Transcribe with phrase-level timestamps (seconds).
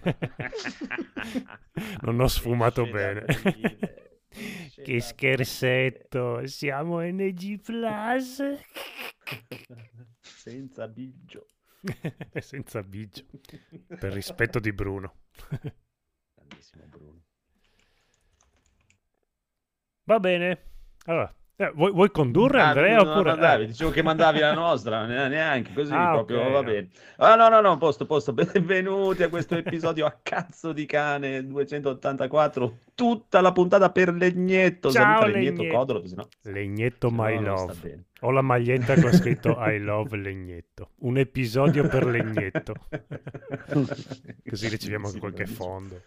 [2.02, 3.24] non ho sfumato bene.
[4.82, 8.42] che scherzetto, siamo NG Plus.
[10.20, 11.46] Senza biggio.
[12.40, 13.24] Senza biggio.
[13.86, 15.26] Per rispetto di Bruno.
[16.34, 17.22] Grandissimo Bruno.
[20.04, 20.70] Va bene.
[21.06, 23.02] Allora, eh, vuoi, vuoi, condurre ah, Andrea?
[23.02, 23.30] No, oppure...
[23.30, 23.66] mandavi, eh.
[23.68, 26.66] dicevo che mandavi la nostra, neanche così ah, proprio okay, va no.
[26.66, 26.88] bene.
[27.16, 28.34] Ah no, no, no, posto, posto.
[28.34, 32.78] Benvenuti a questo episodio a cazzo di cane 284.
[32.94, 34.90] Tutta la puntata per Legnetto.
[34.90, 35.78] Ciao, Saluta Legnetto Legnetto.
[35.78, 36.28] Codolo, sennò...
[36.42, 38.04] Legnetto sennò My Love.
[38.20, 40.90] Ho la maglietta con scritto I love Legnetto.
[41.00, 42.74] Un episodio per Legnetto.
[44.46, 46.02] Così riceviamo Sì, qualche fondo.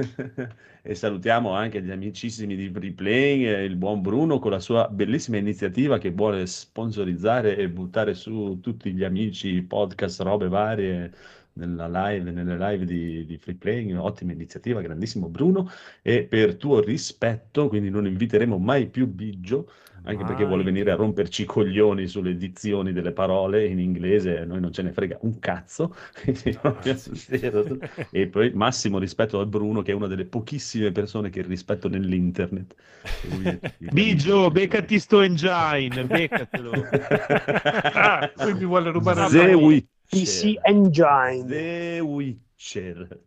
[0.82, 5.36] e salutiamo anche gli amicissimi di Freeplaying, eh, il buon Bruno con la sua bellissima
[5.36, 11.12] iniziativa che vuole sponsorizzare e buttare su tutti gli amici, podcast, robe varie
[11.54, 13.96] live, nelle live di, di Freeplaying.
[13.96, 15.70] Ottima iniziativa, grandissimo Bruno.
[16.02, 19.70] E per tuo rispetto, quindi non inviteremo mai più Biggio,
[20.04, 24.38] anche perché vuole Mai venire a romperci i coglioni sulle dizioni delle parole in inglese,
[24.38, 25.94] a noi non ce ne frega un cazzo.
[26.94, 27.78] zero.
[28.10, 32.74] E poi massimo rispetto a Bruno, che è una delle pochissime persone che rispetto nell'internet.
[33.22, 36.70] Lui Bigio, beccati sto engine, beccatelo.
[37.92, 39.58] Ah, quindi vuole rubare lavoro.
[39.58, 39.99] Witcher.
[40.10, 41.44] PC Engine.
[41.46, 43.20] The Witcher.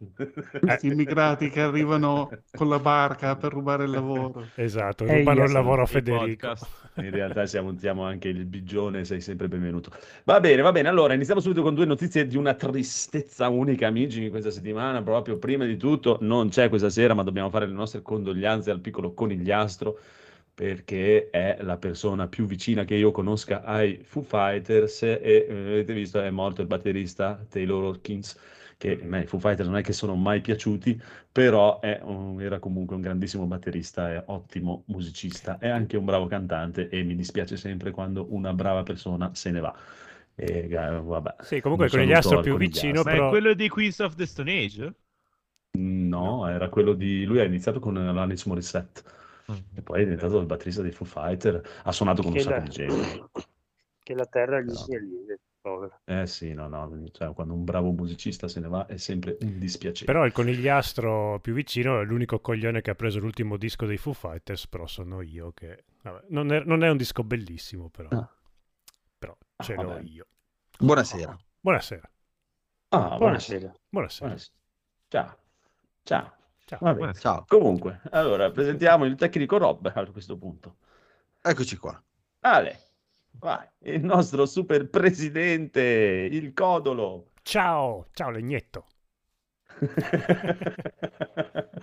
[0.60, 4.50] Questi immigrati che arrivano con la barca per rubare il lavoro.
[4.56, 6.48] Esatto, Ehi, rubano il lavoro a Federico.
[6.48, 6.68] podcast.
[6.98, 9.92] In realtà siamo, siamo anche il bigione, sei sempre benvenuto.
[10.26, 10.90] Va bene, va bene.
[10.90, 15.02] Allora, iniziamo subito con due notizie di una tristezza unica, amici, questa settimana.
[15.02, 18.82] Proprio prima di tutto, non c'è questa sera, ma dobbiamo fare le nostre condoglianze al
[18.82, 20.00] piccolo conigliastro,
[20.54, 25.94] perché è la persona più vicina che io conosca ai Foo Fighters e, eh, avete
[25.94, 28.38] visto, è morto il batterista Taylor Hawkins,
[28.78, 31.00] che a me i Foo Fighters non è che sono mai piaciuti,
[31.32, 36.28] però è un- era comunque un grandissimo batterista e ottimo musicista, è anche un bravo
[36.28, 39.76] cantante e mi dispiace sempre quando una brava persona se ne va.
[40.36, 43.04] E, eh, vabbè, Sì, comunque un il conigliastro più vicino.
[43.04, 44.96] Ma è quello di Queens of the Stone Age?
[45.76, 47.24] No, era quello di...
[47.26, 49.02] Lui ha iniziato con Alanis Morissette
[49.76, 52.56] e poi è diventato il batterista dei Foo Fighter, ha suonato con un Che sacco
[52.58, 53.30] la- di gente.
[54.04, 56.00] Che la terra gli Però- sia lieve, povero.
[56.04, 59.58] Eh sì, no, no, cioè, quando un bravo musicista se ne va è sempre un
[59.60, 60.12] dispiacere.
[60.12, 64.12] Però il conigliastro più vicino è l'unico coglione che ha preso l'ultimo disco dei Foo
[64.12, 65.86] Fighters, però sono io che...
[66.02, 68.10] vabbè, non, è, non è un disco bellissimo, però.
[68.10, 68.30] Ah.
[69.18, 70.02] Però ce Ah, l'ho vabbè.
[70.10, 70.26] io.
[70.80, 71.40] Buonasera.
[71.62, 72.12] Buonasera.
[72.90, 73.72] Ah, Buonasera.
[73.90, 74.28] Buonasera.
[74.28, 74.52] buonasera.
[75.08, 75.38] Ciao.
[76.04, 76.34] Ciao.
[76.78, 77.14] Ciao.
[77.14, 80.78] Ciao, Comunque, allora, presentiamo il tecnico Rob a questo punto.
[81.42, 82.02] eccoci qua.
[82.42, 82.80] Ale,
[83.32, 85.82] vai, il nostro super presidente,
[86.32, 87.32] il Codolo.
[87.42, 88.86] Ciao, ciao Legnetto.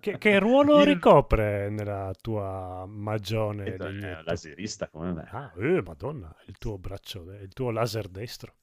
[0.00, 4.22] Che, che ruolo Il- ricopre nella tua magione Eh, Legnetto?
[4.24, 5.28] laserista come me.
[5.30, 8.54] Ah, eh, madonna, il tuo braccio, il tuo laser destro.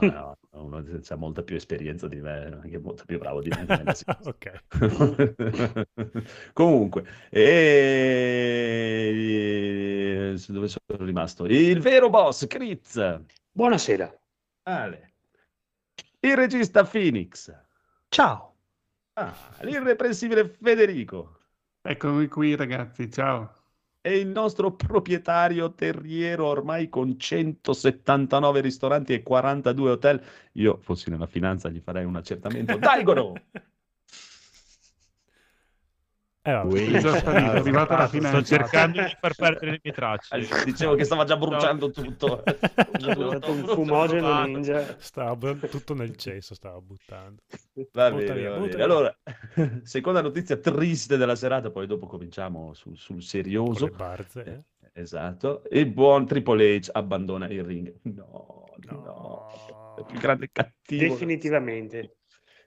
[0.00, 3.64] No, no, uno ha molta più esperienza di me, anche molto più bravo di me.
[4.24, 4.64] ok.
[6.52, 7.48] Comunque, e...
[10.48, 11.46] dove sono rimasto?
[11.46, 13.22] Il vero boss, Critz.
[13.50, 14.14] Buonasera.
[14.64, 15.14] Ale.
[16.20, 17.50] Il regista Phoenix.
[18.08, 18.56] Ciao.
[19.14, 21.38] Ah, l'irreprensibile Federico.
[21.80, 23.10] Eccomi qui, ragazzi.
[23.10, 23.57] Ciao.
[24.00, 30.22] E il nostro proprietario terriero ormai con 179 ristoranti e 42 hotel.
[30.52, 32.76] Io fossi nella finanza gli farei un accertamento.
[32.78, 33.32] Daigono!
[36.48, 36.90] Eh, vabbè.
[36.92, 40.64] È già sparito, è arrivata la Sto cercando di far perdere le mie tracce.
[40.64, 42.42] Dicevo che stava già bruciando tutto.
[42.48, 42.64] È
[43.00, 44.96] stato un fumogeno ninja.
[44.98, 47.42] Stava tutto nel cesso, stava buttando.
[47.92, 48.82] Va bene, via, va bene.
[48.82, 49.14] Allora,
[49.82, 53.84] seconda notizia triste della serata, poi dopo cominciamo sul, sul Con serioso.
[53.84, 54.44] le barze.
[54.44, 54.52] eh.
[54.92, 55.62] Eh, Esatto.
[55.70, 57.94] Il buon Triple H abbandona il ring.
[58.04, 59.94] No, no, No.
[59.96, 61.12] è il più grande cattivo.
[61.12, 62.16] Definitivamente.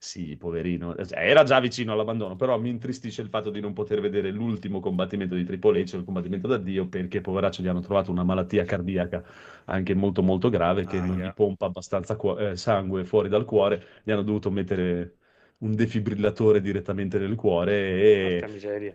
[0.04, 0.96] Sì, poverino.
[0.96, 4.80] Cioè, Era già vicino all'abbandono, però mi intristisce il fatto di non poter vedere l'ultimo
[4.80, 8.64] combattimento di Triple H, il combattimento da Dio, perché poveraccio gli hanno trovato una malattia
[8.66, 9.24] cardiaca
[9.66, 11.20] anche molto molto grave che non Aia.
[11.20, 14.02] gli pompa abbastanza cuo- eh, sangue fuori dal cuore.
[14.04, 15.18] Gli hanno dovuto mettere
[15.62, 18.46] un defibrillatore direttamente nel cuore e...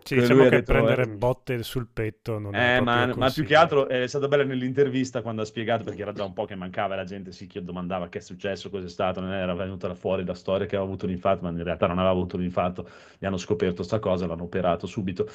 [0.02, 3.30] Sì, diciamo che detto, prendere eh, botte sul petto non è Eh, ma, proprio ma
[3.30, 6.44] più che altro è stato bello nell'intervista quando ha spiegato perché era già un po'
[6.44, 9.54] che mancava la gente si chi- domandava che è successo, cosa è stato, non era
[9.54, 12.36] venuta fuori la storia che aveva avuto un infarto, ma in realtà non aveva avuto
[12.36, 12.88] un infarto,
[13.18, 15.28] gli hanno scoperto sta cosa, l'hanno operato subito.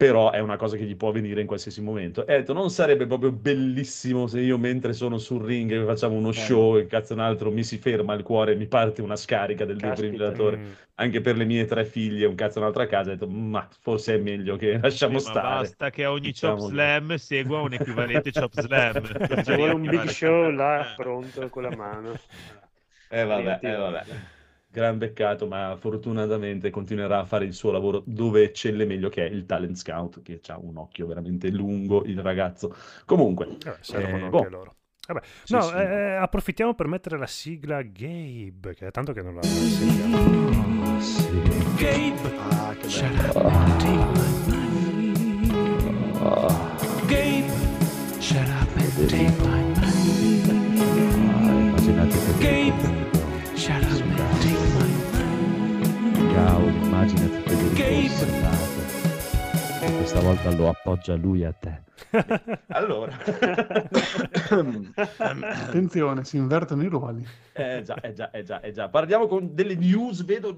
[0.00, 2.26] Però è una cosa che gli può venire in qualsiasi momento.
[2.26, 6.14] E ha detto, non sarebbe proprio bellissimo se io mentre sono sul ring e facciamo
[6.16, 9.14] uno show e cazzo un altro mi si ferma il cuore e mi parte una
[9.16, 10.70] scarica del defibrillatore Mm.
[10.94, 14.18] anche per le mie tre figlie, un cazzo un'altra casa, ho detto, ma forse è
[14.18, 15.58] meglio che lasciamo Sì, ma stare.
[15.60, 19.42] basta che a ogni Diciamo chop che- slam segua un equivalente chop slam.
[19.44, 20.94] Ci vuole un big show là Eh.
[20.96, 22.12] pronto con la mano.
[23.10, 24.02] Eh vabbè, eh vabbè.
[24.72, 29.30] Gran peccato, ma fortunatamente continuerà a fare il suo lavoro dove eccelle meglio, che è
[29.30, 32.74] il talent scout, che ha un occhio veramente lungo, il ragazzo.
[33.04, 34.48] Comunque, Vabbè, servono Eh, anche boh.
[34.48, 34.74] loro.
[35.08, 36.22] Vabbè, Sì, no, sì, eh, no.
[36.22, 40.18] approfittiamo per mettere la sigla Gabe, che è tanto che non la sentiamo.
[46.22, 46.76] Ah,
[47.06, 47.42] che
[49.06, 49.48] bello.
[51.66, 52.89] immaginate Federico
[57.00, 59.96] Gaul, immaginati Federico osservato.
[59.96, 61.82] questa volta lo appoggia lui a te
[62.68, 63.16] allora,
[64.48, 67.26] Attenzione, si invertono i ruoli.
[67.52, 68.88] eh già, eh già, eh già, eh già.
[68.88, 70.54] Parliamo con delle news, vedo...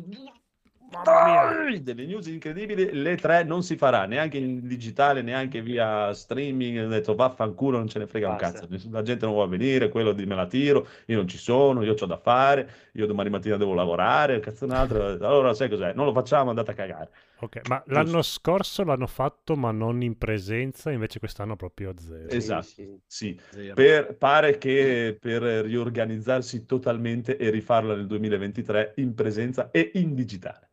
[1.83, 6.85] Delle news incredibili, le tre non si farà neanche in digitale, neanche via streaming.
[6.85, 8.59] Ho detto vaffanculo, non ce ne frega un Basta.
[8.61, 8.67] cazzo.
[8.71, 11.83] Ness- La gente non vuole venire, quello di me la tiro, io non ci sono,
[11.83, 15.07] io ho da fare, io domani mattina devo lavorare, cazzo un altro.
[15.07, 15.93] Allora, sai cos'è?
[15.95, 17.11] Non lo facciamo, andate a cagare.
[17.43, 22.31] Ok, ma l'anno scorso l'hanno fatto, ma non in presenza, invece quest'anno proprio a zero.
[22.31, 22.67] Sì, Esatto.
[22.67, 23.01] sì.
[23.07, 23.75] Sì, Zero.
[23.75, 30.69] per- pare che per riorganizzarsi totalmente e rifarla nel 2023 in presenza e in digitale.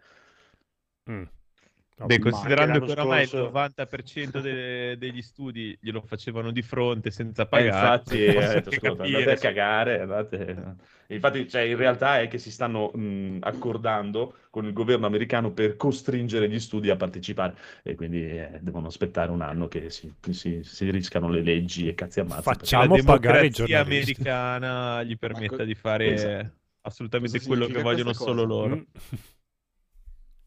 [1.12, 1.24] Mm.
[2.06, 7.42] Beh, considerando che oramai scorso- il 90% de- degli studi glielo facevano di fronte senza
[7.44, 10.00] Eh, pagare, infatti, eh, posso detto, andate a cagare.
[10.02, 10.76] andate-
[11.12, 15.76] Infatti, cioè, in realtà è che si stanno mh, accordando con il governo americano per
[15.76, 20.62] costringere gli studi a partecipare e quindi eh, devono aspettare un anno che si, si,
[20.64, 22.44] si riscano le leggi e cazzi ammazza.
[22.44, 24.22] Facciamo- la pagare i democrazia giornalisti.
[24.22, 26.52] americana gli permetta co- di fare Esatto.
[26.82, 28.76] assolutamente quello che vogliono solo loro.
[28.78, 28.82] Mm.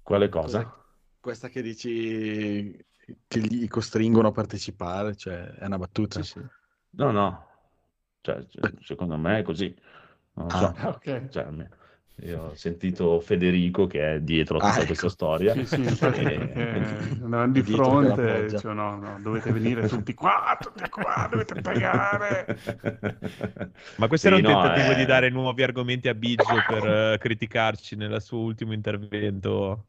[0.03, 0.75] Quale cosa?
[1.21, 2.85] Questa che dici
[3.29, 6.23] che li costringono a partecipare, cioè è una battuta.
[6.23, 6.41] Sì, sì.
[6.91, 7.47] No, no,
[8.21, 8.45] cioè,
[8.83, 9.75] secondo me è così.
[10.35, 10.75] Non lo so.
[10.77, 11.29] Ah, ok.
[11.31, 11.47] Cioè,
[12.25, 14.87] io ho sentito Federico che è dietro a Ah, tutta ecco.
[14.87, 15.55] questa storia.
[15.55, 21.27] Sì, sì, infatti, Eh, di fronte, cioè, no, no, dovete venire tutti qua, tutti qua,
[21.31, 22.47] dovete pagare.
[23.97, 24.97] Ma questo Sì, era un no, tentativo eh.
[24.97, 29.87] di dare nuovi argomenti a Biggio per eh, criticarci nel suo ultimo intervento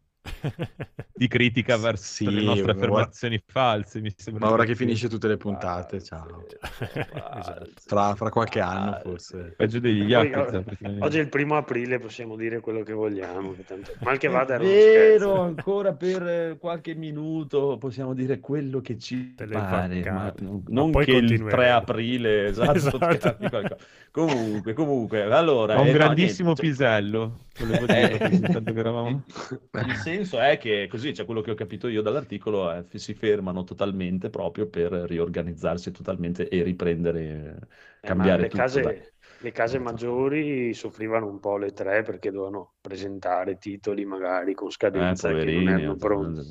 [1.14, 4.00] di critica verso Sì, le nostre ora- affermazioni false.
[4.02, 6.46] Mi sembra Ma ora che finisce tutte le puntate, ciao.
[6.50, 7.70] esatto.
[7.86, 9.54] Fra, fra qualche anno forse.
[9.58, 10.64] Peggio degli Yakuza,
[11.00, 13.54] oggi è il primo aprile, possiamo dire quello che vogliamo.
[13.54, 15.40] che tanto- Mal che È vada, uno vero, scherzo.
[15.42, 20.34] ancora per eh, qualche minuto possiamo dire quello che ci pare, ma
[20.70, 21.50] non Ma che il continueremo.
[21.50, 22.72] 3 aprile, esatto,
[23.40, 23.78] Esatto.
[24.14, 25.80] Comunque, comunque, allora...
[25.80, 28.50] Ho un eh, no, grandissimo niente, cioè- pisello, volevo dire, Eh.
[28.52, 29.24] tanto che eravamo...
[29.88, 33.16] Il senso è che così, cioè quello che ho capito io dall'articolo è che si
[33.16, 37.68] fermano totalmente proprio per riorganizzarsi totalmente e riprendere,
[38.02, 38.62] Eh, cambiare le tutto.
[38.62, 44.70] case, le case maggiori soffrivano un po' le tre perché dovevano presentare titoli magari con
[44.70, 46.42] Eh, scadenza che non erano pronti.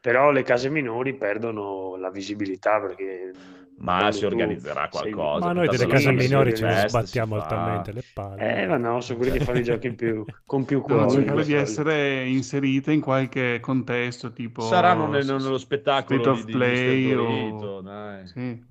[0.00, 3.32] Però le case minori perdono la visibilità perché
[3.76, 5.46] Ma quando si tu organizzerà sei- qualcosa.
[5.46, 7.42] Ma noi delle case minori ce ne sbattiamo fa.
[7.42, 8.62] altamente le palle.
[8.62, 11.10] Eh, ma no, sono quelli che fanno i giochi più, con più No, cuore.
[11.10, 11.60] cercare di solito.
[11.60, 16.52] essere inserite in qualche contesto, tipo Saranno nel- s- nello spettacolo State di, of di
[16.52, 17.18] Play Mr.
[17.18, 18.26] o- Dorito, dai.
[18.26, 18.64] Sì.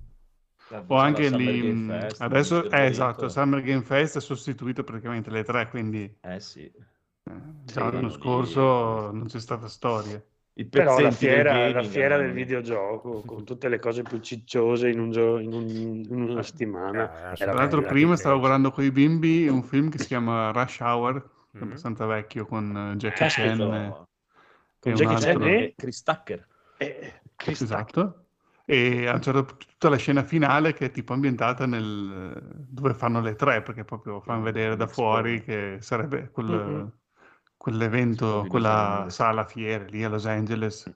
[0.70, 5.28] La- O anche lì, mh, Fest, adesso, eh, esatto, Summer Game Fest ha sostituito praticamente
[5.30, 6.60] le tre, quindi Eh sì.
[6.64, 7.32] eh,
[7.74, 10.20] l'anno lì- scorso non c'è stata storia.
[10.68, 14.98] Però la fiera, la gaming fiera del videogioco, con tutte le cose più cicciose in,
[15.00, 18.90] un gio- in, un- in una settimana, Ah, Tra l'altro prima stavo guardando con i
[18.90, 21.62] bimbi un film che si chiama Rush Hour, Mhm.
[21.62, 23.56] abbastanza vecchio, con eh, Jackie Caspita.
[23.56, 23.74] Chan.
[23.74, 23.94] e-
[24.80, 26.46] Con Jackie Chan e- E Chris Tucker.
[26.78, 27.76] Eh, Chris Tucker.
[27.76, 28.24] Esatto.
[28.64, 32.94] E a un certo punto tutta la scena finale che è tipo ambientata nel dove
[32.94, 36.92] fanno le tre, perché proprio fanno vedere da fuori che sarebbe quel, Mhm.
[37.60, 40.90] Quell'evento, quella sala fiere lì a Los Angeles.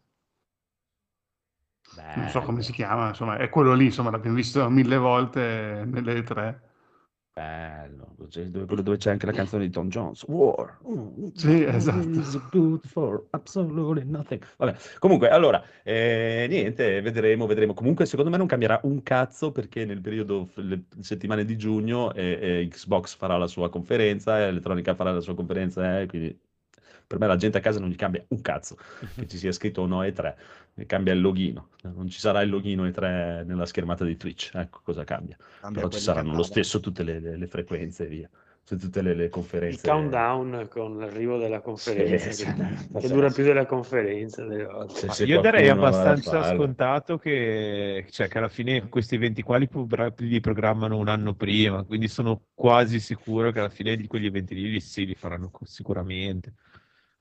[2.16, 6.22] Non so come si chiama, insomma, è quello lì, insomma, l'abbiamo visto mille volte nelle
[6.22, 6.60] tre.
[7.34, 10.22] Bello, dove, dove c'è anche la canzone di Tom Jones.
[10.22, 10.78] War.
[11.34, 12.08] Sì, esatto.
[12.08, 14.42] Is good for absolutely nothing.
[14.56, 17.74] Vabbè, comunque, allora, eh, niente, vedremo, vedremo.
[17.74, 22.38] Comunque, secondo me non cambierà un cazzo perché nel periodo, le settimane di giugno, eh,
[22.40, 26.40] eh, Xbox farà la sua conferenza, Electronica farà la sua conferenza, eh, quindi
[27.06, 28.76] Per me la gente a casa non gli cambia un cazzo
[29.16, 30.36] che ci sia scritto o no E3,
[30.74, 31.68] ne cambia il logino.
[31.82, 35.36] Non ci sarà il logino E3 nella schermata di Twitch, ecco cosa cambia.
[35.60, 38.30] Cambia Però ci saranno lo stesso tutte le, le- le frequenze e via,
[38.62, 39.88] su tutte le, le Il conferenze.
[39.88, 42.98] countdown con l'arrivo della conferenza, Sì, che, sì.
[43.00, 44.44] che dura più della conferenza.
[44.44, 44.94] delle volte.
[44.94, 49.56] Se- Ma se io darei abbastanza scontato che, cioè, che alla fine questi eventi qua
[49.56, 49.68] li,
[50.18, 54.54] li programmano un anno prima, quindi sono quasi sicuro che alla fine di quegli eventi
[54.54, 56.54] lì li, sì, li faranno sicuramente,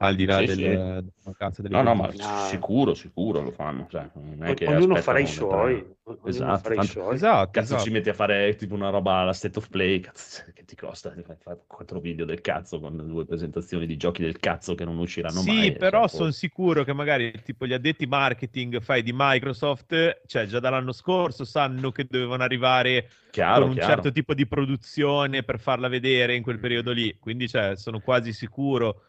[0.08, 0.64] al di là Sì, del, sì.
[0.64, 2.46] della mancanza delle No, no, ma No.
[2.48, 3.88] sicuro, sicuro lo fanno.
[3.90, 5.92] Cioè, non è che Ognuno farà i le suoi.
[6.26, 7.16] Esatto, farà i tanto- suoi.
[7.16, 7.84] Esatto, Cazzo, esatto.
[7.84, 11.12] ci metti a fare tipo una roba alla state of play, cazzo, che ti costa?
[11.12, 14.98] Fai fare quattro video del cazzo con due presentazioni di giochi del cazzo che non
[14.98, 15.74] usciranno Sì, mai.
[15.78, 20.60] però cioè, sono sicuro che magari tipo gli addetti marketing fai di Microsoft, cioè già
[20.60, 23.90] dall'anno scorso sanno che dovevano arrivare chiaro, con un chiaro.
[23.94, 27.16] certo tipo di produzione per farla vedere in quel periodo lì.
[27.20, 29.04] Quindi cioè, sono quasi sicuro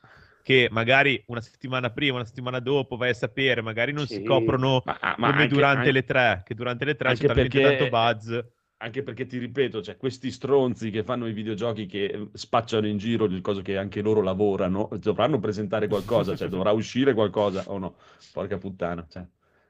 [0.44, 4.22] che magari una settimana prima, una settimana dopo vai a sapere, magari non si Sì.
[4.22, 7.26] coprono Ma, ah, ma come anche- durante anche- le tre, che durante le tre c'è
[7.26, 8.38] talmente perché- tanto buzz.
[8.76, 12.98] Anche perché ti ripeto, cioè, questi stronzi che fanno i videogiochi che eh, spacciano in
[12.98, 17.78] giro il coso che anche loro lavorano, dovranno presentare qualcosa, cioè dovrà uscire qualcosa o
[17.78, 17.94] no?
[18.32, 19.06] Porca puttana.
[19.08, 19.24] Cioè,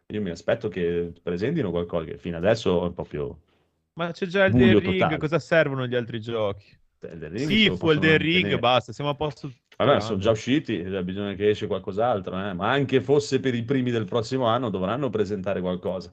[0.09, 3.39] io mi aspetto che presentino qualcosa che fino adesso è proprio...
[3.97, 5.19] Ma c'è già il The Ring, totale.
[5.19, 6.65] cosa servono gli altri giochi?
[7.01, 9.53] Elden Ring Sì, The Ring, basta, siamo a posto.
[9.77, 12.53] Vabbè, sono già usciti, cioè, bisogna che esce qualcos'altro, eh.
[12.53, 16.11] ma anche fosse per i primi del prossimo anno dovranno presentare qualcosa.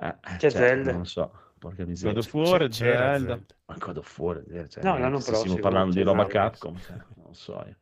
[0.00, 0.92] Eh, C'è cioè, Zelda.
[0.92, 2.18] Non so, porca God miseria.
[2.18, 3.28] of War, C'era Zelda.
[3.28, 3.54] Zelda.
[3.66, 7.34] Ma God of War, eh, cioè, No, l'anno prossimo, parlando di roba Capcom, cioè, non
[7.34, 7.76] so io.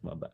[0.00, 0.30] Vabbè.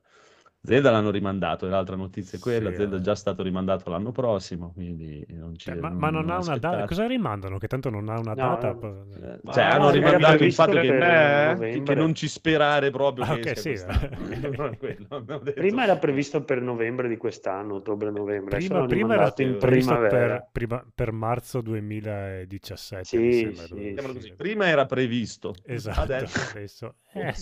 [0.62, 3.02] Zelda l'hanno rimandato, e l'altra notizia è quella, Sì, Zelda è vabbè.
[3.02, 6.85] già stato rimandato l'anno prossimo, quindi non ci Eh, ma, ma non ha una data.
[6.85, 7.57] Cosa rimandano?
[7.57, 8.73] Che tanto non ha una No, data.
[8.73, 9.07] no.
[9.14, 13.25] Eh, Cioè, no, hanno era rimandato il fatto che, Eh, che non ci sperare proprio
[13.25, 14.09] Ah, che ok, esca sì.
[14.57, 15.52] Non è detto.
[15.55, 18.59] Prima era previsto per novembre di quest'anno, ottobre-novembre.
[18.59, 20.09] Prima, prima era in previsto primavera.
[20.40, 23.05] per, prima- per marzo 2017.
[23.05, 24.17] Sì, mi sembra, sì.
[24.17, 24.35] uscire.
[24.37, 26.95] Prima era previsto, Esatto, adesso adesso.
[27.12, 27.35] Eh.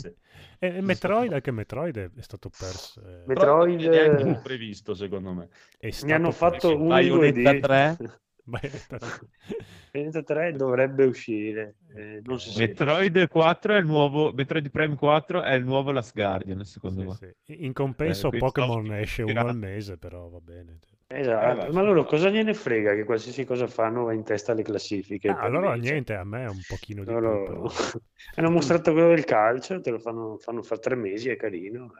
[0.60, 3.00] E e Metroid, anche Metroid è, è stato perso.
[3.06, 5.48] eh, Metroid- è neanche più previsto, secondo me.
[5.78, 7.60] è Ne hanno fatto uno Bayonetta 2D.
[7.60, 7.96] 3?
[8.48, 8.98] Bayonetta-
[9.92, 12.60] Bayonetta 3 dovrebbe uscire, eh, non si sa.
[12.60, 17.14] Metroid 4 è il nuovo Metroid Prime 4 è il nuovo Last Guardian, secondo me.
[17.14, 17.64] Sì, sì.
[17.64, 20.78] In compenso Eh, Pokémon esce uno al mese, però va bene.
[21.10, 24.62] Esatto, Eh, ma loro cosa gliene frega che qualsiasi cosa fanno va in testa alle
[24.62, 25.28] classifiche?
[25.28, 27.62] Ah, allora me, cioè, niente, a me è un pochino di loro- più.
[28.36, 31.90] hanno mostrato quello del calcio, te lo fanno, fanno fare tre mesi, è carino.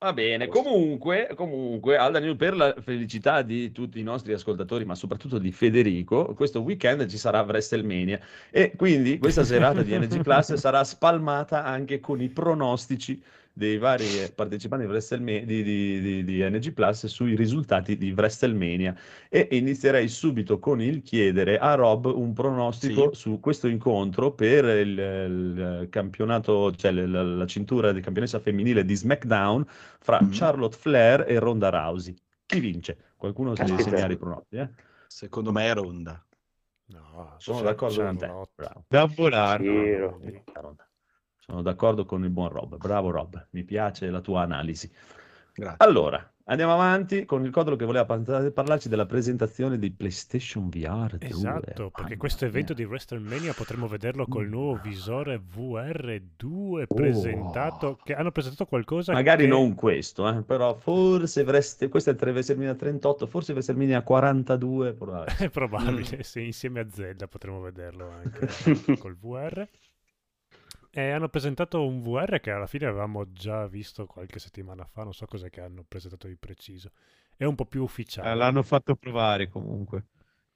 [0.00, 4.94] Va bene, comunque, comunque, Alda New, per la felicità di tutti i nostri ascoltatori, ma
[4.94, 10.54] soprattutto di Federico, questo weekend ci sarà WrestleMania e quindi questa serata di NG Plus
[10.54, 13.20] sarà spalmata anche con i pronostici
[13.58, 18.96] dei vari partecipanti di, di, di- di- di NG Plus sui risultati di WrestleMania
[19.28, 24.98] e inizierei subito con il chiedere a Rob un pronostico su questo incontro per il,
[24.98, 29.66] il campionato, cioè la, la- cintura di campionessa femminile di SmackDown
[29.98, 30.28] fra Mhm.
[30.32, 32.14] Charlotte Flair e Ronda Rousey.
[32.46, 32.96] Chi vince?
[33.16, 34.56] Qualcuno si deve segnare i pronostici?
[34.62, 34.68] eh?
[35.08, 36.24] Secondo me è Ronda.
[36.86, 38.26] No, Sono d'accordo c'è con te.
[38.54, 38.84] Bravo.
[38.88, 40.44] Da volare.
[41.50, 42.76] Sono d'accordo con il buon Rob.
[42.76, 44.92] Bravo Rob, mi piace la tua analisi.
[45.54, 45.76] Grazie.
[45.78, 51.16] Allora, andiamo avanti con il codolo che voleva par- parlarci della presentazione di PlayStation VR
[51.16, 51.26] 2.
[51.26, 56.94] Esatto, perché questo evento di WrestleMania potremmo vederlo col nuovo visore VR2 Oh.
[56.94, 62.12] presentato, che hanno presentato qualcosa Magari che- non questo, eh, però forse Vrest- questo è
[62.12, 65.34] il 3 WrestleMania 38, forse WrestleMania 42, probabile.
[65.38, 65.48] È
[66.12, 68.46] probabile, sì, insieme a Zelda potremmo vederlo anche
[69.00, 69.66] col VR.
[70.98, 75.14] E hanno presentato un VR che alla fine avevamo già visto qualche settimana fa, non
[75.14, 76.90] so cos'è che hanno presentato di preciso.
[77.36, 78.32] È un po' più ufficiale.
[78.32, 80.06] Eh, l'hanno fatto provare comunque.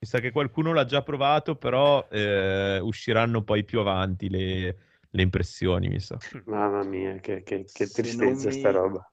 [0.00, 4.76] Mi sa che qualcuno l'ha già provato, però eh, usciranno poi più avanti le,
[5.08, 6.18] le impressioni, mi sa.
[6.46, 9.08] Mamma mia, che, che- che tristezza mi- sta roba.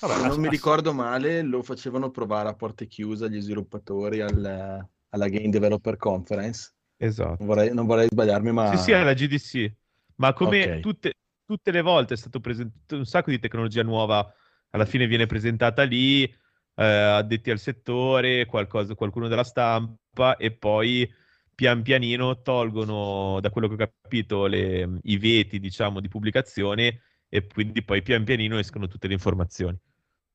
[0.00, 4.20] Vabbè, Se ass- non mi ricordo male, lo facevano provare a porte chiuse agli sviluppatori
[4.20, 6.74] al- alla Game Developer Conference.
[6.98, 7.36] Esatto.
[7.38, 9.72] Non vorrei, non vorrei sbagliarmi, ma Sì, sì, è la GDC.
[10.18, 10.80] Ma come Ok.
[10.80, 11.12] tutte,
[11.44, 14.32] tutte le volte è stato presentato un sacco di tecnologia nuova,
[14.70, 21.08] alla fine viene presentata lì, eh, addetti al settore, qualcosa, qualcuno della stampa, e poi
[21.54, 27.46] pian pianino tolgono, da quello che ho capito, le- i veti, diciamo, di pubblicazione, e
[27.46, 29.78] quindi poi pian pianino escono tutte le informazioni.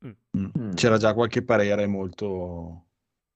[0.06, 0.74] Mm.
[0.74, 2.88] c'era già qualche parere molto,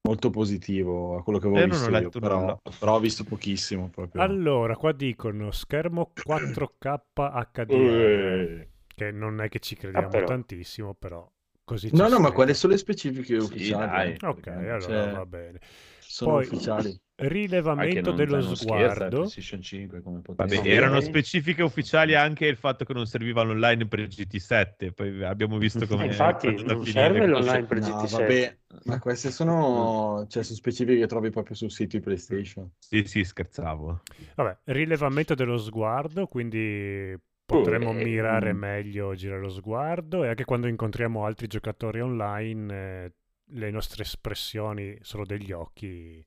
[0.08, 4.22] molto positivo a quello che avevo Eh, visto io, però, però ho visto pochissimo proprio.
[4.24, 7.72] Allora, qua dicono schermo 4K HDR.
[7.74, 10.26] Eh, che non è che ci crediamo però.
[10.28, 11.30] tantissimo, però
[11.64, 12.34] così ci No, no, ma scrive.
[12.34, 13.88] quali sono le specifiche Sì, ufficiali?
[13.92, 14.18] dai.
[14.24, 15.60] Ok, allora Cioè, va bene.
[16.00, 17.00] Sono Poi- ufficiali.
[17.20, 19.22] Rilevamento dello sguardo.
[19.22, 24.02] PlayStation 5 come Vabbè, erano specifiche ufficiali anche il fatto che non serviva l'online per
[24.02, 26.92] GT7, poi abbiamo visto come Eh, infatti, non finire.
[26.92, 28.12] serve l'online per No, GT7.
[28.12, 32.70] vabbè, ma queste sono, cioè, sono specifiche che trovi proprio sul sito di PlayStation.
[32.78, 34.02] Sì, sì, scherzavo.
[34.36, 38.58] Vabbè, rilevamento dello sguardo, quindi potremo mirare mm.
[38.58, 42.74] meglio, girare lo sguardo e anche quando incontriamo altri giocatori online,
[43.06, 43.14] eh,
[43.54, 46.24] le nostre espressioni solo degli occhi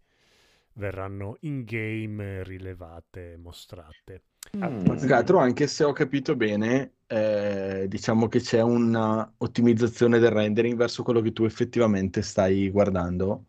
[0.80, 4.25] verranno in game rilevate, mostrate.
[4.56, 4.84] Mm.
[4.87, 10.18] Ma più che altro, anche se ho capito bene, eh, diciamo che c'è una ottimizzazione
[10.18, 13.44] del rendering verso quello che tu effettivamente stai guardando.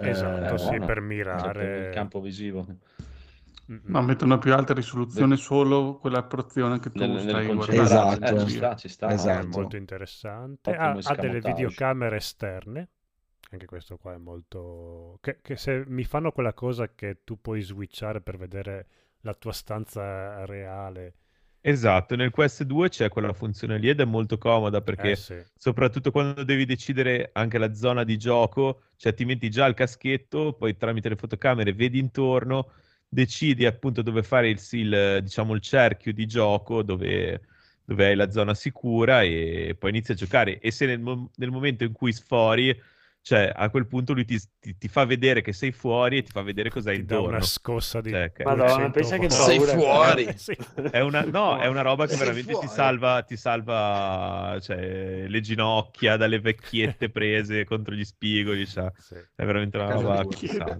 [0.00, 0.86] Esatto, Eh, sì, buono.
[0.86, 1.78] per Esatto, mirare.
[1.88, 2.66] il campo visivo.
[3.66, 7.94] No, mettono a più alta risoluzione solo quella porzione che tu Nel, nel stai concentrato.
[7.94, 8.24] guardando.
[8.24, 8.42] Esatto.
[8.42, 9.08] Eh, ci sta, ci sta.
[9.08, 9.46] È Esatto.
[9.48, 10.74] molto interessante.
[10.74, 12.88] Ha, ha delle videocamere esterne.
[13.50, 15.18] Anche questo qua è molto...
[15.20, 18.86] Che, che se mi fanno quella cosa che tu puoi switchare per vedere
[19.20, 21.14] la tua stanza reale.
[21.60, 25.42] Esatto, nel Quest 2 c'è quella funzione lì ed è molto comoda perché Eh sì.
[25.56, 30.54] soprattutto quando devi decidere anche la zona di gioco, cioè ti metti già il caschetto,
[30.54, 32.70] poi tramite le fotocamere vedi intorno,
[33.08, 37.42] decidi appunto dove fare il, il, diciamo, il cerchio di gioco, dove,
[37.84, 40.60] dove hai la zona sicura e poi inizi a giocare.
[40.60, 42.74] E se nel, mo- nel momento in cui sfori,
[43.28, 46.30] cioè a quel punto lui ti, ti- ti fa vedere che sei fuori e ti
[46.30, 47.36] fa vedere cosa hai dà intorno.
[47.36, 49.72] una scossa di Cioè, che- Madonna, 200 pensa che Sei paura.
[49.74, 50.26] fuori.
[50.38, 50.56] Sì.
[50.90, 52.68] È una, no, è una roba che Sei veramente ti fuori.
[52.68, 58.66] salva, ti salva cioè, le ginocchia dalle vecchiette prese contro gli spigoli.
[58.66, 58.90] cioè.
[58.96, 59.14] Sì.
[59.34, 60.30] È veramente una roba tua.
[60.30, 60.76] che ti salva.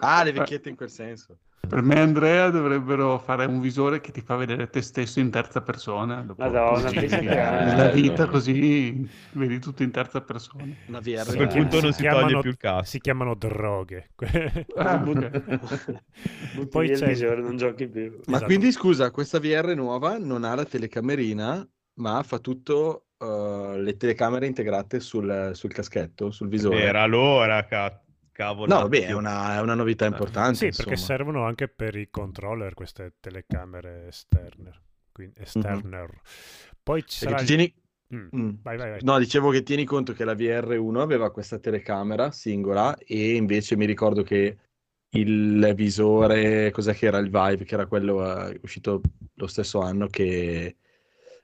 [0.00, 1.38] Ah, le vecchiette in quel senso.
[1.68, 5.60] Per me, Andrea, dovrebbero fare un visore che ti fa vedere te stesso in terza
[5.60, 6.20] persona.
[6.22, 10.64] Dopo Madonna, così, nella vita, quindi vedi tutto in terza persona.
[10.86, 11.28] Una VR.
[11.28, 12.84] A quel punto non si chiamano- toglie più il casco.
[12.86, 14.10] Si chiamano droghe.
[14.74, 15.30] Ah, butti
[16.70, 18.10] Poi via il c'è- visore, non giochi più.
[18.26, 18.44] Ma Esatto.
[18.46, 21.66] quindi scusa, questa VR nuova non ha la telecamerina,
[22.00, 26.80] ma fa tutto eh, le telecamere integrate sul, sul caschetto, sul visore.
[26.82, 28.72] Era l'ora, ca- cavolo.
[28.72, 30.54] No, vabbè, è una, è una novità importante.
[30.56, 31.18] Sì, perché insomma.
[31.18, 34.82] servono anche per i controller queste telecamere esterne.
[35.12, 36.20] Quindi, esterner.
[36.82, 37.46] Poi ci Perché sarà...
[37.46, 37.74] tieni-
[38.12, 38.50] Mm, Mm.
[38.62, 38.98] Vai, vai, vai.
[39.02, 43.86] No, dicevo che tieni conto che la VR1 aveva questa telecamera singola e invece mi
[43.86, 44.56] ricordo che
[45.10, 49.00] il visore, cos'è che era il Vive, che era quello eh, uscito
[49.34, 50.76] lo stesso anno che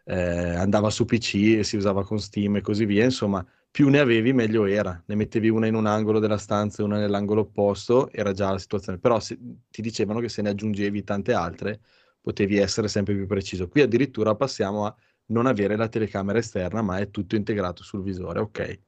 [0.05, 0.15] eh,
[0.57, 3.45] andava su PC e si usava con Steam e così via, insomma,
[3.77, 5.03] più ne avevi meglio era.
[5.05, 8.59] Ne mettevi una in un angolo della stanza e una nell'angolo opposto, era già la
[8.59, 8.97] situazione.
[8.97, 11.81] Però se- ti dicevano che se ne aggiungevi tante altre
[12.19, 13.69] potevi essere sempre più preciso.
[13.69, 18.41] Qui addirittura passiamo a non avere la telecamera esterna, ma è tutto integrato sul visore.
[18.41, 18.81] Ok.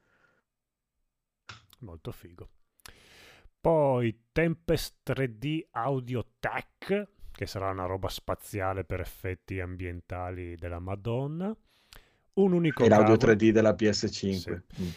[1.80, 2.48] Molto figo.
[3.60, 11.54] Poi Tempest 3D Audio Tech, che sarà una roba spaziale per effetti ambientali della Madonna.
[12.34, 14.32] Un unico E l'audio cavolo- 3D della PS5.
[14.36, 14.82] Sì.
[14.82, 14.88] Mm.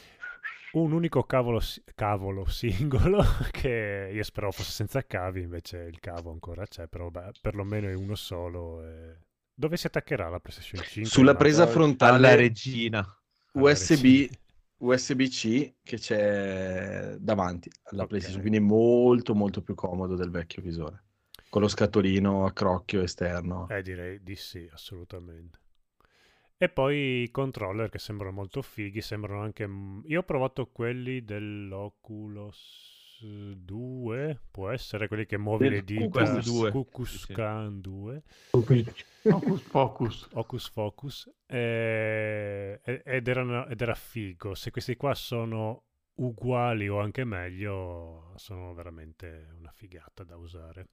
[0.73, 1.59] un unico cavolo,
[1.95, 7.31] cavolo singolo che io speravo fosse senza cavi, invece il cavo ancora c'è, però beh,
[7.41, 8.81] perlomeno è uno solo.
[8.85, 9.17] e-
[9.53, 11.05] Dove si attaccherà la PlayStation 5?
[11.11, 13.05] Sulla presa Alla frontale Alla regina.
[13.53, 14.37] USB, regina.
[14.77, 18.07] USB-C che c'è davanti alla Ok.
[18.09, 21.03] PlayStation, quindi è molto molto più comodo del vecchio visore.
[21.49, 23.67] Con lo scatolino a crocchio esterno.
[23.69, 25.59] Eh, direi di sì, assolutamente.
[26.61, 29.65] E poi i controller che sembrano molto fighi, sembrano anche...
[29.65, 33.17] mm, Io ho provato quelli dell'Oculus
[33.55, 36.07] 2, può essere quelli che muovi Del le dita.
[36.07, 36.69] Quest 2.
[36.69, 38.23] Kukulkan 2.
[39.23, 40.27] Focus, focus.
[40.33, 44.53] Hocus Focus eh, ed, erano- ed era figo.
[44.53, 45.85] Se questi qua sono
[46.17, 50.87] uguali o anche meglio, sono veramente una figata da usare.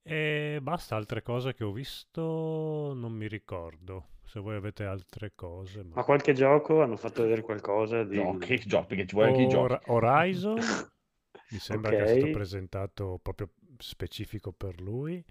[0.00, 4.10] E basta, altre cose che ho visto non mi ricordo.
[4.28, 5.94] Se voi avete altre cose, ma...
[5.94, 8.16] Ma qualche gioco hanno fatto vedere qualcosa di...
[8.16, 9.72] Giochi, giochi, perché ci vuole anche i giochi.
[9.72, 10.58] Hor- Horizon
[11.50, 15.24] mi sembra che sia stato presentato proprio specifico per lui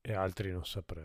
[0.00, 1.02] e altri non saprei.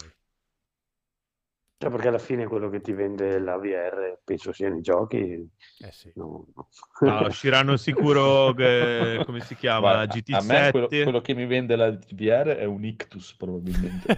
[1.80, 5.50] Cioè, perché alla fine quello che ti vende la VR penso siano i giochi.
[5.80, 6.12] Eh sì.
[6.14, 6.70] No, no.
[7.00, 10.36] No, usciranno sicuro, eh, come si chiama, Guarda, GT7.
[10.36, 14.16] A me quello, quello che mi vende la VR è un ictus probabilmente.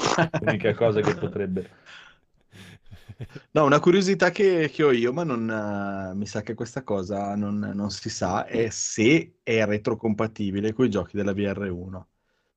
[0.40, 1.68] L'unica cosa che potrebbe...
[3.52, 7.34] No, una curiosità che, che ho io, ma non, eh, mi sa che questa cosa
[7.36, 12.00] non, non si sa, è se è retrocompatibile con i giochi della VR1.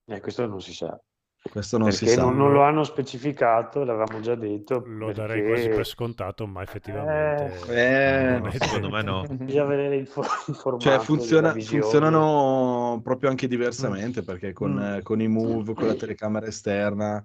[0.06, 1.00] Eh, questo non si sa.
[1.48, 2.26] Questo non si perché sa.
[2.26, 4.82] non, non lo hanno specificato, l'avevamo già detto.
[4.88, 7.62] Lo darei perché quasi per scontato, ma effettivamente...
[7.68, 9.26] Eh, non è Secondo me no.
[9.30, 10.80] Bisogna vedere il, fo- il formato.
[10.84, 14.82] Cioè, funziona- funzionano proprio anche diversamente perché con, Mm.
[14.96, 17.24] eh, con i move, con la telecamera esterna.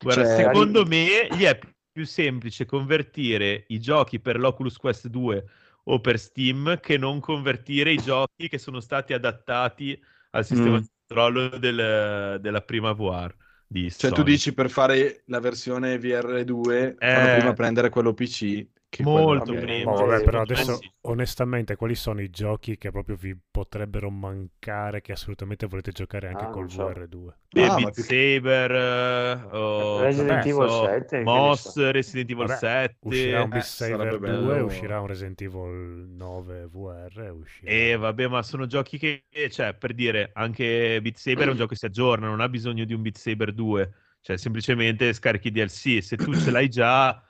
[0.00, 1.58] Guarda, Cioè- secondo me gli è
[1.98, 5.44] più semplice convertire i giochi per l'Oculus Quest 2
[5.84, 10.80] o per Steam che non convertire i giochi che sono stati adattati al sistema Mm.
[10.80, 13.34] di controllo del- della prima VR
[13.66, 14.30] di Cioè, tu Sony.
[14.30, 17.36] dici per fare la versione VR2, fanno Eh.
[17.38, 18.64] prima prendere quello PC.
[18.90, 19.92] Che Molto quello- prima.
[19.92, 20.90] Oh, vabbè, però adesso sì.
[21.02, 26.44] onestamente quali sono i giochi che proprio vi potrebbero mancare che assolutamente volete giocare anche
[26.44, 26.88] Ah, col so.
[26.88, 27.28] VR2?
[27.50, 31.90] E Ah, Saber, eh, o, Resident ne Evil so, 7, che ne Moss.
[31.90, 32.96] Resident Evil Vabbè, 7.
[33.08, 34.40] Uscirà un Beat eh, Saber bello.
[34.40, 37.70] 2, uscirà un Resident Evil 9 VR, uscirà...
[37.70, 41.68] E vabbè, ma sono giochi che, cioè, per dire, anche Beat Saber è un gioco
[41.68, 46.02] che si aggiorna, non ha bisogno di un Beat Saber 2, cioè semplicemente scarichi DLC.
[46.02, 47.22] Se tu ce l'hai già,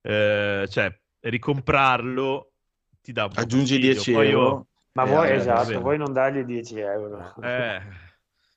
[0.00, 2.52] eh, cioè, ricomprarlo
[3.00, 3.92] ti dà un po' Aggiungi fastidio.
[3.94, 4.66] 10 Poi io- euro.
[4.92, 7.34] Ma Eh, vuoi, vabbè, esatto, vuoi non dargli 10 euro.
[7.42, 7.80] Eh,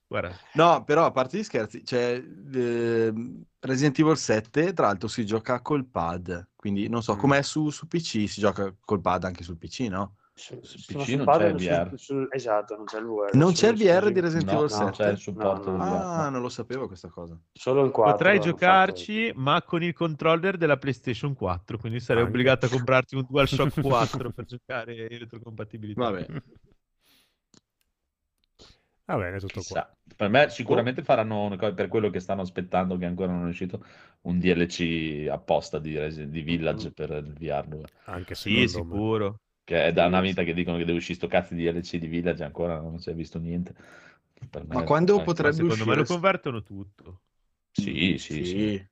[0.06, 5.24] guarda, No, però a parte gli scherzi, cioè, ehm, Resident Evil 7, tra l'altro, si
[5.26, 6.48] gioca col pad.
[6.54, 7.18] Quindi non so, Mm.
[7.18, 10.16] com'è su, su PC, si gioca col pad anche sul PC, no?
[10.38, 11.92] Su, su, PC non c'è il VR.
[11.98, 13.34] sul- esatto, non c'è il VR.
[13.34, 14.90] Non c'è il VR di Resident No, Evil no, 7?
[14.90, 15.96] c'è il supporto No, del no.
[15.96, 16.02] VR.
[16.04, 17.40] Ah, non lo sapevo questa cosa.
[17.54, 18.12] Solo il 4.
[18.12, 22.34] potrai giocarci, ma con il controller della PlayStation 4, quindi sarei Anche.
[22.34, 26.00] obbligato a comprarti un DualShock 4 per giocare in retrocompatibilità.
[26.02, 26.26] Vabbè.
[29.06, 29.62] Va bene, tutto qua.
[29.62, 29.96] Chissà.
[30.16, 33.48] Per me sicuramente faranno una cosa per quello che stanno aspettando, che ancora non è
[33.48, 33.82] uscito,
[34.22, 37.84] un DLC apposta di, Resi- di Village per il VR2.
[38.04, 39.40] Anche Sì, sicuro.
[39.66, 40.22] Che è da Sì, una sì.
[40.22, 43.10] vita che dicono che deve uscire sto cazzo di DLC di Village, ancora non si
[43.10, 43.74] è visto niente.
[44.50, 46.04] Per Ma me- quando eh, Ma potrebbe secondo me lo uscire?
[46.04, 47.22] convertono tutto.
[47.70, 48.88] Sì, sì, sì.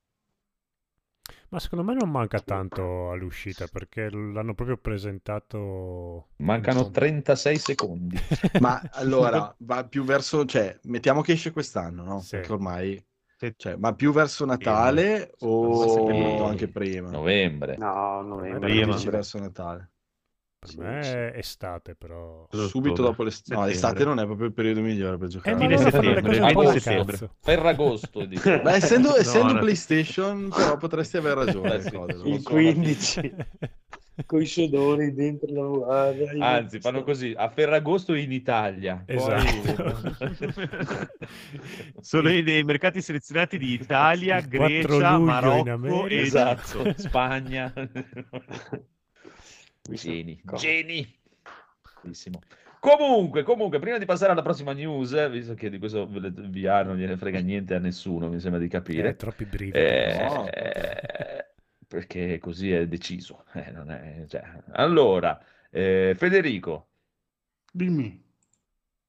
[1.48, 6.28] Ma secondo me non manca tanto all'uscita perché l'hanno proprio presentato...
[6.38, 6.92] Mancano insomma.
[6.92, 8.16] 36 secondi.
[8.56, 12.26] Ma allora, va più verso, cioè, mettiamo che esce quest'anno, no?
[12.26, 12.36] Sì.
[12.36, 13.04] Perché ormai,
[13.56, 16.44] cioè, ma più verso Natale o Sì.
[16.44, 17.10] anche prima?
[17.10, 17.74] Novembre.
[17.74, 18.68] No, novembre.
[18.68, 19.02] Prima.
[19.06, 19.92] Verso Natale.
[20.64, 21.00] Per me
[21.32, 22.46] è estate però...
[22.50, 23.02] Subito ottobre?
[23.02, 23.60] dopo l'estate.
[23.60, 25.56] No, l'estate non è proprio il periodo migliore per giocare.
[25.56, 27.12] Eh, Fine settembre, cose fine settembre.
[27.12, 27.34] cazzo.
[27.40, 28.60] Ferragosto, dico.
[28.60, 29.58] Beh, essendo, essendo no.
[29.60, 31.74] PlayStation, però potresti aver ragione.
[31.74, 31.90] Eh sì.
[31.92, 32.50] Lo Il so.
[32.50, 33.34] 15
[34.26, 36.40] con i sodori dentro la VR.
[36.40, 39.02] Anzi, fanno così, a Ferragosto in Italia.
[39.04, 40.06] Poi- Esatto.
[42.00, 46.94] Solo nei, nei mercati selezionati di Italia, Il 4 Grecia, Marocco Esatto.
[46.96, 47.72] Spagna.
[49.90, 51.06] Geni, geni.
[52.00, 52.40] Bellissimo.
[52.80, 56.96] Comunque, comunque, prima di passare alla prossima news, eh, visto che di questo VR non
[56.96, 59.78] gliene frega niente a nessuno, mi sembra di Eh, capire, troppi brividi.
[59.78, 60.44] eh, no.
[61.86, 63.44] perché così è deciso.
[63.54, 64.42] eh, non è- cioè.
[64.72, 66.88] Allora, eh, Federico,
[67.72, 68.23] Dimmi.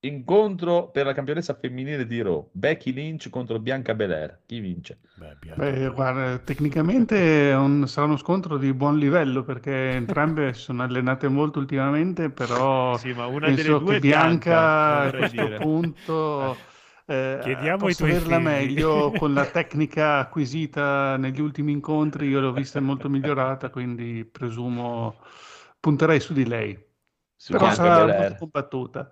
[0.07, 4.41] Incontro per la campionessa femminile di Raw, Becky Lynch contro Bianca Belair.
[4.45, 4.99] Chi vince?
[5.17, 5.77] Beh, Bianca.
[5.77, 11.29] Beh, guarda, tecnicamente un- sarà uno scontro di buon livello perché entrambe si sono allenate
[11.29, 15.57] molto ultimamente, però Sì, ma una penso delle due che è Bianca a questo dire.
[15.57, 16.63] punto
[17.05, 18.39] eh, Chiediamo ai possa tuoi averla figli.
[18.39, 25.19] meglio con la tecnica acquisita negli ultimi incontri, io l'ho vista molto migliorata, quindi presumo
[25.79, 26.77] punterei su di lei.
[27.35, 28.07] Su Però Bianca sarà Belair.
[28.07, 29.11] molto combattuta.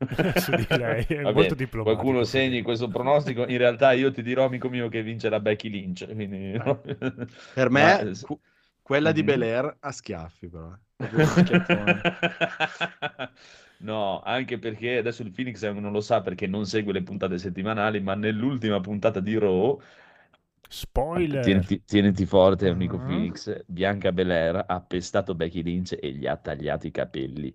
[0.36, 2.02] Su di lei, è Va molto bene, diplomatico.
[2.02, 3.46] Qualcuno segni questo pronostico.
[3.46, 6.06] In realtà io ti dirò, amico mio, che vincerà Becky Lynch.
[6.14, 6.58] quindi-
[7.52, 8.40] Per Ma- me, cu-
[8.82, 9.22] quella di Mhm.
[9.22, 10.72] Bel Air a schiaffi, però.
[10.72, 10.78] eh.
[13.82, 18.00] No, anche perché adesso il Phoenix non lo sa perché non segue le puntate settimanali,
[18.00, 19.80] ma nell'ultima puntata di Raw,
[20.68, 21.42] Spoiler!
[21.42, 22.98] tieniti, tieniti forte, amico Mhm.
[22.98, 27.54] Phoenix, Bianca Belair ha pestato Becky Lynch e gli ha tagliato i capelli.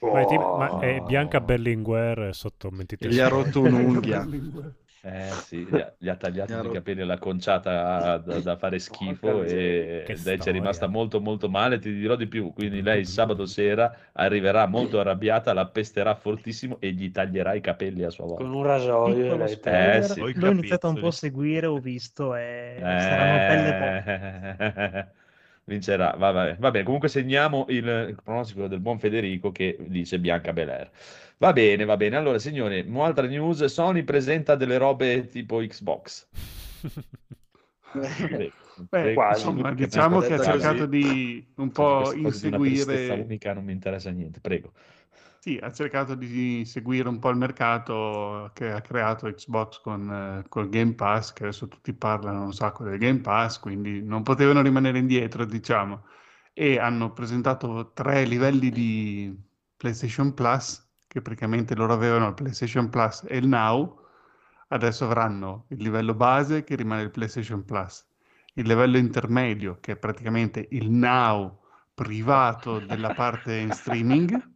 [0.00, 1.04] Ma è, tipo- ma è Oh.
[1.04, 4.26] Bianca Berlinguer sotto mentite gli ha rotto un'unghia.
[5.06, 8.80] Eh sì, gli ha, gli ha tagliato i rotto- capelli alla conciata da, da fare
[8.80, 13.04] schifo e lei ci è rimasta molto molto male, ti dirò di più, quindi lei
[13.04, 18.24] sabato sera arriverà molto arrabbiata, la pesterà fortissimo e gli taglierà i capelli a sua
[18.24, 18.42] volta.
[18.42, 19.36] Con un rasoio.
[19.36, 20.32] Lei- Eh, sì.
[20.34, 25.12] L'ho iniziato un po' a seguire, ho visto e saranno belle botte.
[25.68, 26.84] Vincerà, va, va, va bene.
[26.84, 30.88] Comunque segniamo il, il pronostico del buon Federico che dice Bianca Belair.
[31.38, 32.16] Va bene, va bene.
[32.16, 36.28] Allora, signori, un'altra news: Sony presenta delle robe tipo Xbox.
[37.92, 38.52] Beh,
[38.88, 39.14] prego.
[39.14, 39.48] quasi.
[39.48, 40.50] insomma, diciamo che ha così.
[40.50, 44.72] cercato di un po' Questa inseguire unica non mi interessa niente, prego.
[45.46, 50.10] Sì, ha cercato di seguire un po' il mercato che ha creato Xbox con
[50.42, 54.24] eh, col Game Pass, che adesso tutti parlano un sacco del Game Pass, quindi non
[54.24, 56.04] potevano rimanere indietro, diciamo.
[56.52, 59.32] E hanno presentato tre livelli di
[59.76, 64.00] PlayStation Plus, che praticamente loro avevano il PlayStation Plus e il Now,
[64.70, 68.04] adesso avranno il livello base che rimane il PlayStation Plus,
[68.54, 71.60] il livello intermedio che è praticamente il Now
[71.94, 74.54] privato della parte in streaming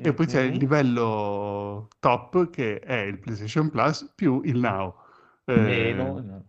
[0.00, 0.58] e poi c'è il Mhm.
[0.58, 4.94] livello top che è il PlayStation Plus più il Now.
[5.44, 6.44] Eh, Meno, no.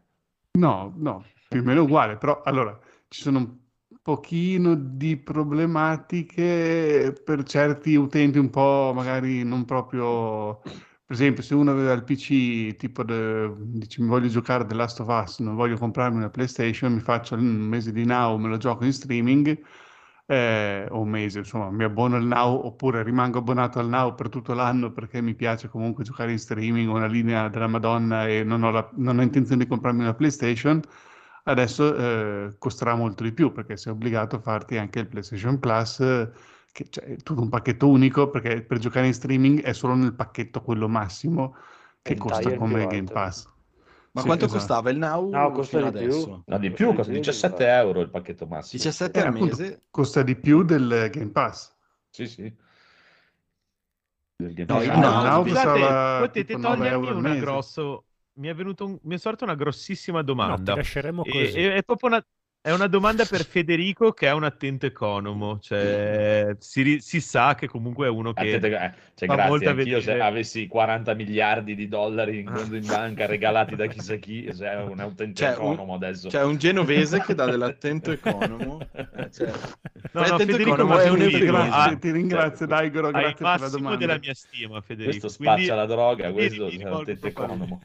[0.57, 2.77] No, no, più o meno uguale, però allora
[3.09, 3.57] ci sono un
[4.01, 11.71] pochino di problematiche per certi utenti un po' magari non proprio, per esempio se uno
[11.71, 15.77] aveva il PC tipo de- dice mi voglio giocare The Last of Us, non voglio
[15.77, 19.59] comprarmi una PlayStation, mi faccio un mese di Now, me lo gioco in streaming
[20.27, 24.29] eh, o un mese, insomma, mi abbono al Now oppure rimango abbonato al Now per
[24.29, 28.43] tutto l'anno perché mi piace comunque giocare in streaming, ho una linea della Madonna e
[28.43, 30.81] non ho, la- non ho intenzione di comprarmi una PlayStation,
[31.43, 35.99] adesso eh, costerà molto di più perché sei obbligato a farti anche il PlayStation Plus,
[36.01, 36.29] eh,
[36.73, 40.13] che cioè, è tutto un pacchetto unico perché per giocare in streaming è solo nel
[40.13, 41.55] pacchetto quello massimo
[42.01, 43.07] che costa come Game.
[43.07, 43.49] Pass.
[44.17, 44.53] Ma Sì, quanto esatto.
[44.53, 46.07] costava il Now No, costa di più.
[46.07, 46.43] adesso?
[46.45, 47.67] No, di Costa più, costa più, 17 infatti.
[47.67, 48.81] euro il pacchetto massimo.
[48.81, 49.83] 17 Eh, al mese?
[49.91, 51.75] costa di più del Game Pass.
[52.09, 52.53] Sì, sì.
[54.39, 54.83] Del Game No, Pass.
[54.83, 57.35] il Ah, Now- il Now scusate, costava potete tipo 9 togliermi euro una mese.
[57.35, 58.05] grosso...
[58.37, 60.73] Mi è, venuto un- mi è sorta una grossissima No, ti domanda.
[60.73, 61.55] lasceremo E- così.
[61.55, 62.25] e- è proprio una,
[62.67, 67.65] è una domanda per Federico che è un attento economo, cioè si, si sa che
[67.69, 71.87] comunque è uno che Attente, eh, cioè, fa grazie, anch'io se avessi 40 miliardi di
[71.87, 75.93] dollari in conto in banca regalati da chissà chi, sei un autentico C'è un- economo
[75.93, 76.27] adesso.
[76.27, 78.85] C'è un genovese che dà dell'attento economo.
[78.91, 83.51] Eh, cioè, No, no, attento Federico è un Grazie, ti ringrazio, Daigoro, hai grazie il
[83.51, 83.97] per la domanda.
[83.97, 85.19] della mia stima, Federico.
[85.19, 87.29] Questo quindi- spaccia la droga, quindi questo è un attento lui.
[87.29, 87.81] economo.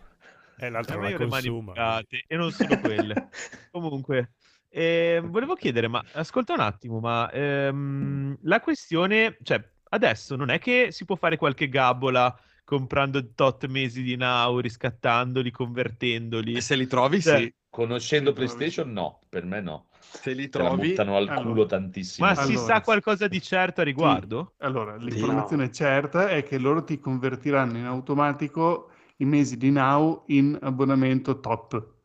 [0.57, 2.03] E l'altro A la consuma.
[2.27, 3.29] e non solo quelle.
[3.73, 4.31] Comunque,
[4.73, 10.59] eh, volevo chiedere, ma ascolta un attimo, ma ehm, la questione, cioè, adesso non è
[10.59, 16.57] che si può fare qualche gabola comprando tot mesi di now, riscattandoli, convertendoli.
[16.57, 17.55] E se li trovi, Cioè, sì.
[17.69, 19.89] Conoscendo Sì, trovi- PlayStation, no, per me no.
[19.99, 21.49] Se li Te la trovi, buttano al allora.
[21.49, 22.27] culo tantissimo.
[22.27, 24.55] Ma si Allora, sa qualcosa di certo a riguardo?
[24.59, 25.05] Allora, Sì.
[25.05, 31.41] l'informazione certa è che loro ti convertiranno in automatico i mesi di Now in abbonamento
[31.41, 32.01] top.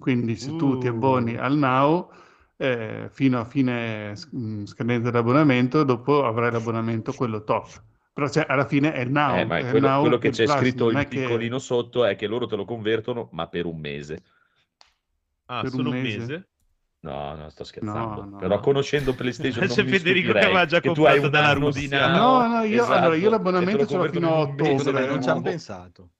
[0.00, 2.10] Quindi se tu ti abboni al Now
[2.56, 7.82] eh, fino a fine mh, scadenza dell'abbonamento, dopo avrai l'abbonamento quello top.
[8.12, 9.36] Però cioè, alla fine è il Now.
[9.36, 12.04] Eh, ma è quello, Now quello che c'è Plus, scritto in è che piccolino sotto
[12.04, 14.22] è che loro te lo convertono, ma per un mese.
[15.46, 16.18] Ah, per un solo un mese?
[16.18, 16.48] mese?
[17.02, 18.20] No, no, sto scherzando.
[18.22, 18.60] No, no, Però no.
[18.60, 22.08] conoscendo PlayStation non C'è mi Federico che aveva già che tu hai comprato dalla Russia.
[22.18, 25.28] No, no, io- esatto, allora, io e l'abbonamento ce l'ho fino a ottobre, non ci
[25.30, 26.10] hanno pensato.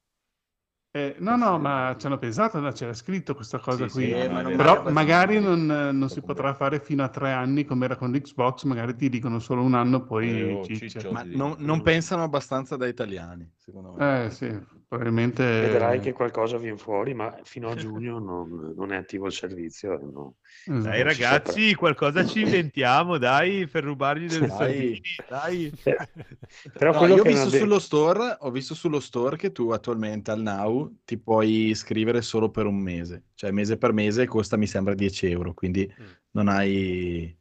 [0.92, 4.05] Eh, no, no, ma ci hanno pensato, no, c'era scritto questa cosa Sì, qui.
[4.07, 4.57] sì, Eh, ma non.
[4.57, 5.76] Però mai magari abbastanza.
[5.76, 9.09] non, non si potrà fare fino a tre anni come era con l'Xbox, magari ti
[9.09, 10.98] dicono solo un anno, poi Eh, oh, ciccia.
[10.98, 11.12] ciccio.
[11.12, 11.37] Ma Sì.
[11.37, 14.24] non, non pensano abbastanza da italiani, secondo me.
[14.26, 14.48] Eh sì,
[14.88, 15.42] probabilmente...
[15.44, 19.98] Vedrai che qualcosa viene fuori, ma fino a giugno non, non è attivo il servizio.
[19.98, 20.35] no.
[20.66, 20.80] Esatto.
[20.83, 25.00] Dai ragazzi, qualcosa ci inventiamo, dai, per rubargli delle Dai.
[25.28, 25.72] dai.
[26.76, 30.42] Però No, io ho visto, sullo store, ho visto sullo store che tu attualmente al
[30.42, 34.94] Now ti puoi iscrivere solo per un mese, cioè mese per mese costa mi sembra
[34.94, 36.06] 10 euro, quindi Mm.
[36.33, 37.37] non hai...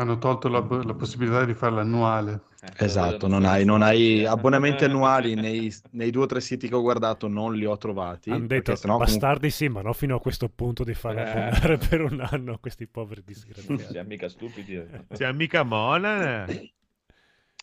[0.00, 2.40] Hanno tolto la, la possibilità di farlo annuale.
[2.62, 6.74] Eh, Esatto, non hai, non hai abbonamenti annuali nei, nei due o tre siti che
[6.74, 8.30] ho guardato non li ho trovati.
[8.30, 11.78] Hanno detto, sennò comunque- bastardi sì, ma non fino a questo punto di farli Eh.
[11.88, 13.84] per un anno questi poveri disgraziati.
[13.90, 14.74] Siamo mica stupidi.
[14.76, 14.86] eh.
[15.12, 16.46] Siamo mica mona.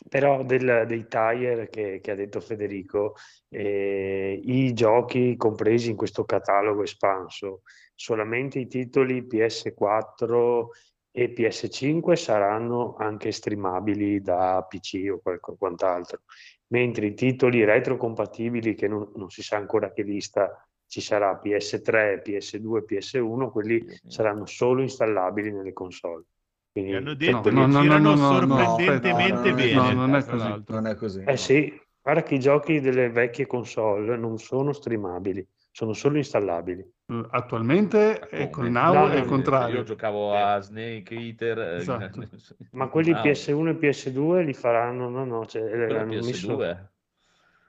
[0.09, 3.15] Però del- dei tire che, che ha detto Federico,
[3.49, 7.61] eh, i giochi compresi in questo catalogo espanso,
[7.95, 10.65] solamente i titoli PS4
[11.17, 16.19] e PS5 saranno anche streamabili da PC o quant'altro,
[16.67, 22.21] mentre i titoli retrocompatibili, che non, non si sa ancora che lista ci sarà PS3,
[22.23, 26.25] PS2, PS1, quelli saranno solo installabili nelle console.
[26.71, 29.73] Quindi, Mi hanno detto per- che girano no, sorprendentemente no, no, bene.
[29.73, 30.63] no, non è così.
[30.67, 31.23] Non è così.
[31.25, 35.43] Eh sì, guarda che i giochi delle vecchie console non sono streamabili,
[35.77, 36.79] sono solo installabili.
[37.05, 38.67] Eh, Attualmente è Come?
[38.69, 39.75] Now No, è il no, contrario.
[39.75, 41.59] Io giocavo a Snake Eater.
[41.59, 42.27] eh, Esatto.
[42.71, 43.21] Ma quelli Now.
[43.21, 46.87] PS1 e PS2 li faranno, no, no, cioè, Quello hanno messo- PS2.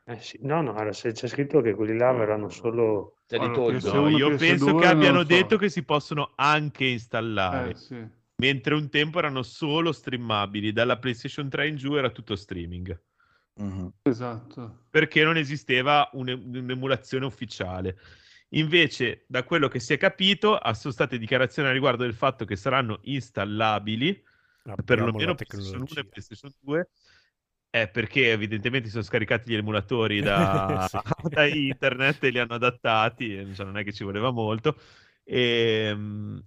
[0.06, 3.18] eh sì, no, no, allora, se c'è scritto che quelli là verranno solo...
[3.28, 3.78] Li Allora, tolgo.
[3.78, 5.24] PS1, No, io PS2 penso che abbiano so.
[5.26, 8.06] detto che si possono anche installare, Eh, sì.
[8.36, 12.98] mentre un tempo erano solo streamabili, dalla PlayStation 3 in giù era tutto streaming.
[13.58, 13.92] Mhm.
[14.02, 14.84] Esatto.
[14.90, 17.98] perché non esisteva un- un'emulazione ufficiale.
[18.52, 22.44] Invece, da quello che si è capito, ah, sono state dichiarazioni a riguardo del fatto
[22.44, 24.08] che saranno installabili
[24.60, 26.04] Abbiamo perlomeno la PlayStation 1 e.
[26.06, 26.88] PlayStation 2
[27.70, 30.98] è perché evidentemente si sono scaricati gli emulatori da, Sì.
[31.28, 34.78] da internet e li hanno adattati, e, cioè, non è che ci voleva molto.
[35.30, 35.94] E,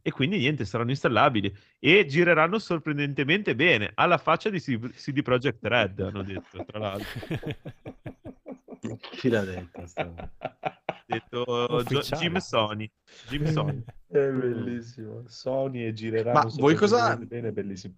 [0.01, 5.99] e quindi niente, saranno installabili e gireranno sorprendentemente bene alla faccia di CD Projekt Red,
[5.99, 7.19] hanno detto, tra l'altro.
[9.11, 9.83] Chi l'ha detto?
[9.93, 11.83] Ha detto.
[12.17, 12.89] Jim Sony.
[13.29, 13.83] Jim Sony.
[14.07, 15.25] È bellissimo.
[15.27, 17.93] Sony e gireranno Ma voi cosa- bene, è bellissimo.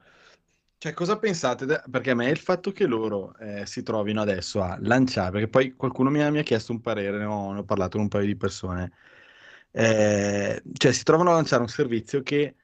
[0.77, 1.65] Cioè, cosa pensate?
[1.65, 5.47] de- Perché a me il fatto che loro eh, si trovino adesso a lanciare, perché
[5.47, 8.01] poi qualcuno mi ha, mi ha chiesto un parere, ne ho, ne ho parlato con
[8.01, 8.91] un paio di persone,
[9.73, 12.55] eh, cioè si trovano a lanciare un servizio che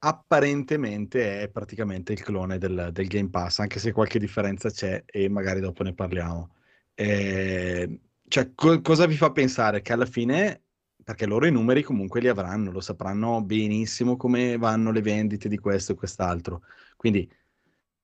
[0.00, 5.28] apparentemente è praticamente il clone del, del Game Pass, anche se qualche differenza c'è e
[5.28, 6.54] magari dopo ne parliamo.
[6.94, 9.82] Eh, cioè, co- cosa vi fa pensare?
[9.82, 10.62] Che alla fine,
[11.02, 15.58] perché loro i numeri comunque li avranno, lo sapranno benissimo come vanno le vendite di
[15.58, 16.62] questo e quest'altro.
[16.96, 17.28] Quindi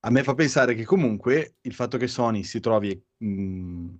[0.01, 3.95] a me fa pensare che comunque il fatto che Sony si trovi mh,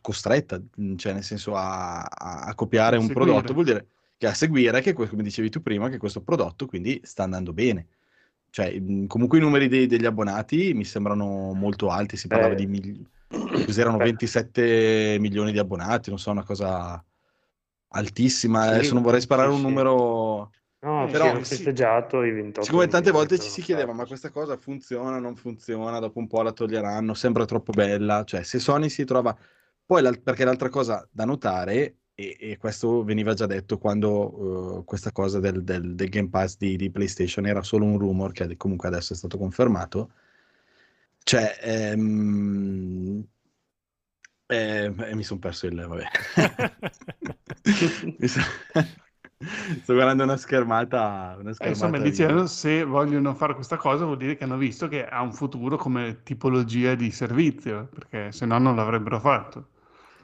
[0.00, 3.26] costretta, mh, cioè nel senso a, a- copiare A un seguire.
[3.26, 3.86] prodotto, vuol dire
[4.16, 7.86] che a seguire, che come dicevi tu prima, che questo prodotto quindi sta andando bene.
[8.50, 12.56] Cioè, mh, comunque i numeri dei- degli abbonati mi sembrano molto alti, si parlava Eh.
[12.56, 13.98] di mil- Beh.
[13.98, 17.02] 27 milioni di abbonati, non so, una cosa
[17.88, 18.62] altissima.
[18.62, 23.10] Adesso non vorrei sparare un numero No, Eh, però hanno festeggiato i 28 Siccome tante
[23.10, 27.12] volte ci si chiedeva, ma questa cosa funziona, non funziona, dopo un po' la toglieranno,
[27.14, 29.36] sembra troppo bella, cioè se Sony si trova...
[29.86, 34.84] Poi, l'al- perché l'altra cosa da notare, e, e questo veniva già detto quando eh,
[34.84, 38.56] questa cosa del, del- del Game Pass di, di PlayStation era solo un rumor, che
[38.56, 40.10] comunque adesso è stato confermato,
[41.24, 41.56] cioè...
[41.60, 43.24] ehm,
[44.48, 45.74] eh, eh, mi sono perso il...
[45.74, 46.04] vabbè.
[48.28, 48.52] Sa-
[49.82, 52.06] Sto guardando una schermata, una Eh, schermata insomma, video.
[52.10, 55.76] dicevano se vogliono fare questa cosa vuol dire che hanno visto che ha un futuro
[55.76, 59.68] come tipologia di servizio, perché se no non l'avrebbero fatto.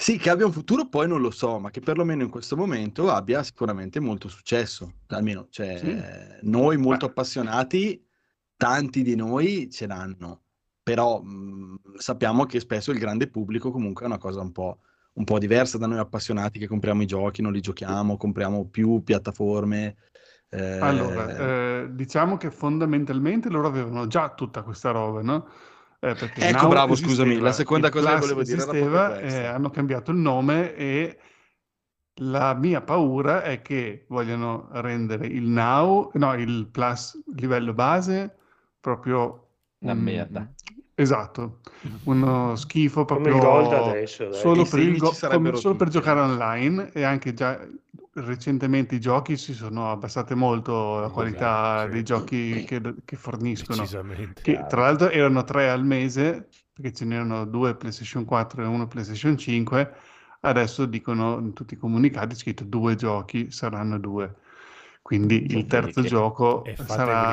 [0.02, 3.08] Sì, che abbia un futuro poi non lo so, ma che perlomeno in questo momento
[3.08, 4.94] abbia sicuramente molto successo.
[5.06, 6.48] Almeno, cioè, Sì.
[6.48, 8.04] noi molto appassionati,
[8.56, 10.42] tanti di noi ce l'hanno,
[10.82, 14.80] però mh, sappiamo che spesso il grande pubblico comunque è una cosa un po',
[15.14, 19.04] un po' diversa da noi appassionati che compriamo i giochi, non li giochiamo, compriamo più
[19.04, 19.96] piattaforme.
[20.48, 25.48] eh, Allora, eh, diciamo che fondamentalmente loro avevano già tutta questa roba, no?
[26.04, 28.72] Eh, perché Ecco, Now bravo, scusami, esisteva, la seconda il cosa che volevo dire era
[28.72, 31.18] esisteva, proprio eh, hanno cambiato il nome e
[32.16, 38.36] la mia paura è che vogliono rendere il Now, no, il Plus livello base
[38.80, 40.52] proprio Una un- merda.
[40.94, 41.60] Esatto,
[42.04, 44.34] uno schifo Come proprio il Gold adesso, dai.
[44.40, 45.12] solo per, go-
[45.54, 46.22] solo per giocare eh.
[46.22, 47.58] online e anche già
[48.14, 51.92] recentemente i giochi si sono abbassate molto la qualità Esatto, sì.
[51.92, 53.78] dei giochi che, che forniscono.
[53.80, 54.42] Decisamente.
[54.42, 58.86] Che tra l'altro erano tre al mese, perché ce n'erano due PlayStation 4 e uno
[58.86, 59.94] PlayStation 5.
[60.40, 64.34] Adesso dicono in tutti i comunicati, scritto due giochi, saranno due.
[65.12, 67.32] Quindi il terzo E- gioco sarà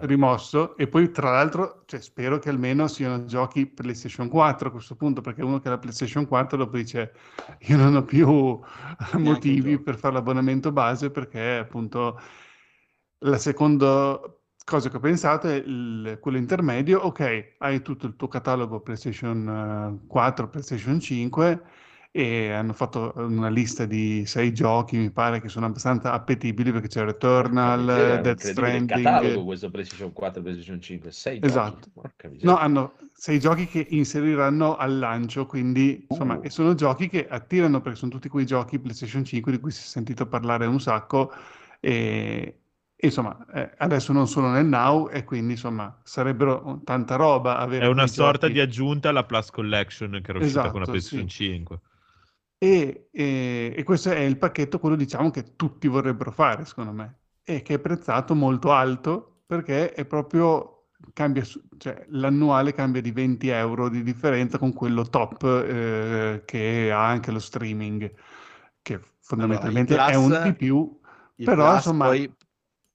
[0.00, 0.76] rimosso.
[0.76, 5.20] E poi, tra l'altro, cioè, spero che almeno siano giochi PlayStation 4 a questo punto,
[5.20, 7.12] perché uno che ha la PlayStation 4 dopo dice
[7.60, 8.58] io non ho più
[9.18, 12.20] motivi per fare l'abbonamento base perché appunto
[13.18, 14.20] la seconda
[14.64, 20.00] cosa che ho pensato è il- quello intermedio, ok, hai tutto il tuo catalogo PlayStation
[20.02, 21.62] eh, 4, PlayStation 5
[22.14, 26.88] e hanno fatto una lista di sei giochi, mi pare che sono abbastanza appetibili perché
[26.88, 29.02] c'è Returnal, miseria, Death Stranding.
[29.02, 31.46] catalogo questo PlayStation 4 e PlayStation 5 sei giochi.
[31.46, 31.88] Esatto.
[32.24, 32.50] Miseria.
[32.52, 36.40] No, hanno sei giochi che inseriranno al lancio, quindi insomma, Uh.
[36.42, 39.80] e sono giochi che attirano perché sono tutti quei giochi PlayStation 5 di cui si
[39.80, 41.32] è sentito parlare un sacco
[41.80, 42.58] e,
[42.96, 47.88] insomma, eh, adesso non sono nel now e quindi insomma sarebbero tanta roba avere È
[47.88, 48.52] una sorta giochi.
[48.52, 51.36] di aggiunta alla Plus Collection che era uscita con la Esatto, PlayStation sì.
[51.44, 51.80] 5.
[52.62, 57.20] E, e- e questo è il pacchetto, quello diciamo che tutti vorrebbero fare, secondo me,
[57.42, 61.42] e che è prezzato molto alto perché è proprio, cambia,
[61.78, 67.32] cioè l'annuale cambia di 20 euro di differenza con quello top eh, che ha anche
[67.32, 68.12] lo streaming,
[68.80, 71.00] che fondamentalmente Allora, è il un Plus- di più,
[71.42, 71.98] però Plus insomma...
[71.98, 72.32] poi,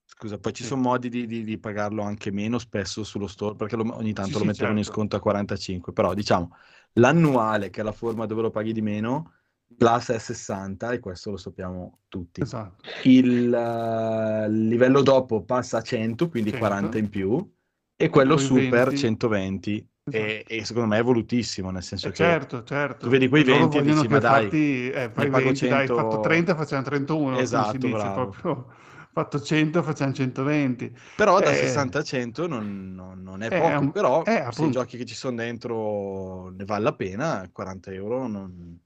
[0.05, 3.75] scusa, poi ci sono modi di, di- di pagarlo anche meno spesso sullo store, perché
[3.75, 4.85] lo- ogni tanto Sì, lo sì, mettevano in certo.
[4.85, 6.55] sconto a 45, però diciamo
[6.93, 9.33] l'annuale, che è la forma dove lo paghi di meno,
[9.75, 12.41] Plus è 60 e questo lo sappiamo tutti.
[12.41, 12.83] Esatto.
[13.03, 16.65] Il eh, livello dopo passa a 100, quindi 100.
[16.65, 17.51] 40 in più,
[17.95, 18.97] e quello poi super 20.
[18.97, 23.05] 120 e, e secondo me è volutissimo, nel senso Eh, che certo, certo.
[23.05, 25.67] tu vedi quei Loro 20 e dici, ma dai, fatti, eh, fai ne pago 20,
[25.67, 27.77] dai, 100 fatto 30 facciamo 31, come Esatto, si
[28.13, 28.67] proprio
[29.11, 30.95] fatto 100 facciamo 120.
[31.15, 34.47] Però da Eh, 60 a 100 non, non- non è eh, poco, un- però eh,
[34.51, 38.79] se i giochi che ci sono dentro ne vale la pena, 40 euro non...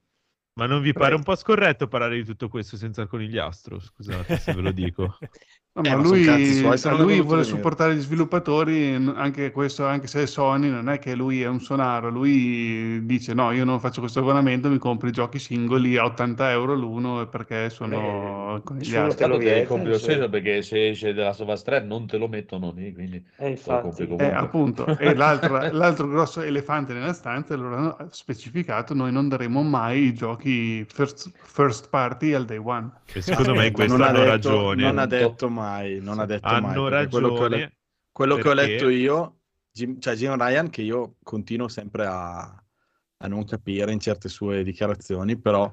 [0.54, 3.78] Ma non vi pare un po' scorretto parlare di tutto questo senza il conigliastro?
[3.78, 5.18] Scusate se ve lo dico.
[5.74, 6.22] No, Eh, ma lui,
[6.54, 10.98] suoi, a lui vuole supportare gli sviluppatori, anche questo, anche se è Sony, non è
[10.98, 15.08] che lui è un sonaro, lui dice no, io non faccio questo abbonamento, mi compro
[15.08, 19.16] i giochi singoli a 80 euro l'uno perché sono Eh, con gli altri.
[19.16, 22.18] te lo che vietano, compri lo stesso perché se esce della Us 3 non te
[22.18, 27.76] lo mettono lì, quindi Eh, lo Eh, appunto, e l'altro grosso elefante nella stanza, loro
[27.76, 32.90] hanno specificato, noi non daremo mai i giochi first, first party al day one.
[33.10, 34.74] E secondo me in Eh, questo non ha hanno detto, ragione.
[34.74, 35.61] Non ha detto mai,
[36.00, 36.56] non ha detto mai.
[36.56, 37.56] hanno perché quello che ho ragione.
[37.60, 37.74] letto-
[38.12, 39.38] Quello che ho perché- letto io,
[39.72, 44.62] Jim, cioè Jim Ryan, che io continuo sempre a, a non capire in certe sue
[44.62, 45.72] dichiarazioni, però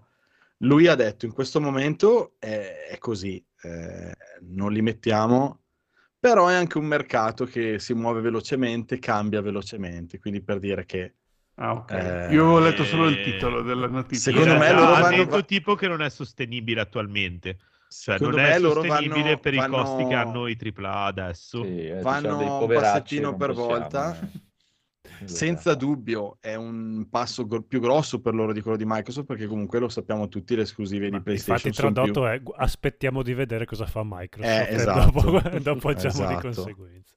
[0.63, 5.63] lui ha detto in questo momento è, è così, eh, non li mettiamo,
[6.17, 11.13] però è anche un mercato che si muove velocemente, cambia velocemente, quindi per dire che
[11.61, 11.91] Ah, ok.
[11.91, 14.31] Eh, Io ho letto solo il titolo della notizia.
[14.31, 17.57] Secondo me loro ha vanno- detto tipo che non è sostenibile attualmente.
[17.91, 21.03] Cioè, secondo non è loro sostenibile vanno, per i vanno- costi che hanno i AAA
[21.05, 21.63] adesso.
[21.63, 22.01] Sì, eh,
[22.37, 24.19] dei un passettino per possiamo, volta.
[24.21, 24.47] eh.
[25.25, 29.47] Senza dubbio è un passo gro- più grosso per loro di quello di Microsoft perché
[29.47, 32.13] comunque lo sappiamo tutti le esclusive Ma di PlayStation infatti sono più...
[32.13, 35.11] tradotto è aspettiamo di vedere cosa fa Microsoft Eh, esatto.
[35.21, 36.41] dopo, dopo agiamo di Esatto.
[36.41, 37.15] conseguenza.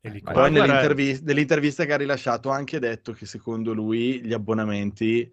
[0.00, 4.22] Li Ma Poi guarda- nell'intervis- nell'intervista che ha rilasciato ha anche detto che secondo lui
[4.24, 5.30] gli abbonamenti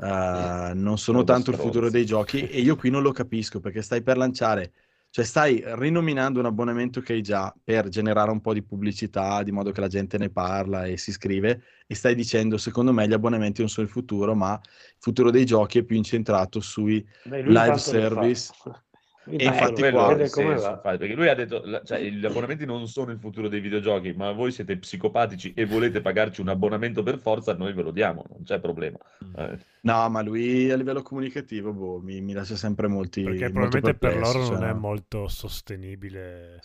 [0.00, 3.82] eh, non sono tanto il futuro dei giochi e io qui non lo capisco perché
[3.82, 4.72] stai per lanciare,
[5.10, 9.50] cioè stai rinominando un abbonamento che hai già per generare un po' di pubblicità di
[9.50, 13.12] modo che la gente ne parla e si iscrive e stai dicendo secondo me gli
[13.12, 17.42] abbonamenti non sono il futuro ma il futuro dei giochi è più incentrato sui Beh,
[17.42, 18.82] live fa.
[19.30, 23.18] E infatti qua- senso, infatti, perché lui ha detto cioè, gli abbonamenti non sono il
[23.18, 27.72] futuro dei videogiochi ma voi siete psicopatici e volete pagarci un abbonamento per forza noi
[27.72, 28.98] ve lo diamo non c'è problema
[29.36, 33.94] Eh, No, ma lui a livello comunicativo boh, mi, mi lascia sempre molti Perché probabilmente
[33.94, 34.68] per loro non cioè.
[34.70, 36.60] è molto sostenibile.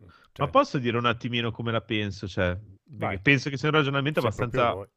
[0.00, 2.26] Ma Cioè, posso dire un attimino come la penso?
[2.26, 2.58] Cioè,
[3.22, 4.88] penso che sia un ragionamento proprio abbastanza,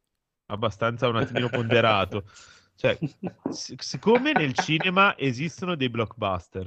[0.46, 2.24] abbastanza un attimino ponderato.
[2.76, 2.98] Cioè,
[3.50, 6.66] s- siccome nel cinema esistono dei blockbuster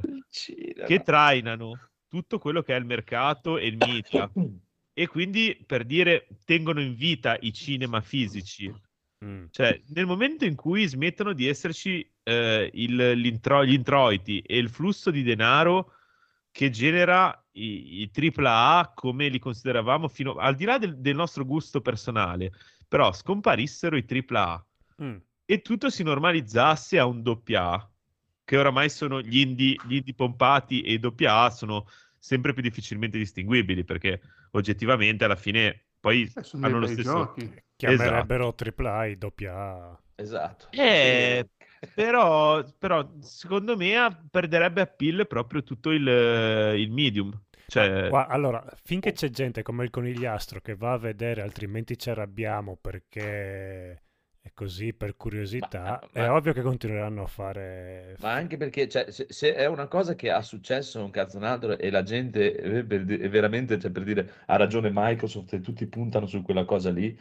[0.85, 4.31] che trainano tutto quello che è il mercato e il media
[4.93, 8.73] e quindi per dire tengono in vita i cinema fisici
[9.25, 9.45] Mm.
[9.49, 14.69] cioè nel momento in cui smettono di esserci eh, il- l'intro- gli introiti e il
[14.69, 15.93] flusso di denaro
[16.51, 21.45] che genera i, i AAA come li consideravamo fino al di là del, del nostro
[21.45, 22.51] gusto personale
[22.87, 24.65] però scomparissero i AAA
[25.01, 25.17] Mm.
[25.47, 27.89] E tutto si normalizzasse a un doppia A,
[28.43, 31.87] che oramai sono gli indie, gli indie pompati e i doppia A sono
[32.19, 34.21] sempre più difficilmente distinguibili perché
[34.51, 37.63] oggettivamente alla fine poi Eh, sono hanno lo stesso giochi.
[37.75, 40.01] Chiamerebbero AAA i doppia A.
[40.15, 41.47] esatto Eh,
[41.93, 46.05] però, però secondo me ah, perderebbe appeal proprio tutto il,
[46.77, 51.41] il medium cioè Gua- allora, finché c'è gente come il conigliastro che va a vedere,
[51.41, 54.01] altrimenti ci arrabbiamo perché
[54.47, 58.15] è così per curiosità, Ma- ma- è ovvio che continueranno a fare...
[58.19, 61.43] Ma anche perché cioè, se, se è una cosa che ha successo un cazzo un
[61.43, 65.61] altro e la gente eh, per di- veramente, cioè, per dire, ha ragione Microsoft e
[65.61, 67.17] tutti puntano su quella cosa lì,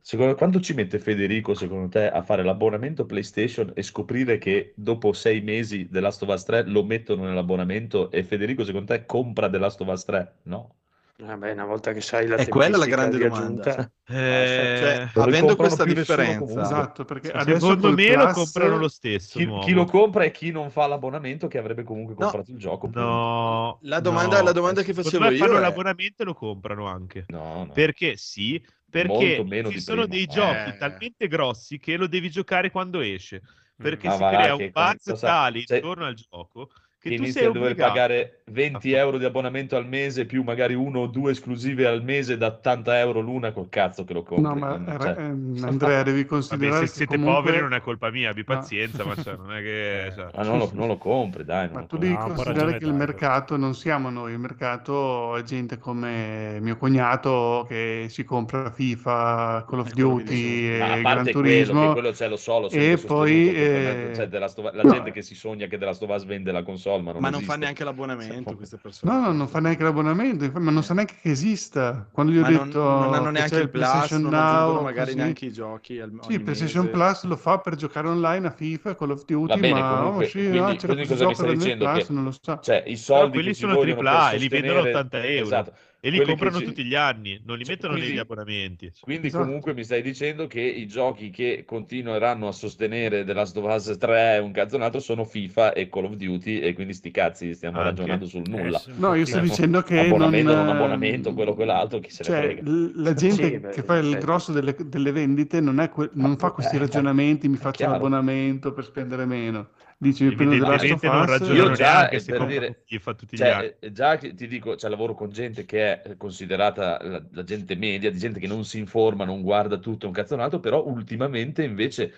[0.00, 5.12] secondo, quanto ci mette Federico, secondo te, a fare l'abbonamento PlayStation e scoprire che dopo
[5.12, 9.48] sei mesi The Last of Us 3 lo mettono nell'abbonamento e Federico, secondo te, compra
[9.50, 10.32] The Last of Us 3?
[10.44, 10.74] No.
[11.22, 13.70] Vabbè, una volta che sai la È quella la grande domanda.
[13.70, 16.60] aggiunta, eh, Cioè, Lo avendo comprano questa differenza.
[16.62, 20.30] Esatto, perché adesso secondo me lo Plus- comprano lo stesso Chi, chi lo compra e
[20.30, 22.20] chi non fa l'abbonamento che avrebbe comunque No.
[22.24, 22.88] comprato il gioco.
[22.92, 24.44] No, La domanda- no.
[24.44, 27.24] la domanda che facevo me io fanno è- l'abbonamento e lo comprano anche.
[27.28, 27.72] No, no.
[27.72, 30.16] Perché sì, perché ci sono prima.
[30.16, 30.76] dei giochi Eh.
[30.78, 33.42] talmente grossi che lo devi giocare quando esce.
[33.76, 36.70] Perché Ma si va crea un buzz tale cioè, intorno al gioco
[37.00, 37.92] che tu inizi sei a dover obbligato.
[37.92, 42.02] pagare 20 a- euro di abbonamento al mese più magari uno o due esclusive al
[42.04, 44.44] mese da 80 euro l'una col cazzo che lo compri.
[44.46, 47.42] No, ma quindi, eh, cioè, ehm, Andrea, devi Vabbè, considerare se che siete comunque...
[47.42, 48.54] poveri non è colpa mia, abbi No.
[48.54, 50.12] pazienza, ma cioè, non è che...
[50.14, 51.64] cioè, ma non lo, non lo compri, dai.
[51.66, 52.08] non Ma lo tu compri.
[52.08, 56.76] devi No, considerare che il mercato non siamo noi, il mercato è gente come mio
[56.76, 61.80] cognato che si compra FIFA, Call of che Duty e a Gran parte quello, Turismo.
[61.86, 64.10] che quello c'è lo so, l'ho sempre e poi, eh,
[64.48, 64.90] Sto- la no.
[64.92, 67.42] gente che si sogna che della Stovaz vende la console console, ma non Ma non
[67.42, 69.12] fa neanche l'abbonamento queste persone.
[69.12, 72.08] No, no, non fa neanche l'abbonamento, ma non sa neanche che esista.
[72.10, 74.80] Quando gli ho Ma non, detto non hanno che neanche il Plus, PlayStation non Now,
[74.82, 75.16] magari così.
[75.16, 76.96] neanche i giochi al, Sì, PlayStation mese.
[76.96, 80.24] Plus lo fa per giocare online a FIFA, Call of Duty, Va bene, ma comunque,
[80.24, 81.84] oh, sì, quindi, no, c'è quindi questo cosa mi stai dicendo?
[81.90, 82.60] Plus, Che, non lo sa.
[82.60, 84.88] cioè, i Però soldi quelli che ci sono AAA e li vendono a sostenere...
[84.88, 85.44] 80 euro.
[85.44, 85.72] Esatto.
[86.02, 88.92] E li che comprano ci- tutti gli anni, non li Cioè, mettono negli quindi- abbonamenti.
[89.00, 89.44] Quindi Esatto.
[89.44, 93.96] comunque mi stai dicendo che i giochi che continueranno a sostenere The Last of Us
[93.98, 97.10] 3 e un cazzo un altro sono FIFA e Call of Duty e quindi sti
[97.10, 97.90] cazzi stiamo Anche.
[97.90, 98.78] ragionando sul Eh, nulla.
[98.78, 100.64] sì, un No, io sto dicendo che abbonamento, non...
[100.64, 102.62] non abbonamento, quello quell'altro, chi se ne Cioè, frega.
[102.70, 104.24] l- la gente Sì, che beh, fa il certo.
[104.26, 108.72] grosso delle, delle vendite non, è que- non fa questi eh, ragionamenti, mi faccio l'abbonamento
[108.72, 109.68] per spendere meno.
[110.02, 113.42] Dici, Evidentemente non ragionano Io già, neanche eh, se per comprano dire- FIFA tutti gli
[113.42, 113.52] anni.
[113.52, 117.44] Cioè, eh, già che ti dico, cioè, lavoro con gente che è considerata la, la
[117.44, 120.58] gente media, di gente che non si informa, non guarda tutto, un cazzo un altro,
[120.58, 122.14] però ultimamente invece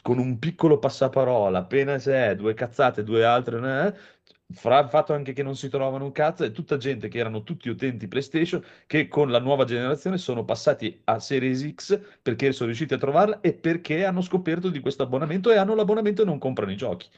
[0.00, 3.94] con un piccolo passaparola, appena c'è due cazzate, due altre, eh,
[4.52, 7.42] fra il fatto anche che non si trovano un cazzo, è tutta gente che erano
[7.42, 12.66] tutti utenti PlayStation che con la nuova generazione sono passati a Series X perché sono
[12.68, 16.38] riusciti a trovarla e perché hanno scoperto di questo abbonamento e hanno l'abbonamento e non
[16.38, 17.08] comprano i giochi.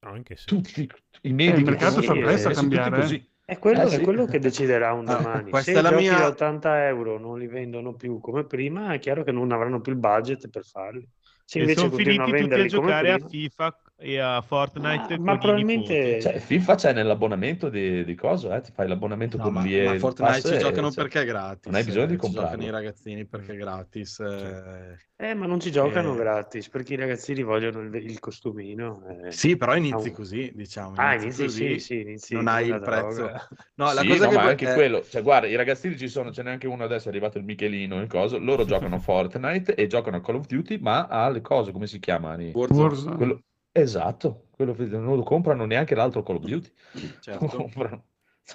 [0.00, 0.46] Anche sì.
[0.48, 0.88] Tutti
[1.22, 3.00] i Eh, media il che mercato presto a cambiare, eh.
[3.00, 3.30] così.
[3.44, 4.02] È quello, Eh, è sì.
[4.02, 5.50] quello che deciderà un Ah, domani.
[5.50, 8.92] questa Se è i la mia- da 80 euro non li vendono più come prima,
[8.92, 11.08] è chiaro che non avranno più il budget per farli.
[11.44, 14.40] Se E invece sono continuano finiti a tutti a giocare a prima, FIFA e a
[14.42, 16.20] Fortnite Ma- con ma probabilmente-.
[16.20, 18.56] Cioè, FIFA c'è nell'abbonamento di, di cosa?
[18.56, 18.60] Eh?
[18.60, 21.24] Ti fai l'abbonamento No, con ma, l'IE ma Fortnite ci e- giocano cioè, perché è
[21.24, 21.64] gratis.
[21.66, 24.20] Non hai bisogno di eh, ci giocano i ragazzini perché è gratis.
[24.20, 24.96] eh.
[25.16, 26.16] eh, ma non ci giocano Eh.
[26.16, 29.04] gratis perché i ragazzini vogliono il, il costumino.
[29.24, 29.32] eh.
[29.32, 30.94] Sì, però inizi Ah, così, diciamo.
[30.94, 33.22] Ah, inizi inizi, così, sì, sì, inizi non hai il prezzo.
[33.22, 33.48] droga.
[33.74, 36.08] No, la Sì, cosa no, che ma anche eh, quello, cioè guarda, i ragazzini ci
[36.08, 38.98] sono, ce n'è anche uno adesso, è arrivato il Michelino, il coso, loro giocano a
[39.00, 42.42] Fortnite e giocano a Call of Duty, ma alle cose, come si chiamano?
[42.54, 43.16] Warzone, Warzone.
[43.16, 43.42] Quello-
[43.72, 46.72] Esatto, quello non lo comprano neanche l'altro Call of Duty.
[47.20, 47.70] certo.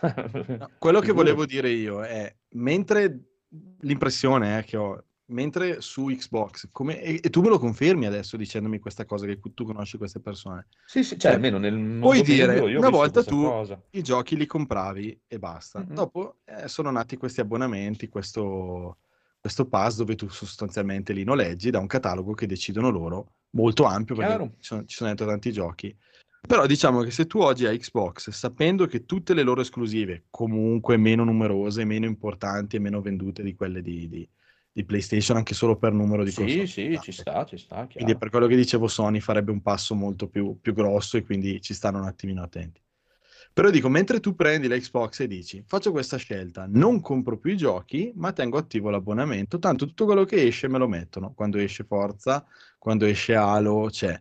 [0.01, 3.35] No, quello che volevo dire io è, mentre
[3.81, 8.35] l'impressione è che ho, mentre su Xbox, come, e, e tu me lo confermi adesso
[8.35, 12.07] dicendomi questa cosa, che tu conosci queste persone, Sì, sì, cioè, Cioè, almeno nel mondo
[12.07, 13.81] puoi dire, una volta tu cosa.
[13.91, 15.79] i giochi li compravi e basta.
[15.79, 15.93] Mhm.
[15.93, 18.97] Dopo eh, sono nati questi abbonamenti, questo,
[19.43, 24.15] questo pass dove tu sostanzialmente li noleggi da un catalogo che decidono loro, molto ampio
[24.15, 24.53] perché Chiaro.
[24.59, 25.93] ci sono, ci sono dentro tanti giochi.
[26.47, 30.95] Però diciamo che se tu oggi hai Xbox, sapendo che tutte le loro esclusive, comunque
[30.95, 34.29] meno numerose, meno importanti e meno vendute di quelle di, di-
[34.71, 37.97] di PlayStation, anche solo per numero di Sì, console, sì, ci sta, ci sta, quindi
[38.03, 38.17] chiaro.
[38.19, 41.73] per quello che dicevo Sony farebbe un passo molto più, più grosso e quindi ci
[41.73, 42.81] stanno un attimino attenti.
[43.57, 47.51] Però dico, mentre tu prendi la Xbox e dici, faccio questa scelta, non compro più
[47.51, 51.33] i giochi, ma tengo attivo l'abbonamento, tanto tutto quello che esce me lo mettono.
[51.35, 52.43] Quando esce Forza,
[52.79, 54.19] quando esce Halo, c'è.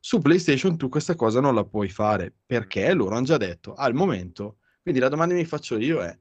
[0.00, 3.94] Su PlayStation tu questa cosa non la puoi fare, perché loro hanno già detto, al
[3.94, 6.18] momento, quindi la domanda che mi faccio io è,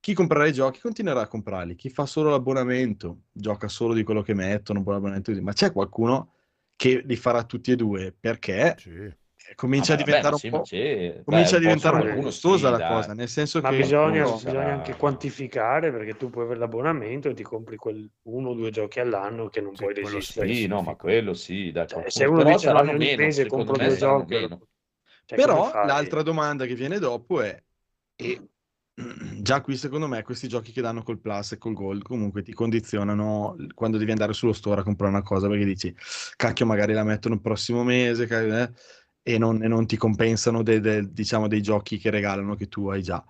[0.00, 4.22] chi comprerà i giochi continuerà a comprarli, chi fa solo l'abbonamento gioca solo di quello
[4.22, 6.32] che mettono, ma c'è qualcuno
[6.74, 9.12] che li farà tutti e due perché Sì.
[9.54, 12.06] Comincia Vabbè, a diventare vabbè, sì, un ma po', c'è- comincia beh, a diventare un
[12.06, 12.82] po' costosa sì, la dai.
[12.82, 16.58] cosa, nel senso Ma che bisogna, qualcuno bisogna sarà- anche quantificare perché tu puoi avere
[16.60, 20.54] l'abbonamento e ti compri quel uno o due giochi all'anno che non Sì, puoi resistere.
[20.54, 23.76] Sì, no, ma quello sì, dai, Cioè, se uno dice no, ogni meno, mese compro
[23.76, 24.68] me due giochi, meno.
[25.26, 27.62] cioè, Però l'altra domanda che viene dopo è,
[28.16, 28.48] e
[29.40, 32.52] già qui secondo me questi giochi che danno col plus e col gold comunque ti
[32.52, 35.94] condizionano quando devi andare sullo store a comprare una cosa perché dici,
[36.36, 38.72] cacchio magari la mettono il prossimo mese eh,
[39.22, 42.88] e, non, e non ti compensano de- de- diciamo dei giochi che regalano che tu
[42.88, 43.24] hai già.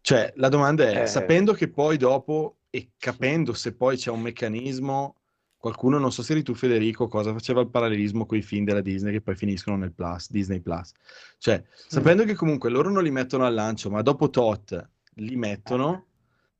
[0.00, 1.06] Cioè la domanda è, Eh.
[1.06, 5.16] sapendo che poi dopo e capendo se poi c'è un meccanismo,
[5.56, 8.82] qualcuno, non so se eri tu Federico, cosa faceva il parallelismo con i film della
[8.82, 10.92] Disney che poi finiscono nel Plus, Disney Plus.
[11.38, 16.06] Cioè, sapendo che comunque loro non li mettono al lancio, ma dopo tot li mettono,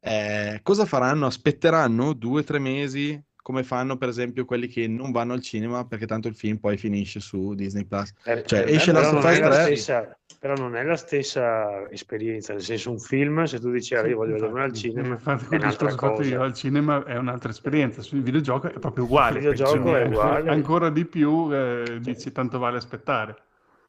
[0.00, 1.26] eh, cosa faranno?
[1.26, 5.84] Aspetteranno due o tre mesi, come fanno per esempio quelli che non vanno al cinema
[5.86, 8.12] perché tanto il film poi finisce su Disney Plus.
[8.24, 9.62] Eh, Cioè, eh, esce però Last of non Us è la 3.
[9.76, 14.04] stessa- però non è la stessa esperienza, nel senso un film, se tu dici "Ah,
[14.04, 16.42] io voglio vederlo al cinema, infatti è un'altra fatto io cosa.
[16.42, 19.38] al cinema è un'altra esperienza, sul videogioco è proprio uguale.
[19.38, 20.50] Il videogioco è uguale.
[20.50, 23.36] Ancora di più eh, dici tanto vale aspettare.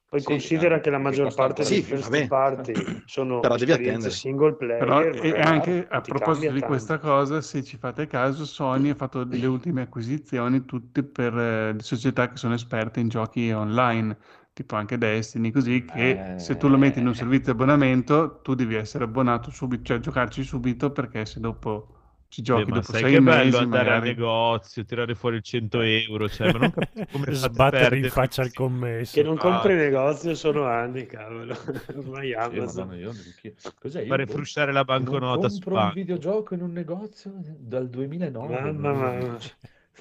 [0.09, 4.09] Poi Sì, considera che la maggior parte dei Sì, first party sono Però devi esperienze
[4.09, 4.15] attendere.
[4.15, 6.65] single player, Però, e anche a proposito di tanto.
[6.65, 11.73] questa cosa, se ci fate caso, Sony ha fatto le ultime acquisizioni tutte per eh,
[11.73, 14.17] le società che sono esperte in giochi online,
[14.53, 16.33] tipo anche Destiny, così che Eh.
[16.35, 19.99] se tu lo metti in un servizio di abbonamento, tu devi essere abbonato subito, cioè
[19.99, 21.96] giocarci subito, perché se dopo
[22.29, 24.09] ci giochi Beh, dopo sai sei che mesi bello andare magari.
[24.09, 26.73] al negozio, tirare fuori il 100 euro, cioè, ma non
[27.11, 29.13] come Sbattere in faccia al commesso.
[29.13, 29.77] Che non compri Ah.
[29.77, 31.55] negozio sono anni, cavolo.
[31.95, 32.87] Ormai Amazon.
[32.87, 34.05] madonna, io non- chi- Cos'è?
[34.05, 35.93] Fare boh, frusciare la banconota su compro un banco.
[35.95, 38.59] videogioco in un negozio dal 2009.
[38.61, 39.37] Mamma, mamma.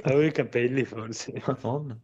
[0.03, 1.33] Avevo i capelli forse.
[1.47, 1.97] Madonna.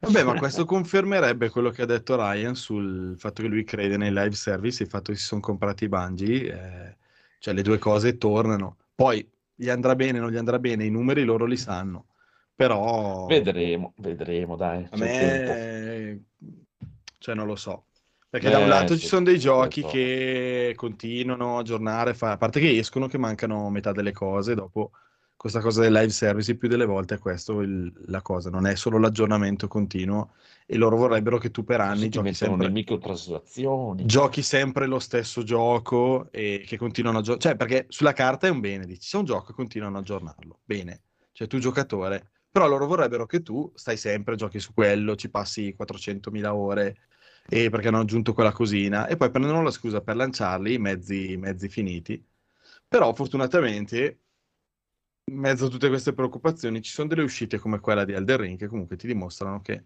[0.00, 4.10] Vabbè, ma questo confermerebbe quello che ha detto Ryan sul fatto che lui crede nei
[4.12, 6.96] live service, il fatto che si sono comprati i Bungie, eh,
[7.38, 8.76] cioè le due cose tornano.
[8.94, 12.06] Poi gli andrà bene, non gli andrà bene, i numeri loro li sanno.
[12.54, 14.88] Però Vedremo, vedremo, dai.
[14.90, 16.24] a me,
[17.18, 17.84] cioè non lo so.
[18.30, 22.32] Perché da un Eh, lato sì, ci sono dei giochi che continuano a aggiornare, fa-
[22.32, 24.92] a parte che escono che mancano metà delle cose, dopo
[25.36, 28.74] questa cosa del live service più delle volte è questo il- la cosa, non è
[28.76, 30.32] solo l'aggiornamento continuo
[30.70, 34.04] e loro vorrebbero che tu per anni Sì, ti giochi sempre, le microtransazioni.
[34.04, 38.50] giochi sempre lo stesso gioco e che continuano a giocare, cioè perché sulla carta è
[38.50, 41.00] un bene, dici c'è un gioco e continuano a aggiornarlo, bene,
[41.32, 45.74] cioè tu giocatore, però loro vorrebbero che tu stai sempre, giochi su quello, ci passi
[45.74, 46.98] 400.000 ore
[47.48, 51.70] e perché hanno aggiunto quella cosina e poi prendono la scusa per lanciarli mezzi, mezzi
[51.70, 52.22] finiti.
[52.86, 54.20] Però fortunatamente,
[55.30, 58.58] in mezzo a tutte queste preoccupazioni, ci sono delle uscite come quella di Elden Ring
[58.58, 59.84] che comunque ti dimostrano che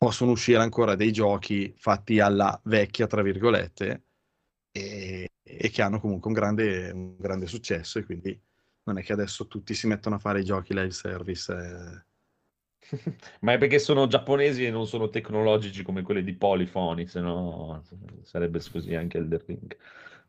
[0.00, 4.04] possono uscire ancora dei giochi fatti alla vecchia, tra virgolette,
[4.72, 8.40] e, e che hanno comunque un grande, un grande successo e quindi
[8.84, 11.52] non è che adesso tutti si mettono a fare i giochi live service.
[11.52, 12.08] eh.
[13.40, 17.82] Ma è perché sono giapponesi e non sono tecnologici come quelli di Polyphony, se no
[18.22, 19.76] sarebbe così anche Elden Ring.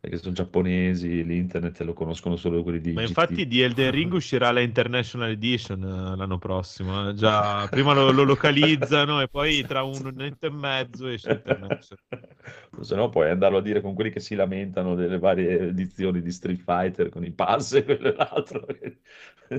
[0.02, 3.08] Perché sono giapponesi, l'internet lo conoscono solo quelli di Ma GT.
[3.10, 7.10] infatti di Elden Ring uscirà la International Edition eh, l'anno prossimo.
[7.10, 7.14] eh.
[7.14, 12.00] Già, prima lo, lo localizzano e poi tra un annetto e mezzo esce International.
[12.82, 16.32] Se no puoi andarlo a dire con quelli che si lamentano delle varie edizioni di
[16.32, 18.66] Street Fighter con i pass e quello e l'altro.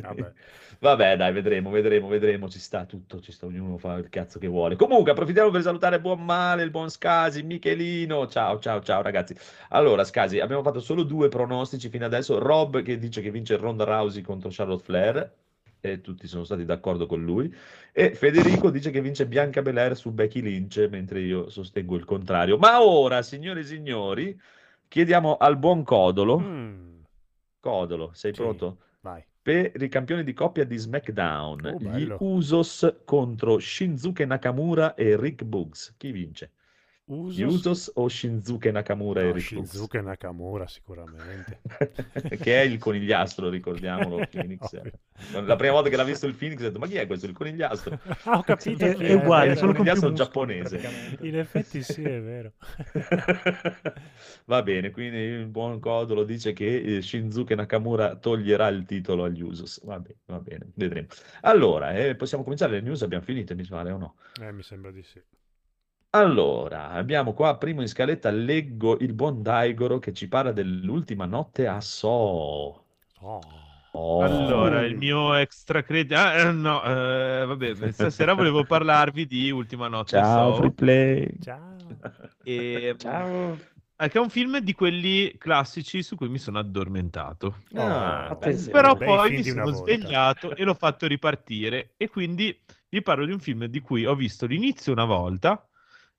[0.01, 0.33] Vabbè.
[0.81, 2.49] Vabbè, dai, vedremo, vedremo, vedremo.
[2.49, 4.75] Ci sta tutto, ci sta, ognuno fa il cazzo che vuole.
[4.75, 8.27] Comunque, approfittiamo per salutare Buon Male, il buon Scasi, Michelino.
[8.27, 9.37] Ciao, ciao, ciao, ragazzi.
[9.69, 12.39] Allora, Scasi, abbiamo fatto solo due pronostici fino adesso.
[12.39, 15.35] Rob che dice che vince Ronda Rousey contro Charlotte Flair.
[15.85, 17.53] E tutti sono stati d'accordo con lui.
[17.93, 22.57] E Federico dice che vince Bianca Belair su Becky Lynch, mentre io sostengo il contrario.
[22.57, 24.41] Ma ora, signore e signori,
[24.87, 26.39] chiediamo al buon Codolo.
[26.39, 27.01] Mm,
[27.59, 28.41] Codolo, sei Sì.
[28.41, 28.79] pronto?
[29.01, 29.25] vai.
[29.43, 32.09] Per i campioni di coppia di SmackDown, Oh, gli.
[32.21, 35.95] Usos contro Shinzuke Nakamura e Rick Boogs.
[35.97, 36.53] Chi vince?
[37.13, 39.71] Usos, Usos o Shinzuke Nakamura e no, Rick Boogs?
[39.71, 41.61] Shinzuke Nakamura sicuramente.
[42.41, 44.27] che è il conigliastro, ricordiamolo.
[44.31, 44.81] Phoenix.
[45.45, 47.27] La prima volta che l'ha visto il Phoenix, ho detto: Ma chi è questo?
[47.27, 47.99] Il conigliastro?
[48.25, 48.85] Ah, ho capito.
[48.85, 50.81] È- è uguale, È il solo conigliastro muscoli, giapponese.
[51.21, 52.53] In effetti sì, è vero.
[54.47, 59.43] Va bene, quindi il buon Codolo dice che eh, Shinzuke Nakamura toglierà il titolo agli
[59.43, 59.81] Usos.
[59.85, 61.07] Va bene, va bene, vedremo.
[61.43, 63.03] Allora, eh, possiamo cominciare le news?
[63.03, 64.17] Abbiamo finito, mi pare o no?
[64.41, 65.23] Eh, mi sembra di sì.
[66.15, 71.67] Allora, abbiamo qua primo in scaletta, leggo il buon Daigoro che ci parla dell'ultima notte
[71.67, 72.85] a So.
[73.21, 73.41] Oh.
[73.93, 74.21] Oh.
[74.21, 76.13] Allora, il mio extra credit...
[76.13, 81.39] Ah, eh, no, eh, vabbè, stasera volevo parlarvi di Ultima Notte Ciao, So, Free Play.
[81.41, 81.77] Ciao.
[82.43, 82.95] e...
[82.99, 83.59] Ciao.
[83.97, 87.63] eh, che è un film di quelli classici su cui mi sono addormentato.
[87.75, 88.71] Ah, attenzione.
[88.71, 89.79] Però poi mi sono volta.
[89.79, 92.59] svegliato e l'ho fatto ripartire e quindi
[92.91, 95.67] vi parlo di un film di cui ho visto l'inizio una volta,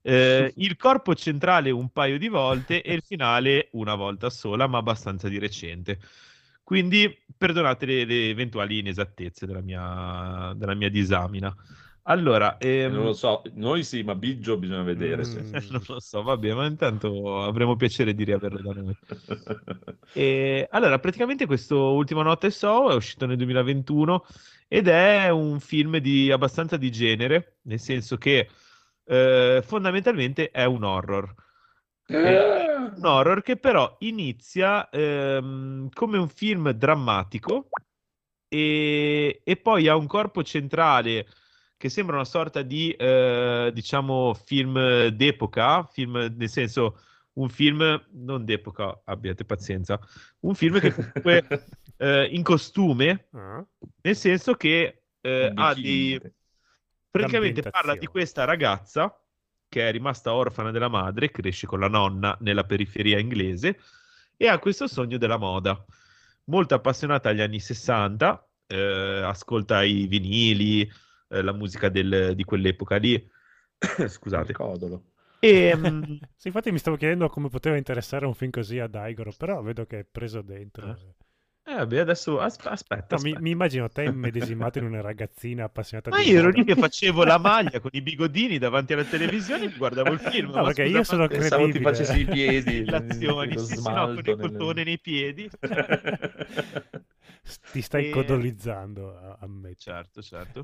[0.04, 4.78] eh, il corpo centrale un paio di volte e il finale una volta sola, ma
[4.78, 5.98] abbastanza di recente.
[6.62, 11.54] Quindi perdonate le, le eventuali inesattezze della mia, della mia disamina.
[12.06, 15.24] Allora, Eh, ehm, Non lo so, noi sì, ma Biggio bisogna vedere.
[15.24, 15.52] se- Mm.
[15.70, 18.96] non lo so, vabbè, ma intanto avremo piacere di riaverlo da noi.
[20.16, 24.24] E, allora, praticamente questo Ultima Notte So è uscito nel 2021
[24.68, 28.48] ed è un film di abbastanza di genere, nel senso che
[29.04, 31.34] eh, fondamentalmente è un horror.
[32.06, 37.68] È un horror che però inizia ehm, come un film drammatico
[38.48, 41.26] e, e poi ha un corpo centrale
[41.76, 46.98] che sembra una sorta di, eh, diciamo, film d'epoca, film nel senso
[47.34, 49.98] un film non d'epoca, abbiate pazienza,
[50.40, 51.46] un film che comunque
[51.98, 53.64] eh, in costume, Ah,
[54.02, 56.20] nel senso che eh, ha dei...
[57.14, 59.16] Praticamente parla di questa ragazza
[59.68, 63.78] che è rimasta orfana della madre, cresce con la nonna nella periferia inglese
[64.36, 65.84] e ha questo sogno della moda.
[66.46, 70.90] Molto appassionata agli anni 60, eh, ascolta i vinili,
[71.28, 73.30] eh, la musica del- di quell'epoca lì.
[74.08, 74.52] Scusate.
[74.52, 75.04] Codolo.
[75.38, 76.02] E, mm,
[76.34, 79.86] Sì, infatti mi stavo chiedendo come poteva interessare un film così a Daigoro, però vedo
[79.86, 80.90] che è preso dentro.
[80.90, 81.23] Eh.
[81.66, 83.16] Eh, vabbè, adesso asp- aspetta.
[83.16, 83.40] No, mi, aspetta.
[83.40, 87.24] mi immagino te immedesimato in una ragazzina appassionata Ma di io ero lì che facevo
[87.24, 90.50] la maglia con i bigodini davanti alla televisione e guardavo il film.
[90.50, 91.94] No, ma perché scusa, io sono ma- Pensavo ti credibile.
[91.94, 92.84] facessi i piedi.
[92.90, 95.48] le azioni, lo sì, sì, no, con il nelle- cotone nei piedi.
[97.72, 99.76] Ti stai E- codolizzando, a- ammetti.
[99.84, 100.62] Certo, certo.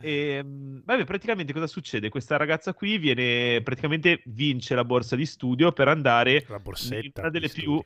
[0.00, 2.08] E, mh, vabbè, praticamente cosa succede?
[2.08, 7.20] Questa ragazza qui viene, praticamente vince la borsa di studio per andare La in borsetta.
[7.22, 7.82] una delle più...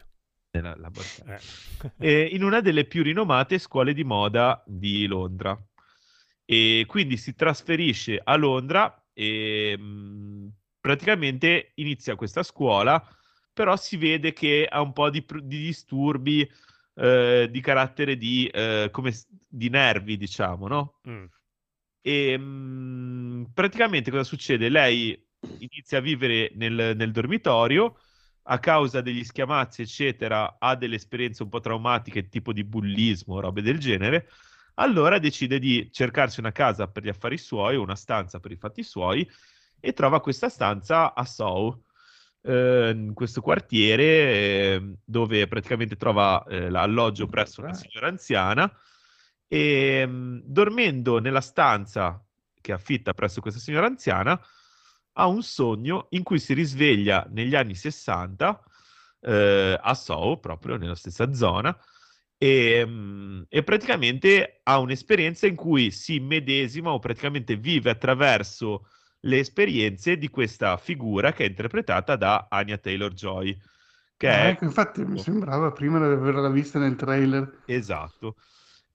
[0.60, 1.38] la borsa.
[1.98, 2.26] Eh.
[2.32, 5.58] in una delle più rinomate scuole di moda di Londra.
[6.44, 13.02] E quindi si trasferisce a Londra e mh, praticamente inizia questa scuola,
[13.52, 16.48] però si vede che ha un po' di, di disturbi
[16.96, 19.12] eh, di carattere di, eh, come
[19.48, 21.00] di nervi, diciamo, no?
[21.08, 21.24] Mm.
[22.02, 24.68] E mh, praticamente cosa succede?
[24.68, 25.18] Lei
[25.58, 27.98] inizia a vivere nel, nel dormitorio
[28.46, 33.62] a causa degli schiamazzi, eccetera, ha delle esperienze un po' traumatiche, tipo di bullismo, robe
[33.62, 34.28] del genere.
[34.74, 38.82] Allora decide di cercarsi una casa per gli affari suoi, una stanza per i fatti
[38.82, 39.28] suoi,
[39.80, 41.84] e trova questa stanza a Soho,
[42.42, 48.70] eh, in questo quartiere eh, dove praticamente trova eh, l'alloggio presso una signora anziana
[49.48, 52.22] e mh, dormendo nella stanza
[52.60, 54.38] che affitta presso questa signora anziana
[55.14, 58.62] ha un sogno in cui si risveglia negli anni 60
[59.20, 61.76] eh, a Soho, proprio nella stessa zona,
[62.36, 68.88] e, mh, e praticamente ha un'esperienza in cui si medesima o praticamente vive attraverso
[69.20, 73.56] le esperienze di questa figura che è interpretata da Anya Taylor-Joy,
[74.16, 77.62] che Ah, è ecco, infatti mi sembrava prima di averla vista nel trailer.
[77.64, 78.36] Esatto.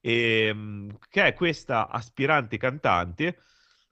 [0.00, 3.42] Ehm, che è questa aspirante cantante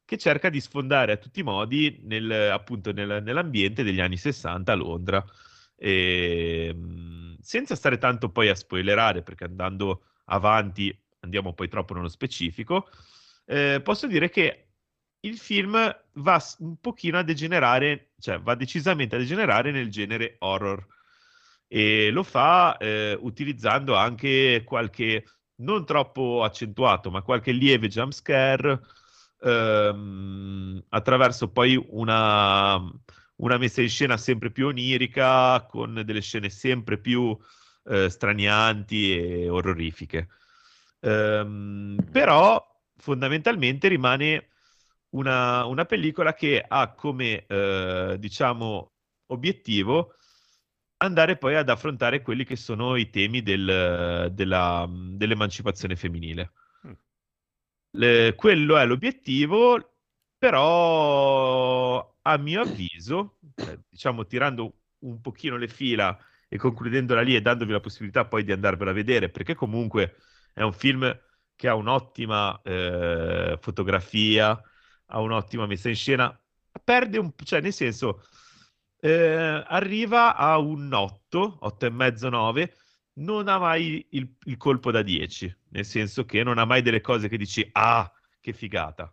[0.08, 4.72] che cerca di sfondare a tutti i modi nel, appunto nel- nell'ambiente degli anni 60
[4.72, 5.22] a Londra.
[5.76, 12.88] Ehm, senza stare tanto poi a spoilerare, perché andando avanti andiamo poi troppo nello specifico,
[13.44, 14.68] eh, posso dire che
[15.20, 15.74] il film
[16.14, 20.86] va un pochino a degenerare, cioè va decisamente a degenerare nel genere horror
[21.66, 25.24] e lo fa eh, utilizzando anche qualche
[25.56, 28.80] non troppo accentuato, ma qualche lieve jump scare
[29.40, 32.76] ehm, attraverso poi una,
[33.36, 37.36] una messa in scena sempre più onirica, con delle scene sempre più
[37.84, 40.28] eh, stranianti e orrorifiche.
[41.00, 42.64] Ehm, però
[42.96, 44.48] fondamentalmente rimane
[45.10, 48.92] una, una pellicola che ha come eh, diciamo
[49.26, 50.14] obiettivo
[50.98, 56.52] andare poi ad affrontare quelli che sono i temi del- della- dell'emancipazione femminile.
[57.98, 59.96] Le- quello è l'obiettivo,
[60.38, 66.16] però a mio avviso, eh, diciamo tirando un pochino le fila
[66.48, 70.16] e concludendola lì e dandovi la possibilità poi di andarvela a vedere, perché comunque
[70.54, 71.16] è un film
[71.56, 74.60] che ha un'ottima eh, fotografia,
[75.06, 76.40] ha un'ottima messa in scena,
[76.84, 77.32] perde un...
[77.44, 78.22] cioè nel senso
[79.00, 82.74] eh, arriva a un 8, 8 e mezzo, 9,
[83.18, 87.00] non ha mai il, il colpo da 10, nel senso che non ha mai delle
[87.00, 88.10] cose che dici, ah,
[88.40, 89.12] che figata.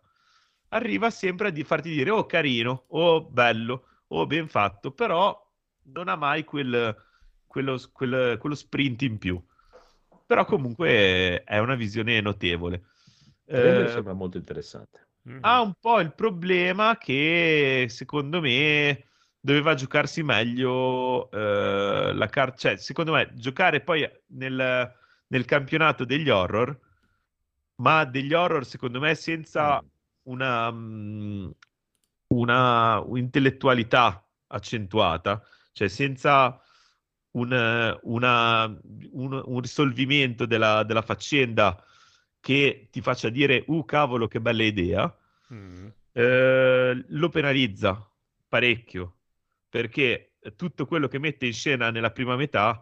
[0.68, 5.38] Arriva sempre a di- farti dire, oh, carino, oh, bello, oh, ben fatto, però
[5.84, 6.94] non ha mai quel,
[7.46, 9.42] quello, quel- quello sprint in più.
[10.26, 12.84] Però comunque è una visione notevole.
[13.44, 15.04] Eh, sembra molto interessante.
[15.22, 15.38] Mhm.
[15.42, 19.05] ha un po' il problema che secondo me
[19.46, 24.92] doveva giocarsi meglio eh, la carta, cioè secondo me giocare poi nel,
[25.28, 26.76] nel campionato degli horror,
[27.76, 29.86] ma degli horror secondo me senza Mm.
[30.24, 31.50] una, mm,
[32.28, 35.40] una intellettualità accentuata,
[35.72, 36.60] cioè senza
[37.32, 37.52] un,
[38.02, 38.64] una-
[39.12, 41.80] un- un risolvimento della, della faccenda
[42.40, 45.16] che ti faccia dire, uh cavolo, che bella idea,
[45.54, 45.86] Mm.
[46.12, 48.10] eh, lo penalizza
[48.48, 49.15] parecchio
[49.68, 52.80] perché tutto quello che mette in scena nella prima metà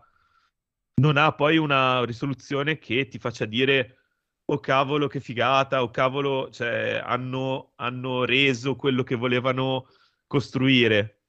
[0.96, 3.98] non ha poi una risoluzione che ti faccia dire
[4.46, 9.86] oh cavolo che figata, oh cavolo, cioè hanno, hanno reso quello che volevano
[10.26, 11.22] costruire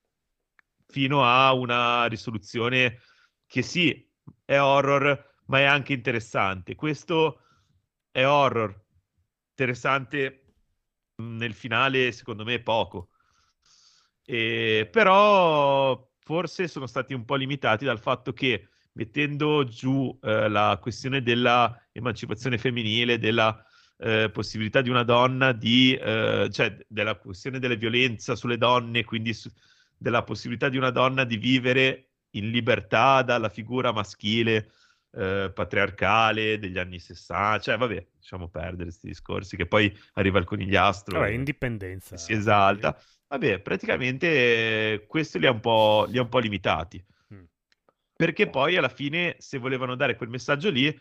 [0.88, 3.00] fino a una risoluzione
[3.46, 4.08] che sì,
[4.44, 6.76] è horror, ma è anche interessante.
[6.76, 7.42] Questo
[8.12, 8.84] è horror,
[9.52, 10.54] interessante
[11.16, 13.10] mh, nel finale, secondo me, poco.
[14.26, 20.78] E, però forse sono stati un po' limitati dal fatto che mettendo giù eh, la
[20.82, 23.64] questione della emancipazione femminile, della
[23.98, 29.34] eh, possibilità di una donna di, eh, cioè della questione della violenza sulle donne, quindi
[29.34, 29.52] su-
[29.98, 34.72] della possibilità di una donna di vivere in libertà dalla figura maschile
[35.12, 40.46] eh, patriarcale degli anni 60, cioè vabbè, lasciamo perdere questi discorsi, che poi arriva il
[40.46, 42.18] conigliastro Vabbè, indipendenza.
[42.18, 42.98] si esalta.
[43.28, 47.04] Vabbè, praticamente eh, questo li ha un po', li ha un po' limitati.
[47.34, 47.44] Mm.
[48.16, 50.98] Perché poi alla fine, se volevano dare quel messaggio lì,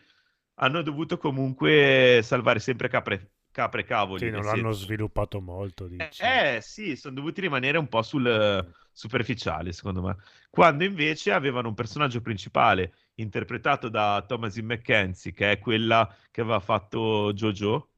[0.55, 4.25] hanno dovuto comunque salvare sempre capre, capre cavoli.
[4.25, 6.23] Sì, non l'hanno senso- sviluppato molto, dici.
[6.23, 10.15] eh, sì, sono dovuti rimanere un po' sul superficiale, secondo me.
[10.49, 16.59] Quando invece avevano un personaggio principale interpretato da Thomasin McKenzie, che è quella che aveva
[16.59, 17.89] fatto JoJo.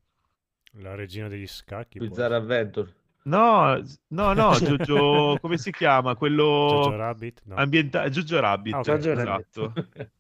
[0.80, 2.00] La regina degli scacchi.
[2.00, 2.97] Bizarre Adventure.
[3.28, 6.16] No, no, no, JoJo, come si chiama?
[6.16, 7.42] Quello Jojo Rabbit?
[7.46, 7.56] No.
[7.56, 8.86] ambienta- JoJo Rabbit, Ah, ok.
[8.86, 9.48] Jojo Rabbit.
[9.48, 9.74] esatto.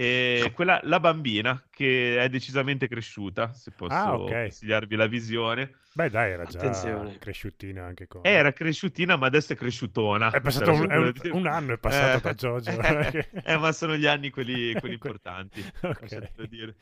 [0.00, 4.30] E quella, la bambina che è decisamente cresciuta, se posso Ah, ok.
[4.30, 5.74] consigliarvi la visione.
[5.92, 7.18] Beh, dai, era già Attenzione.
[7.18, 8.20] cresciutina anche con...
[8.22, 10.30] Era cresciutina, ma adesso è cresciutona.
[10.30, 12.70] È passato Cioè, un, è un- un anno è passato Eh, da Jojo.
[12.80, 15.64] eh, eh, ma sono gli anni quelli, quelli importanti.
[15.80, 16.00] Ok.
[16.00, 16.76] lasciate dire.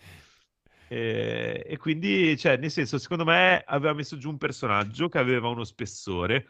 [0.88, 5.48] E, e quindi, cioè, nel senso, secondo me aveva messo giù un personaggio che aveva
[5.48, 6.46] uno spessore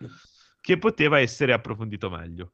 [0.60, 2.52] che poteva essere approfondito meglio.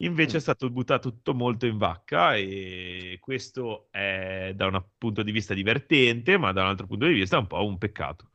[0.00, 5.32] Invece è stato buttato tutto molto in vacca e questo è da un punto di
[5.32, 8.30] vista divertente, ma da un altro punto di vista è un po' un peccato.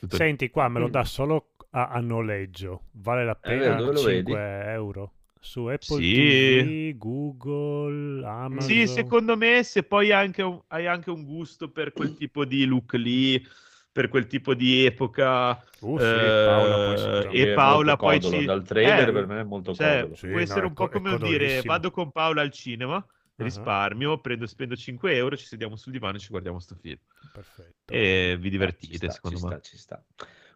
[0.00, 0.16] Tutto.
[0.16, 2.86] Senti, qua me lo dà solo a, a noleggio.
[2.92, 4.32] Vale la pena lo 5 vedi?
[4.32, 5.15] euro?
[5.46, 6.12] Su Apple Sì.
[6.12, 8.62] TV, Google, Amazon.
[8.62, 12.44] Sì, secondo me se poi hai anche un, hai anche un gusto per quel tipo
[12.44, 13.44] di look lì,
[13.92, 16.96] per quel tipo di epoca, Uh, sì, eh, Paola poi
[17.32, 20.14] e Paola poi comodo, ci- Dal trailer eh, per me è molto cioè, comodo.
[20.14, 23.04] Sì, può no, essere è un po' come dire vado con Paola al cinema,
[23.38, 23.44] Ah.
[23.44, 26.98] risparmio, prendo, spendo 5 euro, ci sediamo sul divano e ci guardiamo sto film.
[27.30, 27.92] Perfetto.
[27.94, 29.46] E vi Eh, divertite, ci sta, secondo ci me.
[29.46, 30.04] sta, ci sta.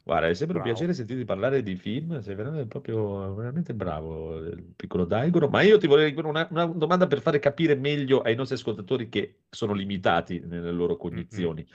[0.02, 0.76] Guarda, è sempre un Bravo.
[0.76, 5.48] piacere sentirti parlare di film, sei veramente proprio veramente bravo, il piccolo Daigoro.
[5.48, 9.42] Ma io ti vorrei una, una domanda per fare capire meglio ai nostri ascoltatori che
[9.50, 11.66] sono limitati nelle loro cognizioni.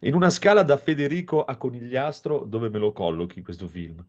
[0.00, 4.04] In una scala da Federico a Conigliastro, dove me lo collochi questo film?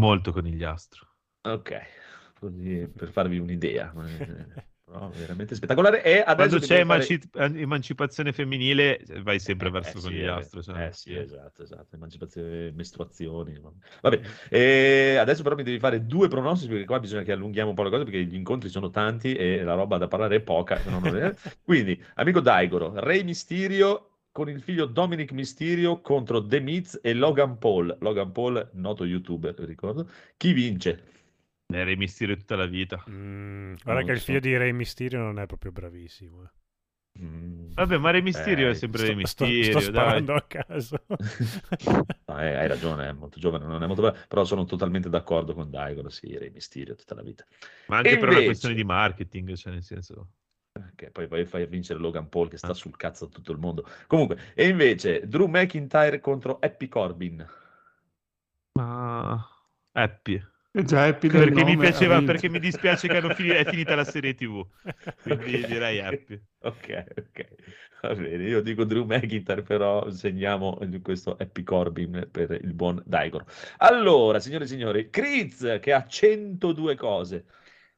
[0.00, 1.06] Molto conigliastro.
[1.42, 1.80] Ok,
[2.38, 3.92] così per farvi un'idea.
[4.90, 6.02] Eh, però veramente spettacolare.
[6.02, 10.62] E Quando c'è devo fare- emanci- emancipazione femminile vai sempre Eh, verso eh, sì, eh,
[10.62, 13.58] cioè, eh, sì, esatto, esatto, emancipazione, mestruazioni.
[14.02, 17.74] Vabbè, e adesso però mi devi fare due pronostici perché qua bisogna che allunghiamo un
[17.74, 20.80] po' le cose perché gli incontri sono tanti e la roba da parlare è poca.
[20.86, 26.98] no è- Quindi, amico Daigoro, Re Mysterio con il figlio Dominic Mysterio contro The Miz
[27.02, 27.96] e Logan Paul.
[28.00, 30.08] Logan Paul, noto youtuber, ricordo.
[30.36, 31.02] Chi vince?
[31.70, 33.02] Ne Re Mysterio tutta la vita.
[33.08, 34.24] Mm, guarda Non che il so.
[34.26, 36.42] figlio di Rey Mysterio non è proprio bravissimo.
[36.42, 36.48] eh.
[37.22, 40.00] Mm, Vabbè, ma Re Mysterio eh, è sempre Sto, Re sto- Mysterio, sto dai.
[40.04, 41.04] sparando a caso.
[42.30, 45.52] No, eh, hai ragione, è molto giovane, non è molto bravo, però sono totalmente d'accordo
[45.52, 47.44] con Daigoro, sì, Re Mysterio tutta la vita.
[47.88, 50.28] Ma anche E per una invece- questione di marketing, cioè nel senso...
[50.94, 52.74] Che poi vai fai vincere Logan Paul che sta Ah.
[52.74, 53.84] sul cazzo a tutto il mondo.
[54.06, 57.44] Comunque, e invece Drew McIntyre contro Happy Corbin.
[58.78, 59.44] Ma...
[59.92, 60.40] Happy.
[60.72, 63.94] È già happy del Perché mi piaceva, perché mi dispiace che hanno fini- è finita
[63.94, 64.66] la serie TV.
[65.20, 65.64] Quindi Ok.
[65.64, 66.40] direi happy.
[66.62, 67.48] Ok, ok.
[68.02, 73.46] Va bene, io dico Drew McIntyre, però segniamo questo Happy Corbin per il buon Daigoro.
[73.78, 77.46] Allora, signore e signori, Kriz che ha 102 cose.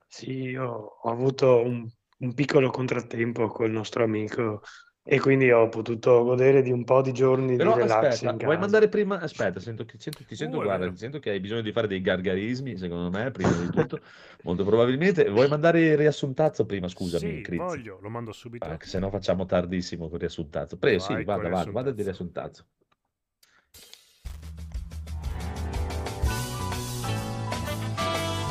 [0.07, 0.65] Sì, io
[1.03, 4.63] ho avuto un, un piccolo contrattempo col nostro amico
[5.05, 8.37] e quindi ho potuto godere di un po' di giorni Però di relax aspetta, in
[8.37, 8.59] vuoi casa.
[8.61, 9.19] mandare prima?
[9.21, 10.97] Aspetta, sento che, sento, ti sento, Uh, guarda, vero.
[10.97, 13.99] sento che hai bisogno di fare dei gargarismi, secondo me, prima di tutto,
[14.43, 15.29] molto probabilmente.
[15.29, 17.59] Vuoi mandare il riassuntazzo prima, scusami, sì, Kriz?
[17.59, 18.65] voglio, lo mando subito.
[18.67, 20.79] Ah, se no facciamo tardissimo con il riassuntazzo.
[20.79, 22.65] Prego, sì, Vai col vada, vada di riassuntazzo.
[22.65, 22.67] riassuntazzo.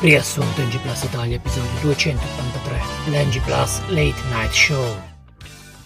[0.01, 2.79] Riassunto NG Plus Italia, episodio 283,
[3.11, 5.11] l'NG Plus Late Night Show.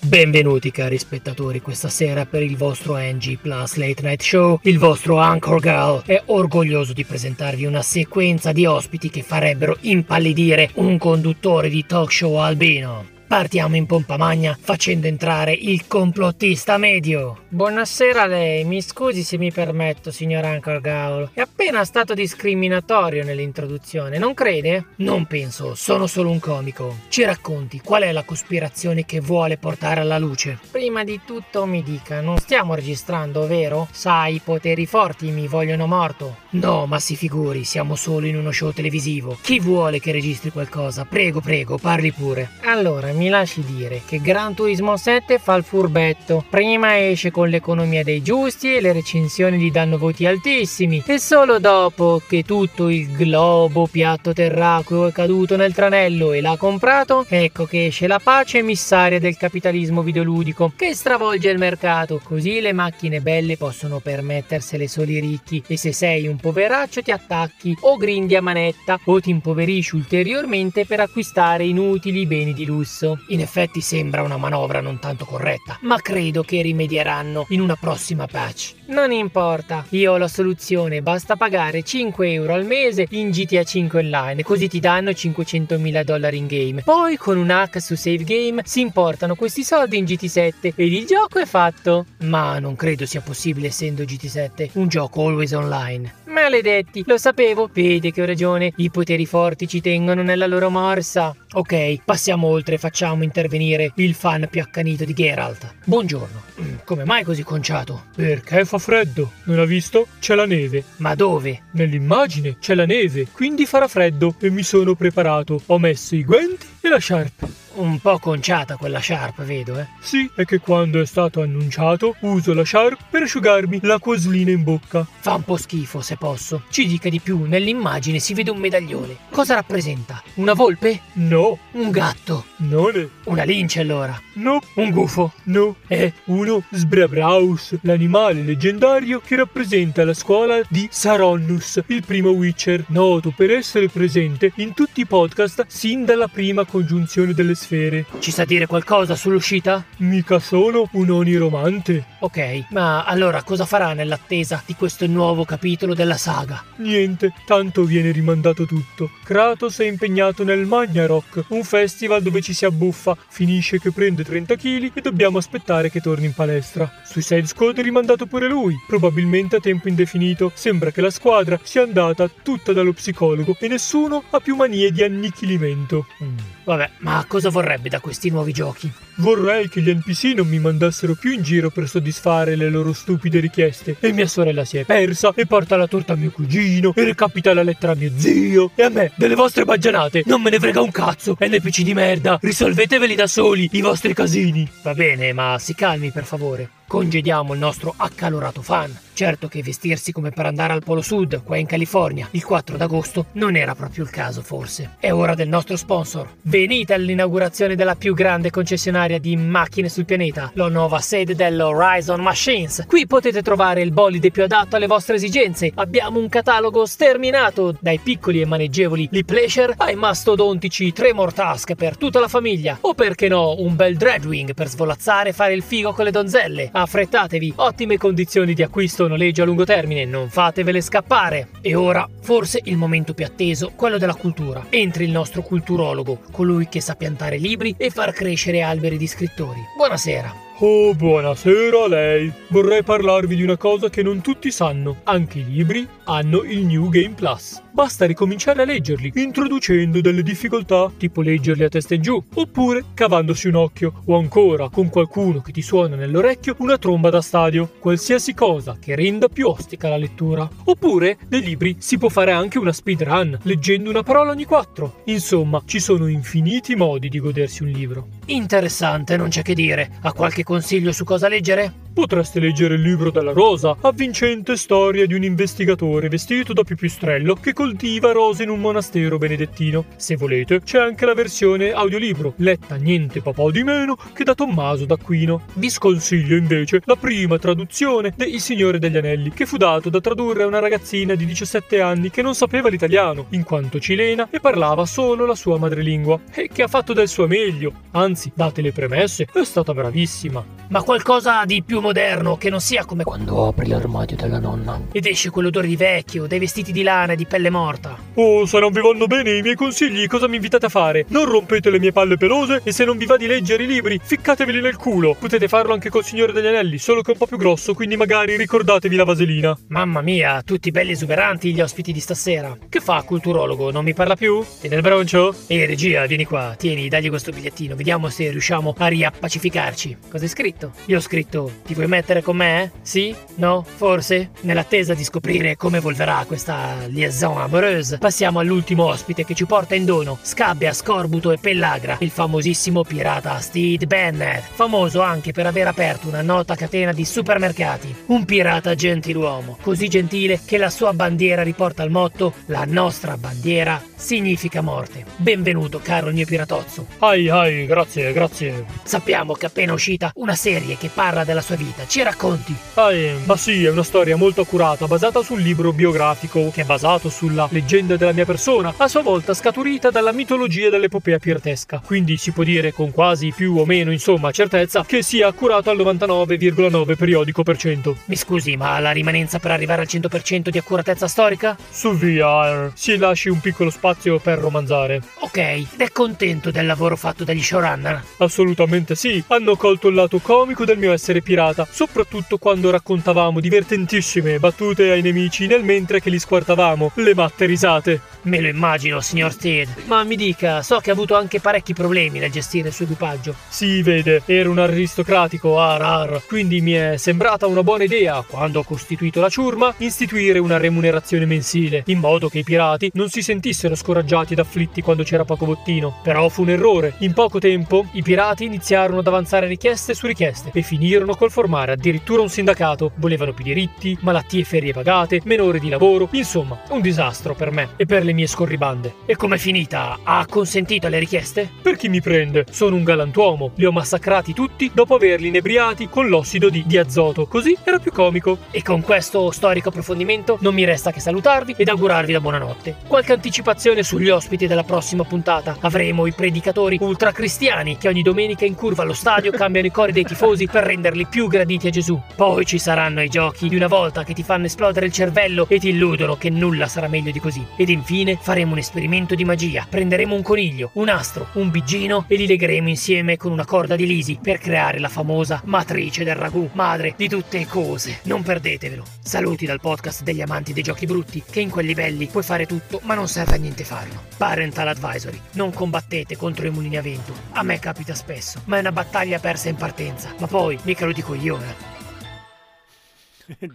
[0.06, 4.60] Benvenuti cari spettatori questa sera per il vostro NG Plus Late Night Show.
[4.62, 10.70] Il vostro Anchor Girl è orgoglioso di presentarvi una sequenza di ospiti che farebbero impallidire
[10.76, 13.14] un conduttore di talk show albino.
[13.36, 17.42] Partiamo in pompa magna facendo entrare il complottista medio.
[17.50, 21.32] Buonasera a lei, mi scusi se mi permetto, signor Anchor Gaul.
[21.34, 24.86] È appena stato discriminatorio nell'introduzione, non crede?
[24.98, 26.96] Non penso, sono solo un comico.
[27.10, 30.58] Ci racconti qual è la cospirazione che vuole portare alla luce?
[30.72, 33.90] Prima di tutto mi dica, non stiamo registrando, vero?
[33.92, 36.38] Sai, i poteri forti mi vogliono morto.
[36.52, 39.38] No, ma si figuri, siamo solo in uno show televisivo.
[39.42, 41.04] Chi vuole che registri qualcosa?
[41.04, 42.50] Prego, prego, parli pure.
[42.64, 46.46] Allora, mi mi lasci dire che Gran Turismo 7 fa il furbetto.
[46.48, 51.02] Prima esce con l'economia dei giusti e le recensioni gli danno voti altissimi.
[51.04, 56.56] E solo dopo che tutto il globo piatto terracqueo è caduto nel tranello e l'ha
[56.56, 62.22] comprato, ecco che esce la pace emissaria del capitalismo videoludico che stravolge il mercato.
[62.24, 65.64] Così le macchine belle possono permettersele solo i ricchi.
[65.66, 70.86] E se sei un poveraccio ti attacchi o grindi a manetta o ti impoverisci ulteriormente
[70.86, 73.05] per acquistare inutili beni di lusso.
[73.28, 78.26] In effetti sembra una manovra non tanto corretta, ma credo che rimedieranno in una prossima
[78.26, 78.74] patch.
[78.88, 83.99] Non importa, io ho la soluzione, basta pagare 5 euro al mese in GTA 5
[83.99, 86.82] online, così ti danno 500.000 dollari in game.
[86.84, 91.06] Poi con un hack su Save Game si importano questi soldi in GT7 ed il
[91.06, 92.06] gioco è fatto.
[92.20, 96.24] Ma non credo sia possibile essendo GT7 un gioco always online.
[96.26, 101.34] Maledetti, lo sapevo, vedi che ho ragione, i poteri forti ci tengono nella loro morsa.
[101.53, 105.70] Ok, passiamo oltre e facciamo intervenire il fan più accanito di Geralt.
[105.84, 106.41] Buongiorno.
[106.62, 108.06] Mm, Come mai così conciato?
[108.16, 109.34] Perché fa freddo?
[109.48, 110.08] Non ha visto?
[110.22, 110.82] C'è la neve.
[110.98, 111.64] Ma dove?
[111.72, 115.62] Nell'immagine c'è la neve, quindi farà freddo e mi sono preparato.
[115.66, 117.50] Ho messo i guanti e la sciarpa.
[117.76, 119.88] Un po' conciata quella sciarpa, vedo, eh.
[120.00, 125.06] Sì, è che quando è stato annunciato uso la sciarpa per asciugarmi l'acquaslina in bocca.
[125.20, 126.64] Fa un po' schifo, se posso.
[126.70, 129.18] Ci dica di più, nell'immagine si vede un medaglione.
[129.30, 130.24] Cosa rappresenta?
[130.36, 131.02] Una volpe?
[131.14, 132.46] No, Un gatto?
[132.58, 133.08] non è.
[133.26, 134.20] Una lince allora?
[134.34, 135.34] No, Un gufo?
[135.46, 142.86] no, è uno Sbrabraus, l'animale leggendario che rappresenta la scuola di Saronnus, il primo Witcher,
[142.88, 148.05] noto per essere presente in tutti i podcast sin dalla prima congiunzione delle sfere.
[148.20, 149.84] Ci sa dire qualcosa sull'uscita?
[149.97, 152.05] Mica sono un oniromante.
[152.20, 156.63] Ok, ma allora cosa farà nell'attesa di questo nuovo capitolo della saga?
[156.78, 159.09] Niente, tanto viene rimandato tutto.
[159.24, 164.55] Kratos è impegnato nel Magnarok, un festival dove ci si abbuffa, finisce che prende 30
[164.55, 166.91] kg e dobbiamo aspettare che torni in palestra.
[167.03, 170.51] Suicide Squad è rimandato pure lui, probabilmente a tempo indefinito.
[170.53, 175.03] Sembra che la squadra sia andata tutta dallo psicologo e nessuno ha più manie di
[175.03, 176.05] annichilimento.
[176.24, 176.55] Mm.
[176.66, 178.91] Vabbè, ma cosa vorrebbe da questi nuovi giochi?
[179.18, 183.39] Vorrei che gli NPC non mi mandassero più in giro per soddisfare le loro stupide
[183.39, 183.97] richieste.
[183.99, 187.53] E mia sorella si è persa e porta la torta a mio cugino e recapita
[187.53, 188.72] la lettera a mio zio.
[188.74, 191.38] E a me, delle vostre baggianate, non me ne frega un cazzo.
[191.39, 194.68] NPC di merda, risolveteveli da soli i vostri casini.
[194.82, 196.70] Va bene, ma si calmi per favore.
[196.88, 198.96] Congediamo il nostro accalorato fan.
[199.16, 203.28] Certo che vestirsi come per andare al Polo Sud, qua in California, il 4 d'agosto,
[203.34, 204.98] non era proprio il caso forse.
[205.00, 206.30] È ora del nostro sponsor.
[206.42, 212.84] Venite all'inaugurazione della più grande concessionaria di macchine sul pianeta, la nuova sede dell'Horizon Machines.
[212.88, 215.72] Qui potete trovare il bolide più adatto alle vostre esigenze.
[215.76, 221.96] Abbiamo un catalogo sterminato, dai piccoli e maneggevoli Lee Pleasure ai mastodontici Tremor Task per
[221.96, 222.78] tutta la famiglia.
[222.82, 226.70] O perché no, un bel Dreadwing per svolazzare e fare il figo con le donzelle.
[226.78, 231.48] Affrettatevi, ottime condizioni di acquisto e noleggio a lungo termine, non fatevele scappare.
[231.62, 234.66] E ora, forse il momento più atteso, quello della cultura.
[234.68, 239.62] Entri il nostro culturologo, colui che sa piantare libri e far crescere alberi di scrittori.
[239.78, 240.34] Buonasera.
[240.60, 242.32] Oh, buonasera a lei.
[242.50, 244.98] Vorrei parlarvi di una cosa che non tutti sanno.
[245.04, 247.64] Anche i libri hanno il New Game Plus.
[247.76, 253.50] Basta ricominciare a leggerli, introducendo delle difficoltà, tipo leggerli a testa in giù, oppure cavandosi
[253.50, 257.70] un occhio, o ancora con qualcuno che ti suona nell'orecchio una tromba da stadio.
[257.80, 260.48] Qualsiasi cosa che renda più ostica la lettura.
[260.64, 265.02] Oppure, nei libri si può fare anche una speedrun, leggendo una parola ogni quattro.
[265.08, 268.08] Insomma, ci sono infiniti modi di godersi un libro.
[268.28, 269.98] Interessante, non c'è che dire.
[270.02, 271.84] Ha qualche consiglio su cosa leggere?
[271.96, 277.54] Potreste leggere il libro della rosa, avvincente storia di un investigatore vestito da pipistrello che
[277.66, 279.86] coltiva rose in un monastero benedettino.
[279.95, 284.86] Se volete, c'è anche la versione audiolibro, letta niente papà di meno che da Tommaso
[284.86, 285.41] d'Aquino.
[285.55, 289.99] Vi sconsiglio invece la prima traduzione de Il Signore degli Anelli, che fu dato da
[289.99, 294.39] tradurre a una ragazzina di 17 anni che non sapeva l'italiano, in quanto cilena e
[294.39, 297.74] parlava solo la sua madrelingua, e che ha fatto del suo meglio.
[297.93, 300.45] Anzi, date le premesse, è stata bravissima.
[300.68, 305.05] Ma qualcosa di più moderno, che non sia come quando apri l'armadio della nonna ed
[305.05, 307.95] esce quell'odore di vecchio, dei vestiti di lana e di pelle morta.
[308.16, 311.05] Oh, se non vi vanno bene i miei consigli, cosa mi invitate a fare?
[311.09, 313.99] Non rompete le mie palle pelose e se non vi va di leggere i libri,
[314.01, 315.16] ficcateveli nel culo.
[315.20, 317.95] Potete farlo anche col Signore degli Anelli, solo che è un po' più grosso, quindi
[317.95, 319.55] magari ricordatevi la vaselina.
[319.68, 322.57] Mamma mia, tutti belli esuberanti gli ospiti di stasera.
[322.68, 323.72] Che fa, culturologo?
[323.72, 324.43] Non mi parla più?
[324.61, 325.36] E nel broncio?
[325.47, 329.97] Ehi, regia, vieni qua, tieni, dagli questo bigliettino, vediamo se riusciamo a riappacificarci.
[330.09, 330.55] Cosa hai scritto?
[330.86, 332.72] Io ho scritto, ti vuoi mettere con me?
[332.82, 333.16] Sì?
[333.36, 333.64] No?
[333.64, 334.30] Forse?
[334.41, 339.86] Nell'attesa di scoprire come evolverà questa liaison amoureuse, passiamo all'ultimo ospite che ci porta in
[339.86, 346.08] dono, Scabbia, Scorbuto e Pellagra, il famosissimo pirata Steve Bennett, famoso anche per aver aperto
[346.08, 347.93] una nota catena di supermercati.
[348.08, 353.82] Un pirata gentiluomo, così gentile che la sua bandiera riporta al motto La nostra bandiera
[353.95, 355.06] significa morte.
[355.18, 356.86] Benvenuto, caro il mio piratozzo.
[356.99, 358.66] Ai ai, grazie, grazie.
[358.84, 361.88] Sappiamo che appena uscita una serie che parla della sua vita.
[361.88, 362.56] Ci racconti?
[362.76, 367.10] Ai, ma sì, è una storia molto accurata, basata sul libro biografico, che è basato
[367.10, 371.82] sulla leggenda della mia persona, a sua volta scaturita dalla mitologia dell'epopea piratesca.
[371.84, 375.78] Quindi si può dire con quasi più o meno, insomma, certezza che sia accurato al
[375.78, 377.98] 99,9 periodico per cento.
[378.06, 381.58] Mi scusi, ma la rimanenza per arrivare al 100% di accuratezza storica?
[381.72, 385.02] Su VR, si lasci un piccolo spazio per romanzare.
[385.22, 388.04] Ok, ed è contento del lavoro fatto dagli showrunner?
[388.18, 390.34] Assolutamente sì, hanno colto il lato comico
[390.66, 396.20] del mio essere pirata, soprattutto quando raccontavamo divertentissime battute ai nemici nel mentre che li
[396.20, 398.02] squartavamo, le matte risate.
[398.24, 399.70] Me lo immagino, signor Steed.
[399.86, 403.34] Ma mi dica, so che ha avuto anche parecchi problemi nel gestire il suo equipaggio.
[403.48, 408.60] Si vede, era un aristocratico ar ar, quindi mi è sembrata una buona idea, quando
[408.60, 413.22] ho costituito la ciurma, istituire una remunerazione mensile, in modo che i pirati non si
[413.22, 416.00] sentissero scoraggiati ed afflitti quando c'era poco bottino.
[416.04, 416.96] Però fu un errore.
[417.00, 421.74] In poco tempo i pirati iniziarono ad avanzare richieste su richieste e finirono col formare
[421.74, 422.92] addirittura un sindacato.
[422.96, 427.52] Volevano più diritti, malattie e ferie pagate, meno ore di lavoro, insomma, un disastro per
[427.52, 428.96] me e per le mie scorribande.
[429.06, 430.00] E com'è finita?
[430.04, 431.50] Ha consentito alle richieste?
[431.62, 432.46] Per chi mi prende?
[432.50, 433.52] Sono un galantuomo.
[433.56, 437.28] Li ho massacrati tutti dopo averli inebriati con l'ossido di, di azoto.
[437.28, 438.38] Così era più comico.
[438.52, 442.78] E con questo storico approfondimento non mi resta che salutarvi ed augurarvi la buonanotte.
[442.88, 445.58] Qualche anticipazione sugli ospiti della prossima puntata.
[445.62, 450.04] Avremo i predicatori ultracristiani che ogni domenica in curva allo stadio cambiano i cori dei
[450.04, 450.14] tifosi
[450.49, 452.01] per renderli più graditi a Gesù.
[452.16, 455.59] Poi ci saranno i giochi di una volta che ti fanno esplodere il cervello e
[455.59, 457.45] ti illudono che nulla sarà meglio di così.
[457.57, 459.68] Ed infine faremo un esperimento di magia.
[459.70, 463.86] Prenderemo un coniglio, un astro, un biggino e li legheremo insieme con una corda di
[463.86, 467.99] lisi per creare la famosa matrice del ragù, madre di tutte cose.
[468.03, 468.84] Non perdetevelo.
[469.01, 472.80] Saluti dal podcast degli amanti dei giochi brutti, che in quelli belli puoi fare tutto,
[472.84, 474.01] ma non serve a niente farlo.
[474.18, 475.20] Parental Advisory.
[475.34, 477.13] Non combattete contro i mulini a vento.
[477.34, 480.05] A me capita spesso, ma è una battaglia persa in partenza.
[480.20, 481.74] Ma poi, mica lo dico io, eh.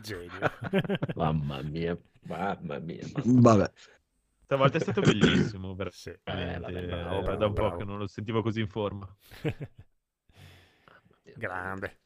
[0.01, 0.31] Genio.
[1.15, 3.07] Mamma mia, mamma mia.
[3.25, 3.71] Vabbè.
[4.45, 6.21] Stavolta è stato bellissimo, veramente.
[6.25, 7.77] Eh, vabbè, Eh, bravo, era da bravo, un po' bravo.
[7.77, 9.09] che non lo sentivo così in forma.
[11.37, 12.00] Grande.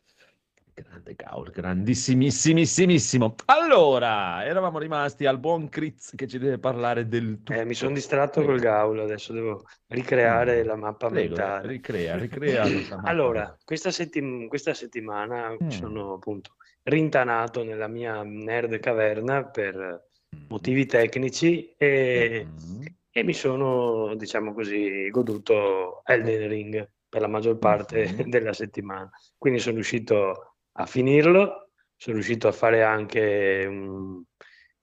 [0.74, 3.36] Grande Gaul, grandissimissimo.
[3.44, 7.52] Allora, eravamo rimasti al buon Critz che ci deve parlare del tutto.
[7.52, 8.50] Eh, mi sono distratto Prego.
[8.50, 11.68] col Gaul, adesso devo ricreare la mappa Prego, mentale.
[11.68, 12.64] ricrea, ricrea.
[13.04, 15.68] Allora, questa, settim- questa settimana Mm.
[15.68, 20.08] sono appunto rintanato nella mia nerd caverna per
[20.48, 22.82] motivi tecnici e, Mm.
[23.12, 28.22] e mi sono, diciamo così, goduto Elden Ring per la maggior parte Mhm.
[28.28, 29.08] della settimana.
[29.38, 34.22] Quindi sono riuscito a finirlo, sono riuscito a fare anche un,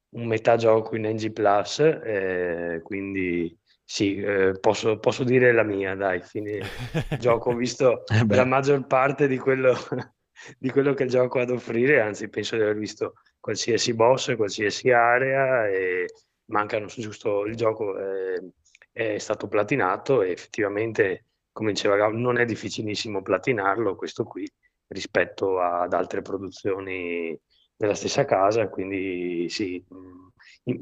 [0.09, 5.95] un metà gioco in NG Plus, eh, quindi sì, eh, posso, posso dire la mia,
[5.95, 6.61] dai, fine
[7.19, 9.73] gioco, ho visto Eh la maggior parte di quello,
[10.57, 14.35] di quello che il gioco ha ad offrire, anzi penso di aver visto qualsiasi boss,
[14.35, 16.05] qualsiasi area e
[16.45, 18.51] mancano giusto il gioco eh,
[18.91, 24.49] è stato platinato e effettivamente, come diceva Gab, non è difficilissimo platinarlo questo qui
[24.91, 27.37] rispetto ad altre produzioni
[27.75, 29.83] della stessa casa, quindi sì,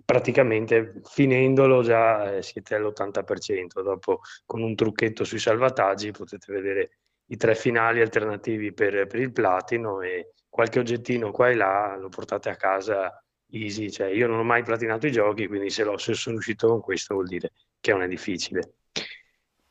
[0.04, 6.92] praticamente finendolo già eh, siete all'80%, dopo con un trucchetto sui salvataggi potete vedere
[7.28, 12.10] i tre finali alternativi per, per il platino e qualche oggettino qua e là lo
[12.10, 15.98] portate a casa easy, cioè io non ho mai platinato i giochi, quindi se, l'ho,
[15.98, 18.74] se sono uscito con questo vuol dire che non è difficile.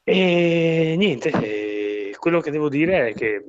[0.04, 3.44] E niente, eh, quello che devo dire è che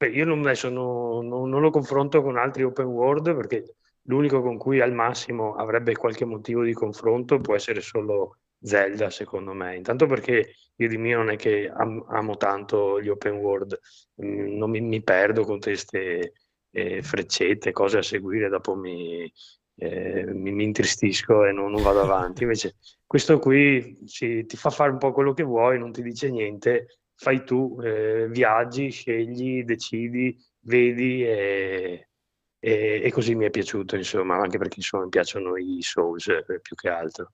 [0.00, 4.56] beh, io non, adesso non- non- lo confronto con altri open world perché l'unico con
[4.58, 9.76] cui al massimo avrebbe qualche motivo di confronto può essere solo Zelda, secondo me.
[9.76, 13.78] Intanto perché io di mio non è che am- amo tanto gli open world,
[14.22, 16.32] mm, non mi, mi perdo con queste
[16.72, 19.30] eh, freccette, cose a seguire, dopo mi,
[19.76, 22.42] eh, mi, mi intristisco e non, non vado avanti.
[22.44, 26.30] Invece questo qui sì, ti fa fare un po' quello che vuoi, non ti dice
[26.30, 32.08] niente, fai tu, eh, viaggi, scegli, decidi, vedi e,
[32.58, 36.60] e- e così mi è piaciuto, insomma, anche perché insomma, mi piacciono i Souls eh,
[36.62, 37.32] più che altro.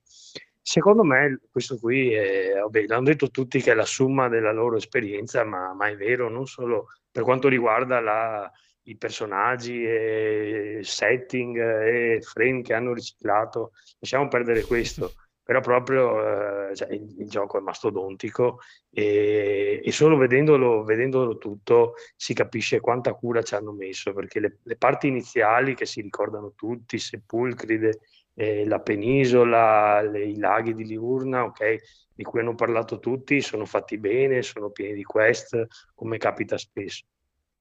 [0.61, 4.77] Secondo me questo qui è, vabbè, l'hanno detto tutti che è la somma della loro
[4.77, 8.51] esperienza, ma, ma è vero, non solo per quanto riguarda la,
[8.83, 15.15] i personaggi e setting e frame che hanno riciclato, lasciamo perdere questo,
[15.47, 18.59] però proprio eh, cioè, il, il, gioco è mastodontico
[18.91, 24.59] e, e solo vedendolo, vedendolo, tutto si capisce quanta cura ci hanno messo, perché le,
[24.65, 28.01] le parti iniziali che si ricordano tutti, Sepulcride,
[28.35, 31.77] eh, la penisola, le, i laghi di Liurna, ok,
[32.13, 35.65] di cui hanno parlato tutti, sono fatti bene, sono pieni di quest,
[35.95, 37.05] come capita spesso.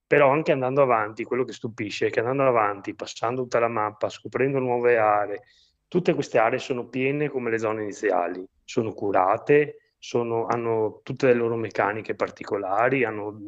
[0.07, 4.09] Però anche andando avanti, quello che stupisce è che andando avanti, passando tutta la mappa,
[4.09, 5.43] scoprendo nuove aree,
[5.87, 11.33] tutte queste aree sono piene come le zone iniziali, sono curate, sono, hanno tutte le
[11.33, 13.39] loro meccaniche particolari, hanno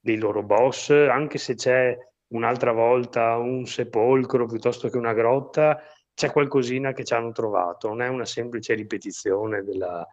[0.00, 1.96] dei loro boss, anche se c'è
[2.28, 5.80] un'altra volta un sepolcro piuttosto che una grotta,
[6.14, 10.06] c'è qualcosina che ci hanno trovato, non è una semplice ripetizione della...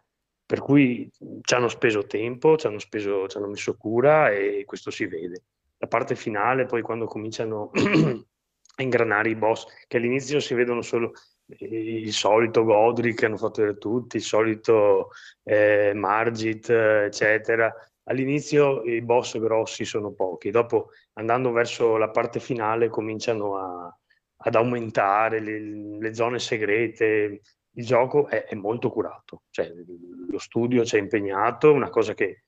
[0.46, 1.10] Per cui
[1.40, 5.42] ci hanno speso tempo, ci hanno, speso, ci hanno messo cura e questo si vede.
[5.78, 11.14] La parte finale, poi quando cominciano a ingranare i boss, che all'inizio si vedono solo
[11.46, 15.10] il solito Godric che hanno fatto vedere tutti, il solito
[15.42, 17.72] eh, Margit, eccetera.
[18.04, 23.98] All'inizio i boss grossi sono pochi, dopo andando verso la parte finale cominciano a,
[24.36, 27.40] ad aumentare le, le, zone segrete.
[27.76, 29.70] Il gioco è, è molto curato, cioè,
[30.28, 32.46] lo studio ci ha impegnato, una cosa che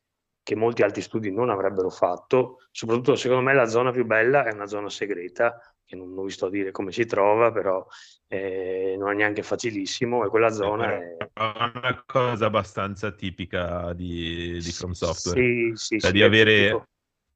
[0.48, 2.60] che molti altri studi non avrebbero fatto.
[2.70, 6.30] Soprattutto, secondo me, la zona più bella è una zona segreta, che non, non vi
[6.30, 7.84] sto a dire come si trova, però
[8.26, 10.24] eh, non è neanche facilissimo.
[10.24, 11.16] E quella zona è...
[11.16, 15.40] è una cosa abbastanza tipica di, di From Software.
[15.40, 16.86] Sì, sì, cioè sì, di avere tipo,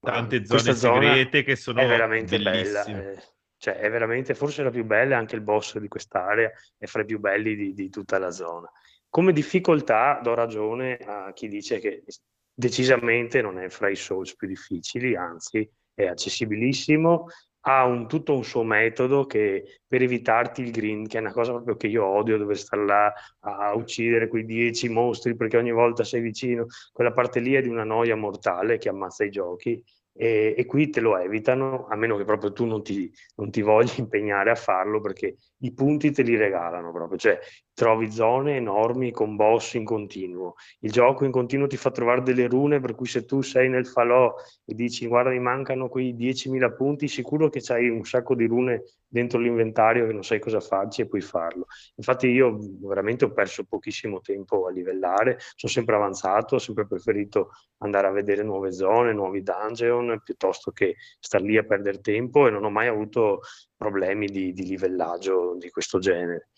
[0.00, 3.00] tante zone segrete che sono è veramente bellissime.
[3.00, 3.12] bella.
[3.12, 3.22] Eh,
[3.56, 7.06] cioè, è veramente forse la più bella, anche il boss di quest'area è fra i
[7.06, 8.70] più belli di, di tutta la zona.
[9.08, 12.04] Come difficoltà do ragione a chi dice che
[12.52, 17.28] decisamente non è fra i Souls più difficili, anzi è accessibilissimo,
[17.64, 21.52] ha un, tutto un suo metodo che per evitarti il grind, che è una cosa
[21.52, 26.04] proprio che io odio, dover stare là a uccidere quei dieci mostri perché ogni volta
[26.04, 29.82] sei vicino, quella parte lì è di una noia mortale che ammazza i giochi
[30.12, 33.62] e, e, qui te lo evitano, a meno che proprio tu non ti, non ti,
[33.62, 37.38] voglia impegnare a farlo, perché i punti te li regalano proprio, cioè
[37.74, 40.54] trovi zone enormi con boss in continuo.
[40.80, 43.86] Il gioco in continuo ti fa trovare delle rune, per cui se tu sei nel
[43.86, 44.34] falò
[44.64, 48.82] e dici guarda mi mancano quei 10.000 punti, sicuro che c'hai un sacco di rune
[49.06, 51.66] dentro l'inventario che non sai cosa farci e puoi farlo.
[51.96, 57.50] Infatti io veramente ho perso pochissimo tempo a livellare, sono sempre avanzato, ho sempre preferito
[57.78, 62.50] andare a vedere nuove zone, nuovi dungeon, piuttosto che star lì a perdere tempo e
[62.50, 63.40] non ho mai avuto
[63.76, 66.48] problemi di, di livellaggio di questo genere.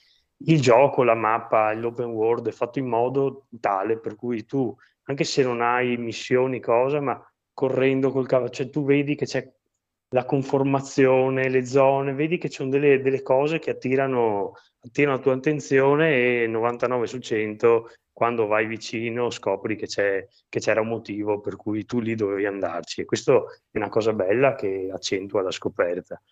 [0.46, 5.24] Il gioco, la mappa, l'open world è fatto in modo tale per cui tu, anche
[5.24, 7.20] se non hai missioni, cosa, ma
[7.52, 9.48] correndo col cavallo, cioè tu vedi che c'è
[10.08, 15.22] la conformazione, le zone, vedi che ci sono delle, delle cose che attirano, attirano, la
[15.22, 21.40] tua attenzione e 99 su 100 quando vai vicino scopri che, che c'era un motivo
[21.40, 25.50] per cui tu lì dovevi andarci e questo è una cosa bella che accentua la
[25.50, 26.22] scoperta.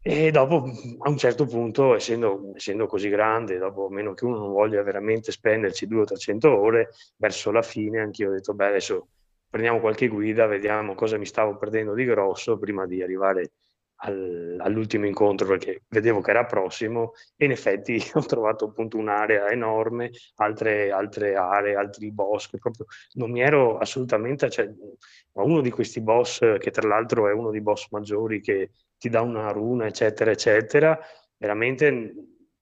[0.00, 0.64] E dopo,
[1.00, 5.32] a un certo punto, essendo, essendo così grande, dopo meno che uno non voglia veramente
[5.32, 9.08] spenderci 200 o 300 ore, verso la fine anch'io ho detto, beh, adesso
[9.50, 13.52] prendiamo qualche guida, vediamo cosa mi stavo perdendo di grosso prima di arrivare
[14.00, 19.48] al, all'ultimo incontro perché vedevo che era prossimo e in effetti ho trovato appunto un'area
[19.50, 24.70] enorme, altre, altre aree, altri boss proprio non mi ero assolutamente, cioè
[25.32, 29.20] uno di questi boss che tra l'altro è uno dei boss maggiori che ti dà
[29.20, 30.98] una runa eccetera eccetera,
[31.36, 32.14] veramente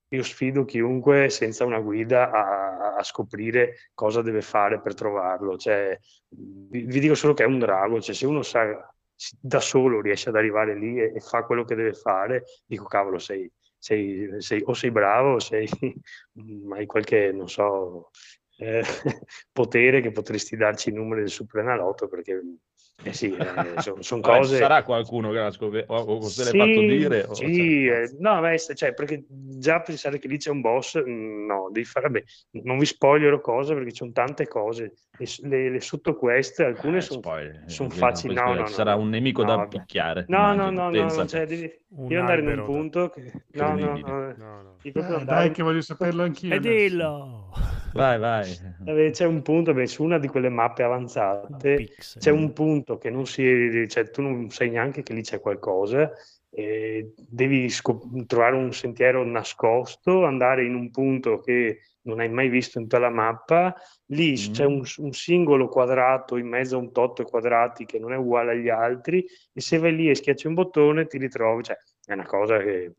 [0.09, 5.57] io sfido chiunque senza una guida a, a, scoprire cosa deve fare per trovarlo.
[5.57, 5.99] Cioè,
[6.29, 8.95] vi, vi, dico solo che è un drago, cioè, se uno sa
[9.41, 13.19] da solo riesce ad arrivare lì e, e fa quello che deve fare, dico cavolo,
[13.19, 15.69] sei, sei, sei, o sei bravo o sei,
[16.73, 18.11] hai qualche, non so,
[18.59, 18.83] eh,
[19.53, 22.41] potere che potresti darci i numeri del Superenalotto perché
[23.03, 24.57] eh sì, eh, sono son cose...
[24.57, 27.29] sarà qualcuno che l'ha scoperto o se sì, l'hai fatto dire?
[27.33, 31.69] Sì, eh, no, beh, cioè, perché già pensare che lì c'è un boss, mm, no,
[31.71, 32.25] devi fare, beh,
[32.63, 37.01] non vi spoilerò cose perché ci sono tante cose, le, le, le sottoquest, alcune eh,
[37.03, 37.21] sono
[37.67, 39.69] son facili, no, no, no, Sarà un nemico no, da vabbè.
[39.69, 40.25] picchiare.
[40.29, 43.31] No, no, no, no, no, cioè, devi, devi andare in un punto che...
[43.53, 44.77] No, no, no, no.
[44.83, 46.55] Eh, dai che voglio saperlo anch'io.
[46.55, 47.53] E dillo!
[47.97, 48.57] Vai, vai.
[48.81, 52.21] Vabbè, C'è un punto, beh, su una di quelle mappe avanzate, Pixel.
[52.21, 56.13] c'è un punto che non si, cioè tu non sai neanche che lì c'è qualcosa
[57.29, 62.79] devi scop- trovare un sentiero nascosto, andare in un punto che non hai mai visto
[62.79, 63.75] in tutta la mappa,
[64.07, 64.53] lì Mm.
[64.53, 68.53] c'è un, un singolo quadrato in mezzo a un tot quadrati che non è uguale
[68.53, 71.77] agli altri e se vai lì e schiacci un bottone ti ritrovi, cioè
[72.07, 72.95] è una cosa che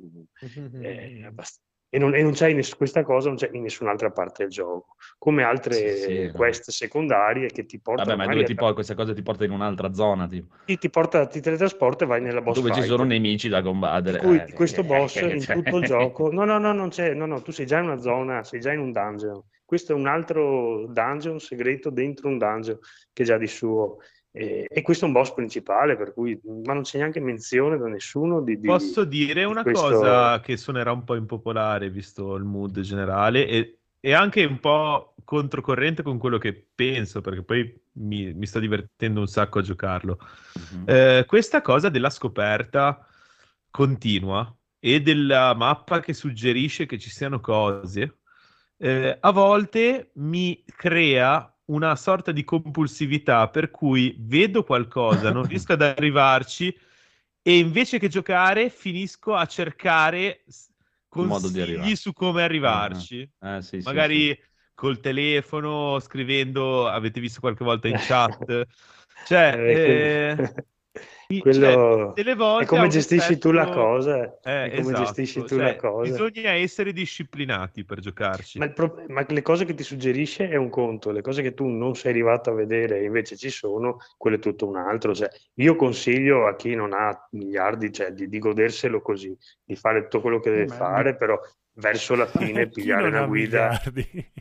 [0.82, 4.44] è abbast- e non, e non c'è ness- questa cosa non c'è in nessun'altra parte
[4.44, 8.52] del gioco, come altre Sì, sì, quest secondarie che ti portano Vabbè, ma dove ti
[8.52, 12.04] a- po- questa cosa ti porta in un'altra zona, tipo, ti, ti porta, ti teletrasporta
[12.04, 12.92] e vai nella boss dove ci fight.
[12.92, 14.20] sono nemici da combattere.
[14.20, 15.56] Cui Eh, questo eh, boss eh, in cioè.
[15.56, 18.00] tutto il gioco, no, no, no, non c'è, no, no, tu sei già in una
[18.00, 19.42] zona, sei già in un dungeon.
[19.64, 22.78] Questo è un altro dungeon segreto dentro un dungeon
[23.14, 23.98] che già di suo.
[24.32, 27.88] E, e questo è un boss principale, per cui, ma non c'è neanche menzione da
[27.88, 28.60] nessuno di.
[28.60, 32.80] di- Posso dire di una questo- cosa che suonerà un po' impopolare visto il mood
[32.82, 38.46] generale e, e anche un po' controcorrente con quello che penso, perché poi mi, mi
[38.46, 40.20] sto divertendo un sacco a giocarlo.
[40.74, 40.84] Mhm.
[40.86, 43.06] Eh, questa cosa della scoperta
[43.72, 48.20] continua e della mappa che suggerisce che ci siano cose,
[48.78, 55.74] eh, a volte mi crea una sorta di compulsività per cui vedo qualcosa, non riesco
[55.74, 56.76] ad arrivarci
[57.42, 60.44] e invece che giocare finisco a cercare
[61.08, 63.30] consigli su come arrivarci.
[63.40, 64.40] Eh, sì, sì, Magari sì.
[64.76, 68.68] col telefono, scrivendo, avete visto qualche volta in chat.
[69.26, 70.36] Cioè, eh,
[70.98, 71.60] quello- mi- quello-
[72.06, 75.40] cioè, delle volte è come gestisci tu la effetto- cosa, Eh, è come esatto, gestisci
[75.42, 76.10] tu cioè, la cosa.
[76.12, 78.60] Bisogna essere disciplinati per giocarci.
[78.60, 81.54] Ma, il pro- ma le cose che ti suggerisce è un conto, le cose che
[81.54, 85.14] tu non sei arrivato a vedere e invece ci sono, quello è tutto un altro.
[85.14, 90.04] Cioè, io consiglio a chi non ha miliardi cioè, di, di goderselo così, di fare
[90.04, 91.40] tutto quello che deve Beh, fare, però
[91.74, 93.68] verso la fine pigliare una guida.
[93.68, 94.32] miliardi?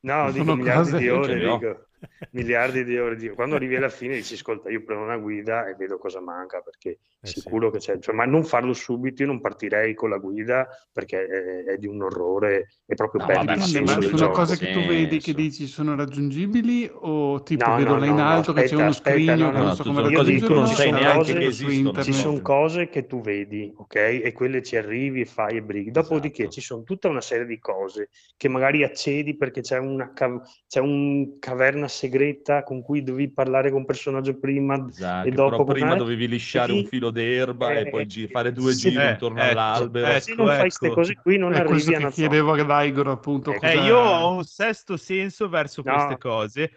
[0.00, 1.86] No, dico Sono miliardi di ore, dico.
[2.32, 3.16] Miliardi di ore.
[3.16, 3.34] Dico.
[3.34, 6.98] Quando arrivi alla fine dici, ascolta, io prendo una guida e vedo cosa manca, perché
[7.20, 7.40] Eh sì.
[7.40, 7.98] sicuro che c'è.
[7.98, 11.86] Cioè, ma non farlo subito, io non partirei con la guida perché è, è di
[11.86, 14.32] un orrore, è proprio No, vabbè, ma sì, sì, sono gioco.
[14.32, 18.18] cose che tu vedi che dici sono raggiungibili o tipo No, vedo no, là in
[18.20, 20.02] alto che c'è aspetta, uno aspetta, scrigno no, che no, non so come
[20.38, 22.02] tu non ci sai sono neanche cose- che esistono.
[22.02, 23.94] Ci sono cose che tu vedi, ok?
[23.94, 25.90] E quelle ci arrivi e fai e brighi.
[25.90, 26.54] Dopodiché Esatto.
[26.54, 31.38] ci sono tutta una serie di cose che magari accedi perché c'è una c'è un
[31.38, 35.88] caverna segreta con cui devi parlare con un personaggio prima Esatto, e dopo però prima
[35.88, 35.98] com'è?
[35.98, 36.78] dovevi lisciare Sì.
[36.78, 38.90] un filo d'erba Eh, e poi gi- fare due sì.
[38.90, 40.06] giri Eh, intorno ecco, all'albero.
[40.08, 40.20] ecco.
[40.20, 40.94] Se non fai queste ecco.
[40.94, 42.10] cose qui non È questo arrivi a zona.
[42.10, 45.92] chiedevo a Daigoro appunto Eh, Eh, io ho un sesto senso verso No.
[45.94, 46.70] queste cose,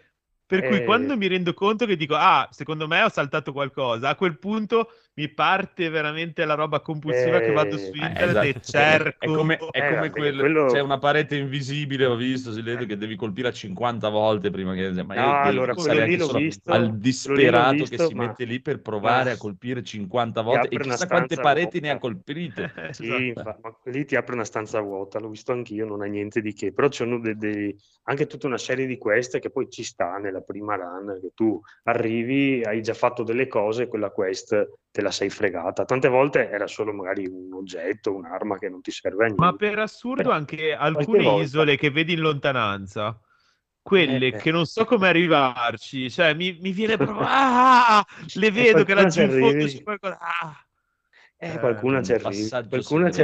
[0.46, 0.84] per cui Eh.
[0.84, 4.90] quando mi rendo conto che dico, ah, secondo me ho saltato qualcosa, a quel punto
[5.18, 8.70] mi parte veramente la roba compulsiva che vado su Eh, Eh, internet e esatto.
[8.70, 9.24] cerco.
[9.24, 12.62] È come, è Eh, come vabbè, quel- quello- c'è una parete invisibile, ho visto, si
[12.62, 14.90] vede che devi colpire a 50 volte prima che...
[15.02, 18.26] Ma io No, allora, quello lì l'ho visto, al quello disperato che visto, si ma-
[18.26, 21.90] mette lì per provare ma- a colpire 50 ti volte e chissà quante pareti ne
[21.90, 22.08] ha vuota.
[22.08, 22.72] colpite.
[22.98, 23.60] Sì, Esatto.
[23.62, 26.72] ma lì ti apre una stanza vuota, l'ho visto anch'io, non ha niente di che,
[26.72, 27.04] però c'è
[28.04, 31.60] anche tutta una serie di quest che poi ci sta nella prima run, che tu
[31.84, 35.84] arrivi, hai già fatto delle cose e quella quest te la sei fregata.
[35.84, 39.42] Tante volte era solo magari un oggetto, un'arma che non ti serve a niente.
[39.44, 43.20] Ma per assurdo Però, anche alcune isole che vedi in lontananza,
[43.82, 44.36] quelle Eh.
[44.36, 47.24] che non so come arrivarci, cioè mi, mi viene proprio...
[47.26, 48.04] Ah!
[48.34, 49.76] Le vedo che qualcuna laggiù in fondo arrivi.
[49.76, 50.18] c'è qualcosa...
[50.20, 50.67] Ah!
[51.40, 53.22] Eh, Eh, qualcuna ci passaggio qualcuna ci.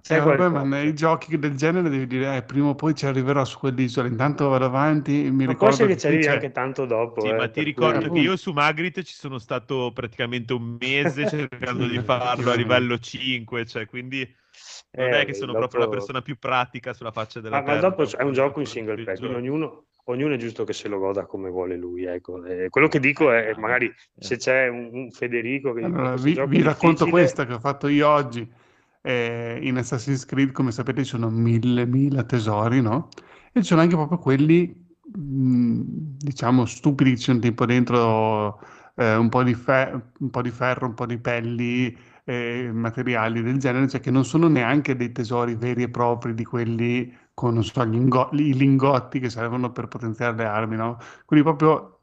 [0.00, 3.06] C'è Eh, vabbè, ma nei giochi del genere devi dire, eh, prima o poi ci
[3.06, 6.32] arriverò su quell'isola, intanto vado avanti, mi Ma ricordo essere che che ci arrivi c'è-
[6.32, 7.20] anche tanto dopo.
[7.20, 10.76] Sì, eh, ma ti ricordo cui- che io su Magritte ci sono stato praticamente un
[10.80, 14.18] mese cercando di farlo a livello 5, cioè quindi
[14.98, 17.62] non Eh, è che sono proprio la dopo- persona più pratica sulla faccia della Ma,
[17.62, 17.88] ma terra.
[17.90, 21.26] dopo è un gioco in single player, ognuno, ognuno è giusto che se lo goda
[21.26, 22.04] come vuole lui.
[22.04, 22.44] Ecco.
[22.44, 23.92] Eh, quello che dico è Eh, magari eh.
[24.18, 27.88] se c'è un, un Federico che Allora, vi, vi racconto difficile", questa che ho fatto
[27.88, 28.48] io oggi.
[29.02, 33.08] Eh, in Assassin's Creed, come sapete, ci sono mille, mille tesori, no?
[33.52, 34.74] E ci sono anche proprio quelli,
[35.14, 35.80] mh,
[36.18, 38.60] diciamo, stupidi, che ci sono tipo dentro
[38.96, 43.42] eh, un po' di, fe- un po' di ferro, un po' di pelli, eh, materiali
[43.42, 47.52] del genere, cioè che non sono neanche dei tesori veri e propri di quelli con,
[47.54, 50.98] non so, ingo- i lingotti che servono per potenziare le armi, no?
[51.26, 52.00] Quelli proprio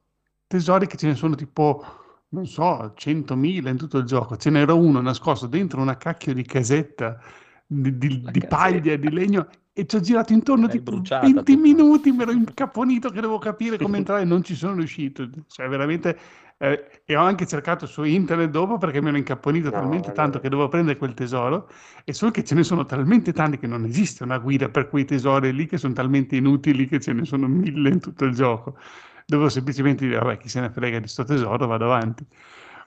[0.47, 1.83] tesori che ce ne sono tipo
[2.29, 4.37] non so, 100.000 in tutto il gioco.
[4.37, 7.19] Ce n'era uno nascosto dentro una cacchio di casetta
[7.65, 8.47] di, di- di casetta.
[8.47, 11.61] paglia, di legno e ci ho girato intorno L'hai tipo bruciata 20 tutta.
[11.61, 15.27] minuti, mi ero incaponito che devo capire come entrare e non ci sono riuscito.
[15.47, 16.17] Cioè, veramente...
[16.63, 20.13] eh, e ho anche cercato su internet dopo perché mi ero incapponito No, talmente no.
[20.13, 21.69] tanto che dovevo prendere quel tesoro
[22.05, 25.03] e solo che ce ne sono talmente tanti che non esiste una guida per quei
[25.05, 28.77] tesori lì che sono talmente inutili che ce ne sono mille in tutto il gioco.
[29.25, 32.25] Dovevo semplicemente dire, vabbè, chi se ne frega di sto tesoro, vado avanti.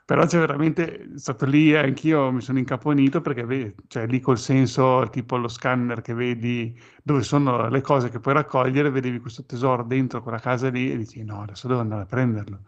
[0.05, 4.39] Però c'è veramente stato lì, eh, anch'io mi sono incaponito perché vedi, cioè lì col
[4.39, 9.45] senso, tipo lo scanner che vedi dove sono le cose che puoi raccogliere, vedevi questo
[9.45, 12.61] tesoro dentro quella casa lì e dici no, adesso devo andare a prenderlo.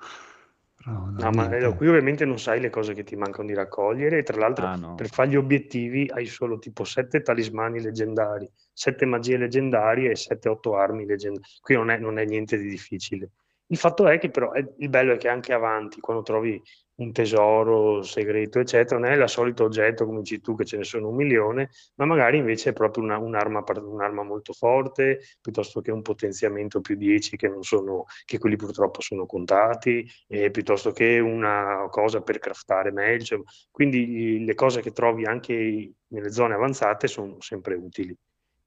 [0.88, 1.66] No, No, ma niente.
[1.66, 4.66] eh, qui ovviamente non sai le cose che ti mancano di raccogliere e tra l'altro
[4.66, 4.94] Ah, no.
[4.94, 10.48] per fare gli obiettivi hai solo tipo sette talismani leggendari, sette magie leggendarie e sette,
[10.48, 11.46] otto armi leggendarie.
[11.60, 13.30] Qui non è, non è niente di difficile.
[13.66, 16.60] Il fatto è che però è- il bello è che anche avanti, quando trovi
[16.98, 20.84] un tesoro segreto, eccetera, non è il solito oggetto, come dici tu, che ce ne
[20.84, 25.92] sono un milione, ma magari invece è proprio una- un'arma, un'arma molto forte, piuttosto che
[25.92, 31.18] un potenziamento più 10 che non sono, che quelli purtroppo sono contati, eh, piuttosto che
[31.20, 33.44] una cosa per craftare meglio.
[33.70, 38.16] Quindi le cose che trovi anche nelle zone avanzate sono sempre utili.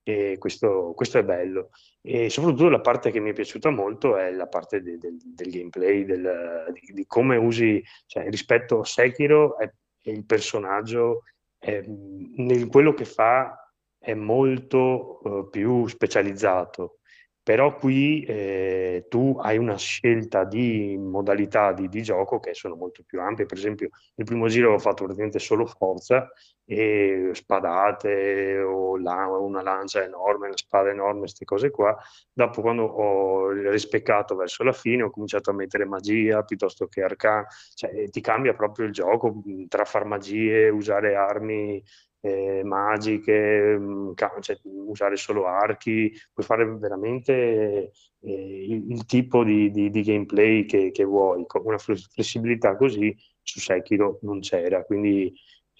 [0.04, 1.70] E questo, questo è bello.
[2.00, 5.50] E soprattutto la parte che mi è piaciuta molto è la parte de- del, del
[5.50, 11.22] gameplay, del- di, di come usi, cioè rispetto a Sekiro, è, è il personaggio,
[11.56, 13.56] è, nel quello che fa
[13.96, 16.98] è molto eh, più specializzato.
[17.42, 23.02] Però qui eh, tu hai una scelta di modalità di, di gioco che sono molto
[23.04, 23.46] più ampie.
[23.46, 26.30] Per esempio, il primo giro ho fatto praticamente solo forza
[26.64, 31.96] e spadate o la- una lancia enorme, una spada enorme, queste cose qua.
[32.32, 37.46] Dopo, quando ho rispeccato verso la fine, ho cominciato a mettere magia piuttosto che arcana,
[37.74, 41.82] cioè ti cambia proprio il gioco mh, tra far magie, usare armi
[42.20, 43.78] eh, magiche,
[44.14, 50.02] ca- cioè, usare solo archi, puoi fare veramente eh, il, il tipo di, di- di
[50.02, 55.32] gameplay che, che vuoi, con una fles- flessibilità così su Sekiro non c'era, quindi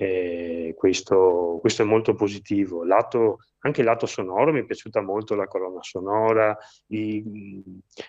[0.03, 2.85] eh, questo, questo è molto positivo.
[2.85, 6.57] Lato, anche il lato sonoro mi è piaciuta molto la colonna sonora,
[6.89, 7.23] i,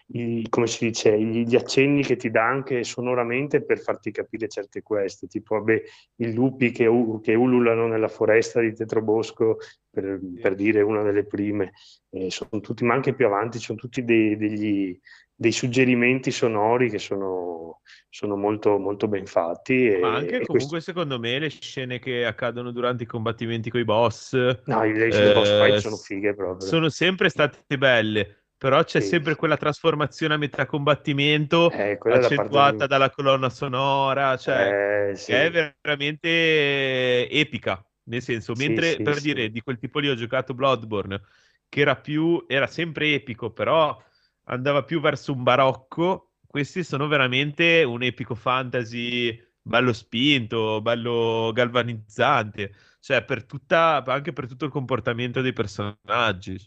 [0.08, 4.48] i- come si dice, gli, gli accenni che ti dà anche sonoramente per farti capire
[4.48, 5.82] certe queste, tipo vabbè,
[6.18, 6.90] i lupi che,
[7.22, 9.58] che ululano nella foresta di Tetrobosco,
[9.90, 11.74] per, per dire una delle prime,
[12.10, 15.00] eh, sono tutti, ma anche più avanti, sono tutti dei, degli-
[15.36, 19.88] dei suggerimenti sonori che sono, sono molto, molto ben fatti.
[19.88, 23.84] E, Ma anche comunque, secondo me, le scene che accadono durante i combattimenti con i
[23.86, 24.34] boss
[24.66, 26.68] No, le- le boss fight eh, sono fighe proprio.
[26.68, 32.86] sono sempre state belle, però c'è Sì, sempre quella trasformazione a metà combattimento Eh, accentuata
[32.86, 35.32] di- dalla colonna sonora, cioè Eh, sì.
[35.32, 37.86] è veramente epica.
[38.06, 41.22] Nel senso, mentre sì, per dire di quel tipo lì ho giocato Bloodborne,
[41.70, 43.98] che era più, era sempre epico, però
[44.46, 46.32] andava più verso un barocco.
[46.46, 54.48] Questi sono veramente un epico fantasy bello spinto, bello galvanizzante, cioè per tutta, anche per
[54.48, 56.60] tutto il comportamento dei personaggi.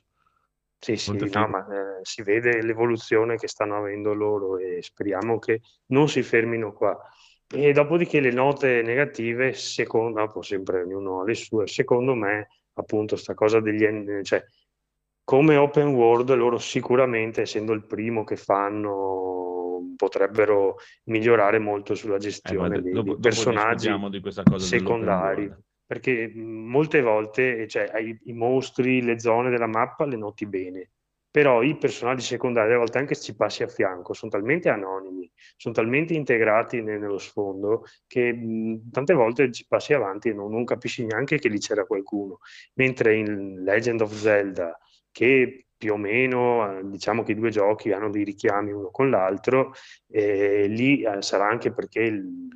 [0.79, 5.61] Sì, sì, no, ma eh, si vede l'evoluzione che stanno avendo loro e speriamo che
[5.87, 6.99] non si fermino qua.
[7.49, 13.35] E dopodiché le note negative, secondo, sempre ognuno ha le sue, secondo me, appunto, sta
[13.35, 13.87] cosa degli,
[14.23, 14.45] cioè,
[15.27, 20.77] come open world, loro sicuramente, essendo il primo che fanno, potrebbero
[21.07, 23.91] migliorare molto sulla Eh, gestione d- dei, dopo, dei personaggi
[24.55, 25.53] secondari.
[25.85, 30.91] Perché molte volte, cioè, hai i mostri, le zone della mappa le noti bene,
[31.29, 35.29] però i personaggi secondari, a volte anche se ci passi a fianco, sono talmente anonimi,
[35.57, 40.53] sono talmente integrati ne- nello sfondo che mh, tante volte ci passi avanti e non,
[40.53, 42.39] non capisci neanche che lì c'era qualcuno.
[42.75, 44.77] Mentre in Legend of Zelda,
[45.17, 49.09] che più o meno, eh, diciamo che i due giochi hanno dei richiami uno con
[49.09, 49.73] l'altro,
[50.09, 52.49] eh, lì eh, sarà anche perché il-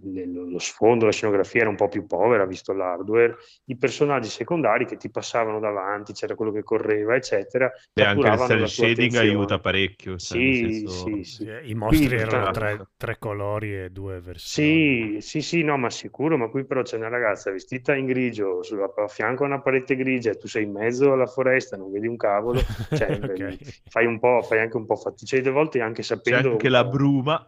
[0.00, 4.96] lo sfondo, la scenografia era un po' più povera, visto l'hardware, i personaggi secondari che
[4.96, 10.18] ti passavano davanti, c'era quello che correva, eccetera, Beh, anche il cell shading aiuta parecchio.
[10.18, 11.44] Sì, senso- sì, sì.
[11.44, 14.88] Sì, I mostri Qui, erano tra- tre, tre colori e due versioni.
[14.90, 18.62] Sì, sì, sì, no, ma sicuro, ma qui però c'è una ragazza vestita in grigio,
[18.62, 21.90] sulla- a fianco a una parete grigia, e tu sei in mezzo alla foresta, non
[21.90, 23.58] vedi un cavolo, cioè, Ok.
[23.88, 26.50] fai un po', fai anche un po' fatica, cioè, delle volte anche C'è sapendo...
[26.50, 27.44] anche la bruma.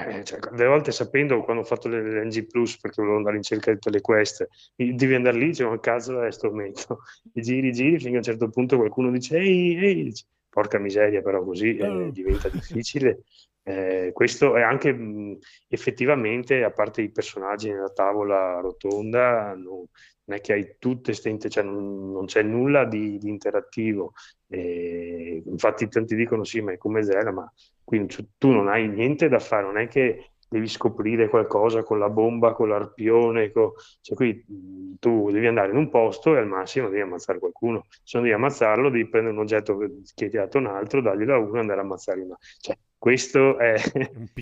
[0.00, 3.42] Eh, cioè, delle volte sapendo quando ho fatto le- l'NG Plus perché volevo andare in
[3.42, 4.46] cerca di tutte le quest,
[4.76, 7.00] mi- devi andare lì, dicevo, ma cazzo è sto metto?
[7.32, 10.12] E giri, giri, finché a un certo punto qualcuno dice, ehi, ehi,
[10.48, 12.12] porca miseria, però così eh, Oh.
[12.12, 13.22] diventa difficile.
[13.68, 15.36] Eh, questo è anche mh,
[15.68, 19.84] effettivamente, a parte i personaggi nella tavola rotonda, non,
[20.24, 24.12] non è che hai tutte queste, cioè non, non c'è nulla di, di interattivo.
[24.48, 27.52] Eh, infatti tanti dicono sì, ma è come Zelda, ma
[27.88, 31.98] quindi tu- tu non hai niente da fare, non è che devi scoprire qualcosa con
[31.98, 36.38] la bomba, con l'arpione, co- cioè qui mh, tu devi andare in un posto e
[36.38, 37.86] al massimo devi ammazzare qualcuno.
[38.02, 41.34] Se non devi ammazzarlo, devi prendere un oggetto che ti ha dato un altro, darglielo
[41.34, 42.36] a uno e andare a ammazzare una.
[42.60, 43.74] Cioè, questo è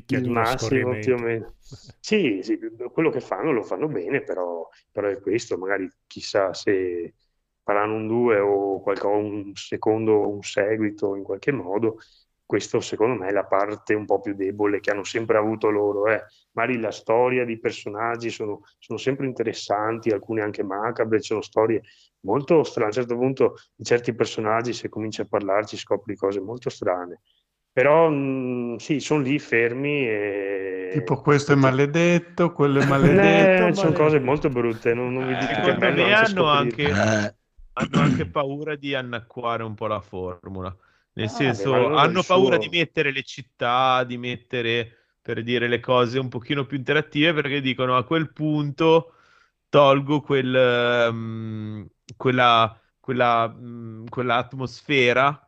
[0.09, 1.55] il massimo più o meno.
[1.99, 2.59] Sì, sì,
[2.93, 7.15] quello che fanno lo fanno bene, però, però è questo, magari chissà se
[7.63, 11.99] faranno un 2 o qualco- un secondo, un seguito in qualche modo.
[12.47, 16.07] Questo secondo me è la parte un po' più debole che hanno sempre avuto loro.
[16.07, 16.23] Eh.
[16.53, 21.83] Magari la storia di personaggi sono, sono sempre interessanti, alcune anche macabre, ci sono storie
[22.21, 22.85] molto strane.
[22.85, 27.21] A un certo punto di certi personaggi, se cominci a parlarci, scopri cose molto strane.
[27.73, 30.91] Però mh, sì, sono lì fermi e...
[30.93, 33.75] Tipo questo è maledetto, quello è Eh, maledetto.
[33.75, 37.37] sono male- cose molto brutte, non, non vi dico che anche hanno anche, scoprirle.
[37.73, 40.75] hanno anche paura di annacquare un po' la formula.
[41.17, 45.67] Nel Ah, senso, beh, hanno paura suo- di mettere le città, di mettere, per dire,
[45.67, 49.15] le cose un pochino più interattive, perché dicono a quel punto
[49.71, 51.87] tolgo quel, ehm,
[52.17, 55.46] quella, quella, mm, quell'atmosfera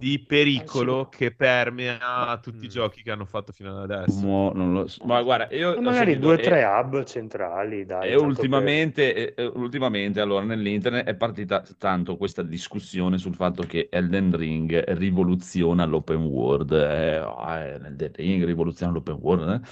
[0.00, 2.70] di pericolo che permea tutti i Mm.
[2.70, 4.20] giochi che hanno fatto fino ad adesso.
[4.24, 5.04] Mo- non lo so.
[5.04, 8.10] Ma guarda, io magari due o tre hub centrali, dai.
[8.10, 13.88] E ultimamente, e- e ultimamente, allora, nell'internet è partita tanto questa discussione sul fatto che
[13.90, 16.70] Elden Ring rivoluziona l'open world.
[16.70, 19.48] Eh, ah, Elden Ring rivoluziona l'open world.
[19.64, 19.68] eh.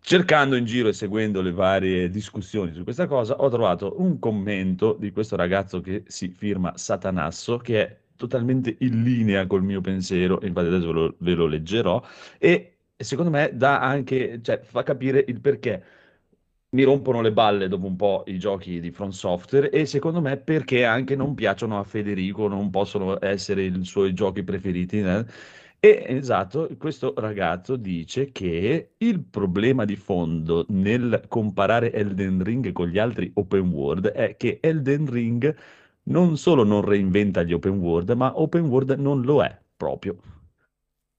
[0.00, 4.96] Cercando in giro e seguendo le varie discussioni su questa cosa, ho trovato un commento
[4.98, 10.38] di questo ragazzo che si firma Satanasso, che è totalmente in linea col mio pensiero,
[10.42, 12.02] infatti adesso ve lo, ve lo leggerò,
[12.38, 15.84] e secondo me dà anche, cioè, fa capire il perché
[16.70, 20.36] mi rompono le balle dopo un po' i giochi di From Software e secondo me
[20.36, 25.00] perché anche non piacciono a Federico, non possono essere i suoi giochi preferiti.
[25.00, 25.24] eh.
[25.80, 32.88] E esatto, questo ragazzo dice che il problema di fondo nel comparare Elden Ring con
[32.88, 35.56] gli altri open world è che Elden Ring
[36.08, 40.16] non solo non reinventa gli open world, ma open world non lo è proprio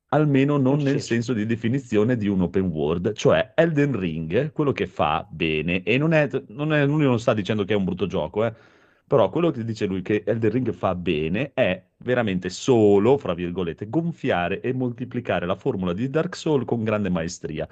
[0.09, 4.87] almeno non Nel senso di definizione di un open world, cioè Elden Ring, quello che
[4.87, 8.07] fa bene, e non è, non è, lui non sta dicendo che è un brutto
[8.07, 8.53] gioco, eh,
[9.05, 13.89] però quello che dice lui che Elden Ring fa bene è veramente solo, fra virgolette,
[13.89, 17.67] gonfiare e moltiplicare la formula di Dark Souls con grande maestria.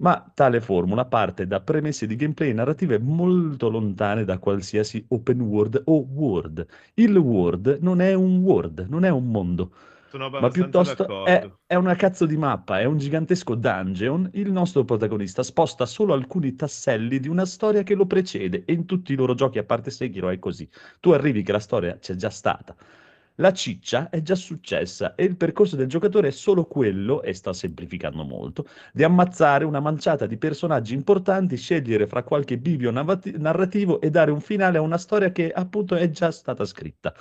[0.00, 5.82] Ma tale formula parte da premesse di gameplay narrative molto lontane da qualsiasi open world
[5.86, 6.66] o world.
[6.94, 9.72] Il world non è un world, non è un mondo
[10.38, 14.28] ma piuttosto è, è una cazzo di mappa, è un gigantesco dungeon.
[14.32, 18.86] Il nostro protagonista sposta solo alcuni tasselli di una storia che lo precede e in
[18.86, 20.68] tutti i loro giochi, a parte Sekiro, è così.
[20.98, 22.74] Tu arrivi che la storia c'è già stata.
[23.40, 27.54] La ciccia è già successa e il percorso del giocatore è solo quello, e sta
[27.54, 34.10] semplificando molto, di ammazzare una manciata di personaggi importanti, scegliere fra qualche bivio narrativo e
[34.10, 37.14] dare un finale a una storia che appunto è già stata scritta.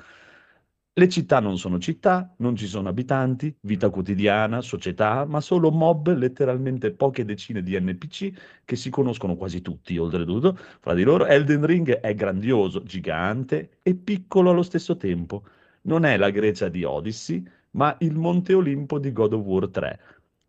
[0.91, 6.13] Le città non sono città, non ci sono abitanti, vita quotidiana, società, ma solo mob,
[6.13, 8.31] letteralmente poche decine di NPC
[8.65, 11.25] che si conoscono quasi tutti, oltretutto, fra di loro.
[11.25, 15.43] Elden Ring è grandioso, gigante e piccolo allo stesso tempo.
[15.89, 19.99] Non è la Grecia di Odyssey, ma il Monte Olimpo di God of War 3.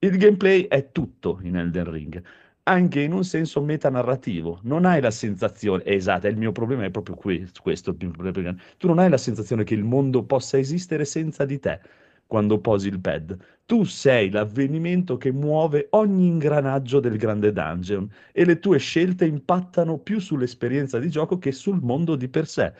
[0.00, 2.22] Il gameplay è tutto in Elden Ring,
[2.64, 4.60] anche in un senso metanarrativo.
[4.64, 7.96] Non hai la sensazione, esatto, il mio problema è proprio questo, questo.
[7.96, 11.80] Tu non hai la sensazione che il mondo possa esistere senza di te
[12.26, 13.34] quando posi il pad.
[13.64, 19.96] Tu sei l'avvenimento che muove ogni ingranaggio del grande dungeon e le tue scelte impattano
[19.96, 22.74] più sull'esperienza di gioco che sul mondo di per sé.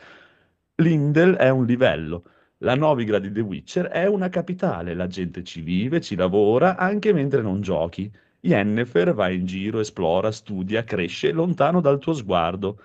[0.75, 2.23] Lindel è un livello.
[2.63, 7.11] La Novigrad di The Witcher è una capitale, la gente ci vive, ci lavora anche
[7.11, 8.11] mentre non giochi.
[8.41, 12.79] Yennefer va in giro, esplora, studia, cresce lontano dal tuo sguardo.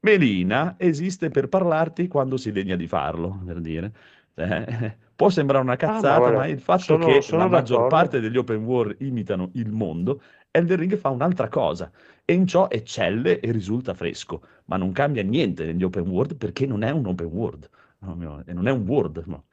[0.00, 3.92] Melina esiste per parlarti quando si degna di farlo, per dire.
[4.34, 7.48] Eh, può sembrare una Ah, ma cazzata, guarda, ma il fatto sono, che sono la
[7.48, 7.88] maggior d'accordo.
[7.88, 11.90] parte degli open world imitano il mondo, Elden Ring fa un'altra cosa
[12.24, 16.66] e in ciò eccelle e risulta fresco, ma non cambia niente negli open world perché
[16.66, 17.68] non è un open world,
[18.00, 19.22] no, no, e non è un world.
[19.26, 19.44] no.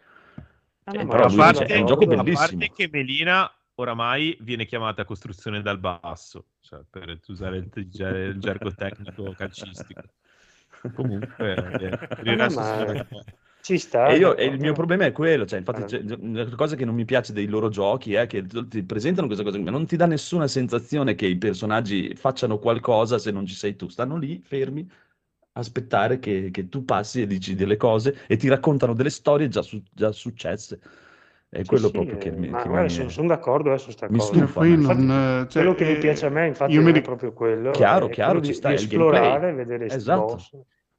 [0.86, 2.22] Ah, Eh, però a parte, è un gioco d'accordo.
[2.22, 2.60] a bellissimo.
[2.61, 7.90] parte che Melina oramai viene chiamata costruzione dal basso, cioè per usare il, il
[8.40, 10.07] gergo tecnico calcistico.
[10.94, 13.24] Comunque, eh, Ah, no, sono ma
[13.61, 15.90] ci sta, E, io, e il mio problema è quello, cioè, infatti, Ah,
[16.34, 19.60] la cosa che non mi piace dei loro giochi è che ti presentano questa cosa,
[19.60, 23.76] ma non ti dà nessuna sensazione che i personaggi facciano qualcosa se non ci sei
[23.76, 23.90] tu.
[23.90, 24.90] Stanno lì fermi,
[25.58, 29.62] aspettare che, che tu passi e dici delle cose e ti raccontano delle storie già,
[29.62, 30.80] su- già successe.
[31.50, 33.78] È Sì, quello sì, proprio che eh, mi, ma che guarda, sono, sono d'accordo eh,
[33.78, 34.44] su sta mi cosa.
[34.46, 34.66] stufa.
[34.66, 37.34] Infatti, non, cioè, quello che mi eh, piace a me, infatti, io mi è proprio
[37.34, 39.32] quello, Chiaro, chiaro, quello ci di, sta, di gameplay.
[39.32, 40.38] esplorare, vedere Esatto.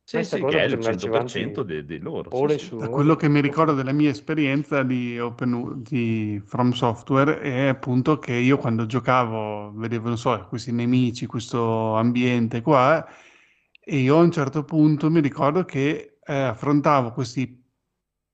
[0.05, 2.31] Sì, sì, che è il potrebbe andarci 100% avanti di, di loro.
[2.33, 2.75] Sì, sì.
[2.77, 8.19] Da quello che mi ricordo della mia esperienza di, open, di From Software è appunto
[8.19, 13.07] che io quando giocavo vedevo, non so, questi nemici, questo ambiente qua,
[13.91, 17.65] e io a un certo punto mi ricordo che eh, affrontavo questi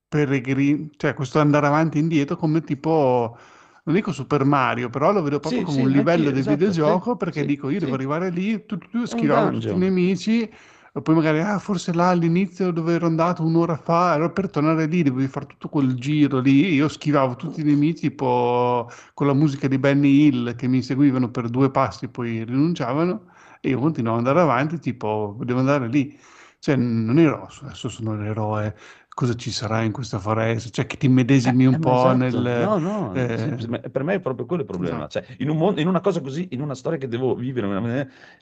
[0.08, 3.38] peregrini, cioè questo andare avanti e indietro come tipo,
[3.84, 6.56] non dico Super Mario, però lo vedo proprio Sì, come sì, un livello del esatto,
[6.56, 11.02] videogioco sì, perché dico io devo arrivare lì, tu, tu, schivavo tutti i nemici e
[11.02, 15.02] poi magari, ah, forse là all'inizio dove ero andato un'ora fa, allora per tornare lì
[15.04, 16.72] dovevi fare tutto quel giro lì.
[16.74, 21.30] Io schivavo tutti i nemici, tipo con la musica di Benny Hill che mi seguivano
[21.30, 23.26] per due passi, poi rinunciavano
[23.66, 26.18] e io continuavo ad andare avanti, tipo, devo andare lì.
[26.58, 28.74] Cioè, non ero, adesso sono l'eroe,
[29.08, 30.70] cosa ci sarà in questa foresta?
[30.70, 32.14] Cioè, che ti medesimi un eh, ma po' esatto.
[32.14, 32.46] nel...
[32.52, 33.52] No, no, eh, sì,
[33.90, 35.06] per me è proprio quello il problema.
[35.06, 35.08] esatto.
[35.08, 37.66] Cioè, in un mondo, in una cosa così, in una storia che devo vivere,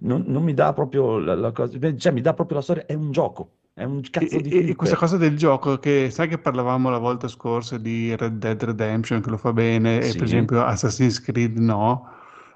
[0.01, 2.95] non, non mi dà proprio la, la cosa, cioè mi dà proprio la storia, è
[2.95, 4.77] un gioco, è un cazzo E, di e- e film.
[4.77, 9.21] questa cosa del gioco, che sai che parlavamo la volta scorsa di Red Dead Redemption,
[9.21, 12.09] che lo fa bene, e per Sì, esempio Assassin's Creed no,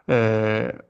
[0.05, 0.86] eh,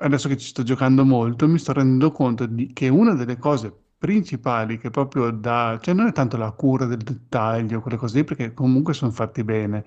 [0.00, 3.72] adesso che ci sto giocando molto, mi sto rendendo conto di- che una delle cose
[3.98, 8.24] principali che proprio dà, cioè non è tanto la cura del dettaglio, quelle cose lì,
[8.24, 9.84] perché comunque sono fatti bene,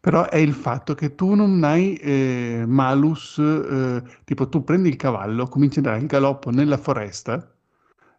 [0.00, 4.96] però è il fatto che tu non hai eh, malus, eh, tipo tu prendi il
[4.96, 7.54] cavallo, cominci a dare il galoppo nella foresta,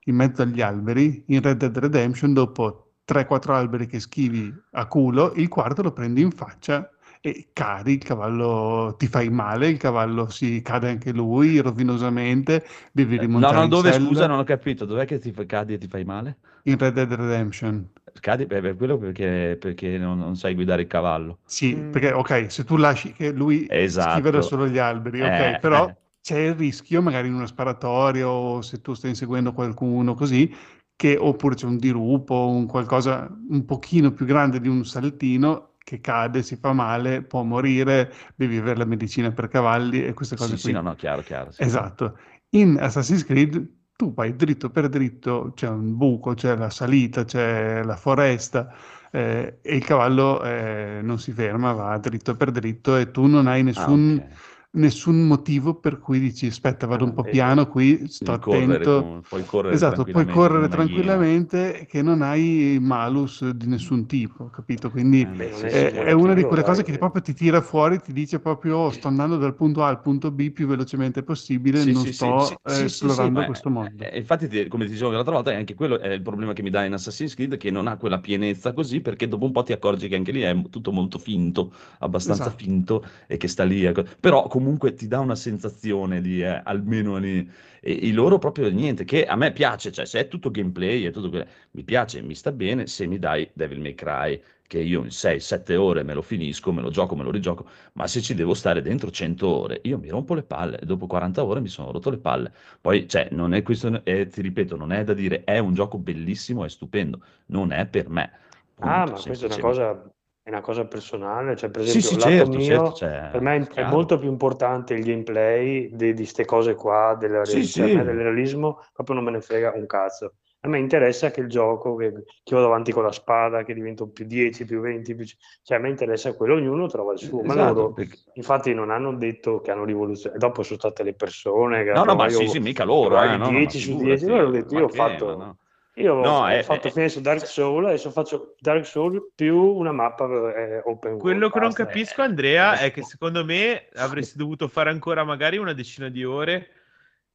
[0.06, 5.34] in mezzo agli alberi, in Red Dead Redemption, dopo 3-4 alberi che schivi a culo,
[5.36, 6.90] il quarto lo prendi in faccia
[7.26, 13.18] e cadi, il cavallo ti fai male, il cavallo si cade anche lui rovinosamente, devi
[13.18, 13.94] No, rimontare no, in dove sella.
[13.94, 16.38] scusa, non ho capito, dov'è che ti cadi e ti fai male?
[16.66, 17.90] In Red Dead Redemption.
[18.20, 21.40] Cadi per, per quello perché, perché non, non sai guidare il cavallo.
[21.46, 21.92] Sì, Mm.
[21.92, 24.42] perché ok, se tu lasci che lui Esatto.
[24.42, 25.96] solo gli alberi, ok, Eh, però eh.
[26.22, 30.52] c'è il rischio, magari in una sparatoria o se tu stai inseguendo qualcuno così,
[30.96, 36.00] che oppure c'è un dirupo, un qualcosa un pochino più grande di un saltino che
[36.02, 40.56] cade, si fa male, può morire, devi avere la medicina per cavalli e queste cose
[40.56, 40.72] Sì, qui.
[40.72, 41.52] sì, no, no, chiaro, chiaro.
[41.52, 41.66] sì.
[41.66, 42.18] Esatto.
[42.50, 47.84] In Assassin's Creed tu vai dritto per dritto, c'è un buco, c'è la salita, c'è
[47.84, 48.74] la foresta
[49.12, 53.48] eh, e il cavallo eh, non si ferma, va dritto per dritto e tu non
[53.48, 54.40] hai Ah, nessun, ok.
[54.74, 58.90] Nessun motivo per cui dici aspetta, vado Ah, un po' piano qui, sto correre, attento.
[58.90, 64.92] con- puoi correre Esatto, puoi correre tranquillamente che non hai malus di nessun tipo, capito?
[64.92, 68.12] Quindi Eh, Beh, è è, una di quelle cose che proprio ti tira fuori, ti
[68.14, 71.94] dice proprio "Oh, sto andando dal punto A al punto B più velocemente possibile, Sì,
[71.94, 74.12] non sì, sto sì, eh, esplorando questo mondo.
[74.12, 76.62] eh, infatti, ti- come ti dicevo l'altra volta, è anche quello è il problema che
[76.62, 79.64] mi dà in Assassin's Creed, che non ha quella pienezza così, perché dopo un po'
[79.64, 82.52] ti accorgi che anche lì è tutto molto finto, abbastanza Esatto.
[82.52, 83.84] finto, e che sta lì.
[83.86, 84.04] ecco.
[84.20, 84.62] Però comunque
[84.96, 87.50] ti dà una sensazione di, eh, almeno lì,
[87.82, 91.12] e, i loro proprio niente, che a me piace, cioè se è tutto gameplay, è
[91.12, 95.04] tutto quello- mi piace, mi sta bene, se mi dai Devil May Cry, che io
[95.04, 98.34] in 6-7 ore me lo finisco, me lo gioco, me lo rigioco, ma se ci
[98.34, 101.68] devo stare dentro 100 ore, io mi rompo le palle, e dopo 40 ore mi
[101.68, 102.52] sono rotto le palle.
[102.82, 105.98] Poi, cioè, non è questo, eh, ti ripeto, non è da dire, è un gioco
[105.98, 108.32] bellissimo, è stupendo, non è per me.
[108.80, 110.14] Ah, Punto, ma questa è una cosa,
[110.44, 113.42] è una cosa personale, cioè per Sì, esempio sì, lato certo, mio, certo, cioè, per
[113.42, 117.88] me è, è molto più importante il gameplay di queste cose qua, della Sì, cioè,
[117.88, 117.94] sì.
[117.94, 120.34] del realismo proprio non me ne frega un cazzo.
[120.66, 122.12] A me interessa che il gioco, che,
[122.44, 125.26] che vado avanti con la spada, che divento più 10, più 20, più...
[125.62, 128.90] cioè a me interessa quello, ognuno trova il suo, ma Esatto, loro perché- infatti non
[128.90, 132.38] hanno detto che hanno rivoluzionato, dopo sono state le persone che No, no, ma io
[132.40, 134.76] sì, sì, mica loro, eh, no, no, ma 10 su 10, figurati, loro hanno detto
[134.76, 135.38] io ho fatto...
[135.38, 135.58] no.
[135.96, 139.22] Io ho, No, ho è- fatto è- fine su Dark Souls, adesso faccio Dark Souls
[139.36, 140.26] più una mappa
[140.56, 141.54] eh, open Quello world.
[141.54, 145.74] che non capisco, Andrea, Eh, è che secondo me avresti dovuto fare ancora magari una
[145.74, 146.68] decina di ore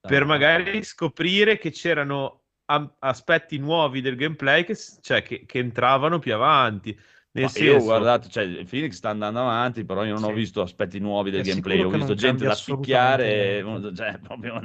[0.01, 2.43] per magari scoprire che c'erano
[2.98, 6.98] aspetti nuovi del gameplay che, cioè, che, che entravano più avanti.
[7.32, 10.24] Nel Ma io ho senso, guardato, cioè il Phoenix sta andando avanti, però io non
[10.24, 10.32] ho Sì.
[10.32, 13.94] visto aspetti nuovi del È gameplay, ho visto gente da niente.
[13.94, 14.60] cioè proprio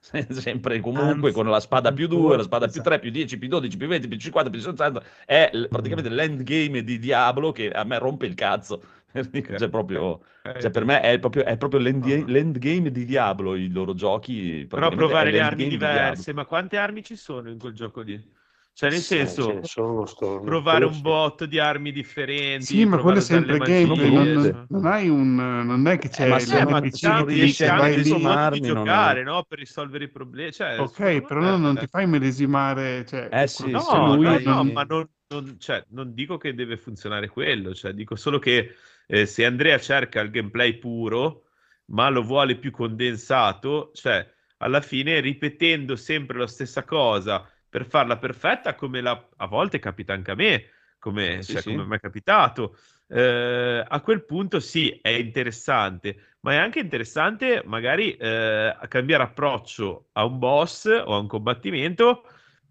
[0.30, 2.82] sempre comunque Anzi, con la spada più 2, la spada più esatto.
[2.82, 6.98] 3, più 10, più 12, più 20, più 50, più 60, è praticamente l'endgame di
[6.98, 8.82] Diablo che a me rompe il cazzo.
[9.56, 12.30] Cioè, proprio, eh, cioè, per me è proprio, è proprio l'endgame, Ah.
[12.30, 14.66] l'endgame di Diablo, i loro giochi.
[14.66, 18.00] però provare le armi l'endgame di diverse, ma quante armi ci sono in quel gioco
[18.00, 18.36] lì?
[18.78, 19.60] Cioè, nel sì, senso,
[20.06, 20.06] stormo,
[20.42, 21.02] provare un sì.
[21.02, 24.54] botto di armi differenti, Sì, ma quello è sempre gameplay, non, sì.
[24.68, 27.24] non- hai un, non è che c'è ma sì, Eh, ma NPC l'NPC non che
[27.26, 29.44] ti riesci dice a vai lì, medesimarmi, di è- giocare, no?
[29.44, 30.52] Per risolvere i problemi.
[30.52, 34.16] Cioè, ok, però me- non, non ti fai medesimare, cioè, Eh sì, sì, dice No,
[34.16, 38.16] lui no, no, ma non, non, cioè, non dico che deve funzionare quello, cioè, dico
[38.16, 38.74] solo che
[39.06, 41.44] eh, se Andrea cerca il gameplay puro,
[41.86, 44.26] ma lo vuole più condensato, cioè
[44.58, 50.12] alla fine ripetendo sempre la stessa cosa per farla perfetta, come la, a volte capita
[50.12, 50.64] anche a me,
[50.98, 51.72] come, Sì, cioè, sì.
[51.72, 52.76] come mi è capitato.
[53.08, 59.22] eh, a quel punto sì, è interessante, ma è anche interessante magari eh, a cambiare
[59.24, 62.22] approccio a un boss o a un combattimento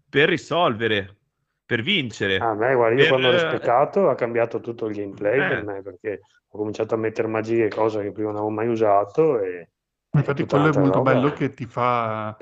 [0.08, 1.16] per risolvere,
[1.64, 2.36] per vincere.
[2.40, 5.44] A me, guarda, io Per- quando l'ho rispettato ha cambiato tutto il gameplay Eh.
[5.44, 8.68] per me perché ho cominciato a mettere magie e cose che prima non avevo mai
[8.68, 9.68] usato e
[10.10, 11.00] Infatti quello è molto roba.
[11.00, 12.38] bello che ti fa,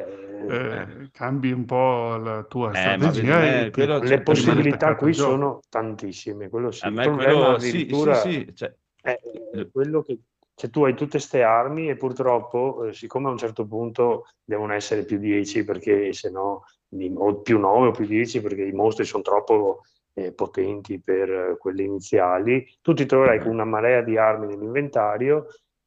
[0.48, 4.94] eh, eh, cambi un po' la tua Eh, strategia e eh, ti- quello- le possibilità
[4.96, 6.86] qui sono tantissime, quello sì.
[6.86, 9.18] A me problema quello, sì, addirittura sì, sì, cioè, è
[9.52, 10.18] è quello che
[10.54, 14.72] cioè, tu hai tutte ste armi e purtroppo, eh, siccome a un certo punto devono
[14.72, 16.64] essere più 10 perché se no,
[17.16, 19.82] o più 9 o più 10 perché i mostri sono troppo
[20.14, 25.46] eh, potenti per eh, quelle iniziali, tu ti troverai con una marea di armi nell'inventario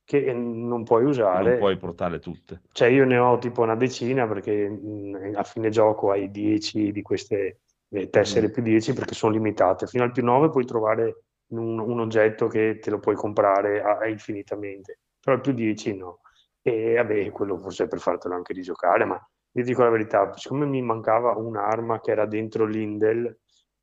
[0.10, 1.50] che eh, non puoi usare.
[1.52, 2.62] non puoi portarle tutte.
[2.72, 7.04] Cioè io ne ho tipo una decina perché mh, a fine gioco hai 10 di
[7.04, 7.60] queste
[7.92, 8.52] eh, tessere Mm.
[8.52, 9.86] più 10 perché sono limitate.
[9.86, 13.98] Fino al più 9 puoi trovare un, un oggetto che te lo puoi comprare a-
[14.00, 16.22] a infinitamente, però il più 10 no.
[16.64, 20.66] E vabbè, quello forse è per fartelo anche rigiocare, ma io dico la verità, siccome
[20.66, 23.38] mi mancava un'arma che era dentro l'Indel,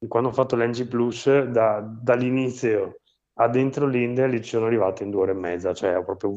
[0.09, 2.99] quando ho fatto l'NG Plus da- dall'inizio
[3.39, 6.35] a dentro l'Indel ci sono arrivato in due ore e mezza, cioè proprio.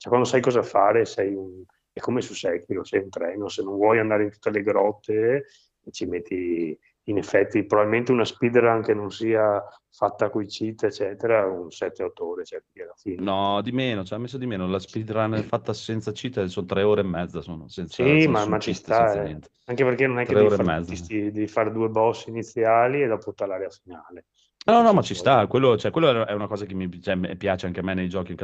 [0.00, 1.62] Cioè, quando sai cosa fare sei un...
[1.92, 5.44] è come su Sekiro, sei un treno, se non vuoi andare in tutte le grotte
[5.90, 11.66] ci metti in effetti probabilmente una speedrun che non sia fatta coi cheat eccetera, un
[11.66, 13.22] 7-8 ore, cioè quindi alla fine.
[13.22, 14.68] No, di meno, ci ha messo di meno.
[14.68, 18.58] La speedrun fatta senza cheat sono tre ore e mezza, sono senza, Sì, ma, ma
[18.58, 19.38] ci sta, eh.
[19.64, 23.46] anche perché non è che devi fare, devi fare due boss iniziali e dopo tutta
[23.46, 24.26] l'area finale.
[24.66, 27.34] No, no, ma ci sta, quello, cioè, quello è una cosa che mi cioè, mi
[27.36, 28.36] piace anche a me nei giochi,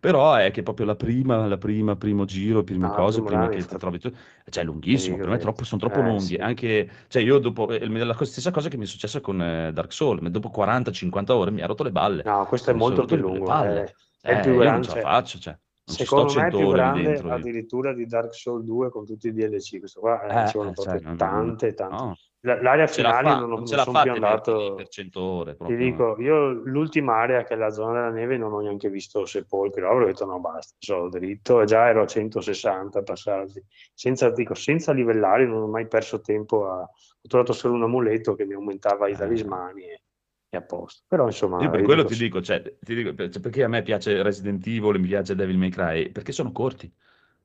[0.00, 3.64] però è che proprio la prima, la prima, primo giro, prime No, cose, prima che
[3.64, 4.10] ti trovi tu,
[4.48, 6.40] cioè è lunghissimo, per me troppo- sono troppo Eh, lunghi, sì.
[6.40, 9.92] anche, cioè io dopo, eh, la stessa cosa che mi è successa con eh, Dark
[9.92, 13.04] Souls, dopo 40-50 ore mi ha rotto le balle, No, questo è Mi sono molto
[13.04, 13.62] più lungo.
[13.62, 13.94] eh.
[14.20, 14.88] È Eh, più io non grande.
[14.88, 17.28] ce la faccio, cioè, non ci sto Secondo me è 100 più grande dentro.
[17.28, 17.34] io.
[17.34, 19.78] addirittura di Dark Souls 2 con tutti i DLC.
[19.78, 21.94] Questo qua eh, Eh, ci vogliono proprio cioè, tante, tante.
[21.96, 22.14] no.
[22.42, 24.74] La- L'area finale non, non non ce sono più andato.
[24.76, 25.76] per 100 ore Ti proprio.
[25.76, 29.90] dico, io l'ultima area che è la zona della neve non ho neanche visto sepolcro,
[29.90, 33.60] avrò detto no basta, sono dritto e già ero a 160 passaggi,
[33.92, 36.80] senza, dico, senza livellare, non ho mai perso tempo a...
[36.80, 39.16] Ho trovato solo un amuleto che mi aumentava i Eh.
[39.16, 40.02] talismani e,
[40.48, 41.02] e a posto.
[41.08, 41.60] Però insomma...
[41.60, 44.64] Io per quello dico, ti dico, cioè, ti dico, cioè, perché a me piace Resident
[44.64, 46.90] Evil mi piace Devil May Cry, perché sono corti,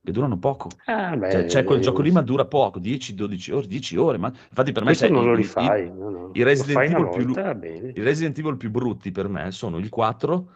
[0.04, 0.68] che durano poco.
[0.84, 4.28] Ah, beh, Cioè, c'è quel gioco lì, ma dura poco, 10-12 ore, 10 ore, ma
[4.28, 6.30] infatti per me non lo rifai, i, no, no.
[6.34, 10.48] i Resident lo più volta, i Resident Evil più brutti per me sono il 4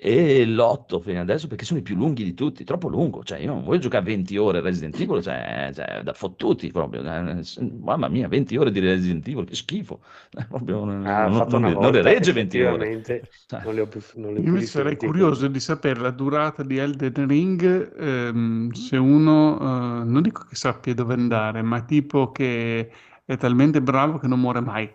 [0.00, 3.48] e l'8 fino adesso, perché sono i più lunghi di tutti, troppo lungo, cioè io
[3.52, 7.42] non voglio giocare 20 ore Resident Evil, cioè, cioè, da fottuti proprio, eh,
[7.80, 10.00] mamma mia, 20 ore di Resident Evil, che schifo,
[10.38, 13.02] Eh, proprio, non, Ah, non- non le- non le volta, regge 20 ore.
[13.46, 13.62] Cioè.
[13.64, 16.10] non le ho più, non le ho Io più mi sarei curioso di sapere la
[16.10, 19.58] durata di Elden Ring, ehm, se uno,
[20.02, 22.90] eh, non dico che sappia dove andare, ma tipo che
[23.24, 24.90] è talmente bravo che non muore mai,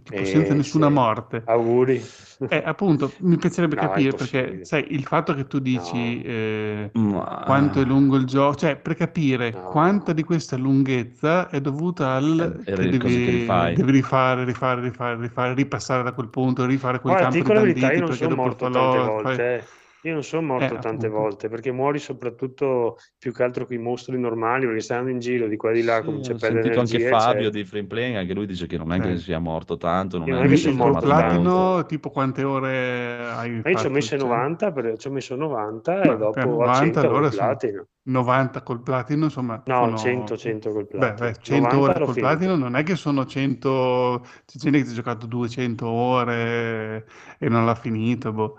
[0.00, 0.92] tipo Eh, senza nessuna sì.
[0.92, 1.42] morte.
[1.46, 2.02] Auguri.
[2.48, 6.24] Eh, appunto, mi piacerebbe No, capire perché, sai, il fatto che tu dici No.
[6.24, 9.68] eh, Ma- quanto è lungo il gioco, cioè per capire No.
[9.68, 13.74] quanta di questa lunghezza è dovuta al Eh, che cose che devi, rifai.
[13.74, 17.80] devi rifare, rifare, rifare, rifare, ripassare da quel punto, rifare quel Guarda, campo di verità,
[17.86, 19.54] banditi non perché dopo il morto tante falò fai- volte.
[19.56, 19.64] eh.
[20.04, 21.08] Io non sono morto Eh, tante appunto.
[21.08, 25.22] volte perché muori soprattutto più che altro con i mostri normali perché stai andando in
[25.22, 26.98] giro di qua e di là, Sì, cominci a ho perdere sentito anche.
[27.00, 27.50] Fabio eccetera.
[27.50, 29.18] di Frame Playing, anche lui dice che non è che Eh.
[29.18, 31.76] sia morto tanto, non Io è che sono col morto tanto.
[31.76, 35.10] platino, tipo quante ore hai Ma io ci ho messo Cioè, 90, per- ci ho
[35.10, 37.88] messo 90 Beh, e dopo a 90 100 allora col sono platino.
[38.04, 39.96] 90 col platino, insomma, No, sono...
[39.96, 41.16] 100, 100 col Beh, platino.
[41.16, 42.16] beh, 100 90 ore col finito.
[42.18, 44.20] platino non è che sono 100...
[44.44, 47.06] C'è gente che si è giocato 200 ore
[47.38, 48.58] e non l'ha finito, boh.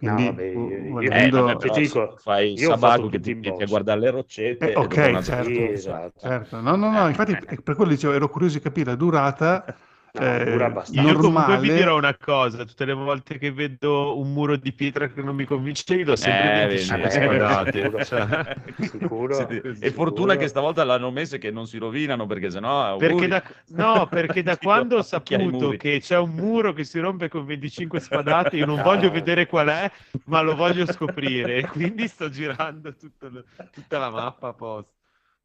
[0.00, 1.42] Quindi, vabbè, vo- io- io- Eh, volendo...
[1.44, 4.76] vabbè, Ti dico, fai il sabaco che ti metti a guardare le roccette Eh, e
[4.76, 5.72] ok, un altro certo.
[5.72, 6.20] Esatto.
[6.20, 9.64] Certo, no, no, no, infatti è per quello dicevo, ero curioso di capire la durata
[9.66, 9.74] No,
[10.12, 10.72] eh.
[10.92, 15.08] Io comunque vi dirò una cosa, tutte le volte che vedo un muro di pietra
[15.08, 17.10] che non mi convince, io do sempre Eh, 25 vedi.
[17.38, 17.82] spadate.
[17.82, 18.04] Sicuro.
[18.04, 19.34] Cioè, Sicuro.
[19.34, 19.90] Sì, E sicuro.
[19.92, 24.06] fortuna che stavolta l'hanno messo e che non si rovinano perché sennò perché da, no,
[24.08, 28.56] perché da quando ho saputo che c'è un muro che si rompe con 25 spadate,
[28.56, 28.82] io non No.
[28.82, 29.90] voglio vedere qual è,
[30.24, 31.62] ma lo voglio scoprire.
[31.68, 34.90] Quindi sto girando tutto lo- tutta la mappa apposta.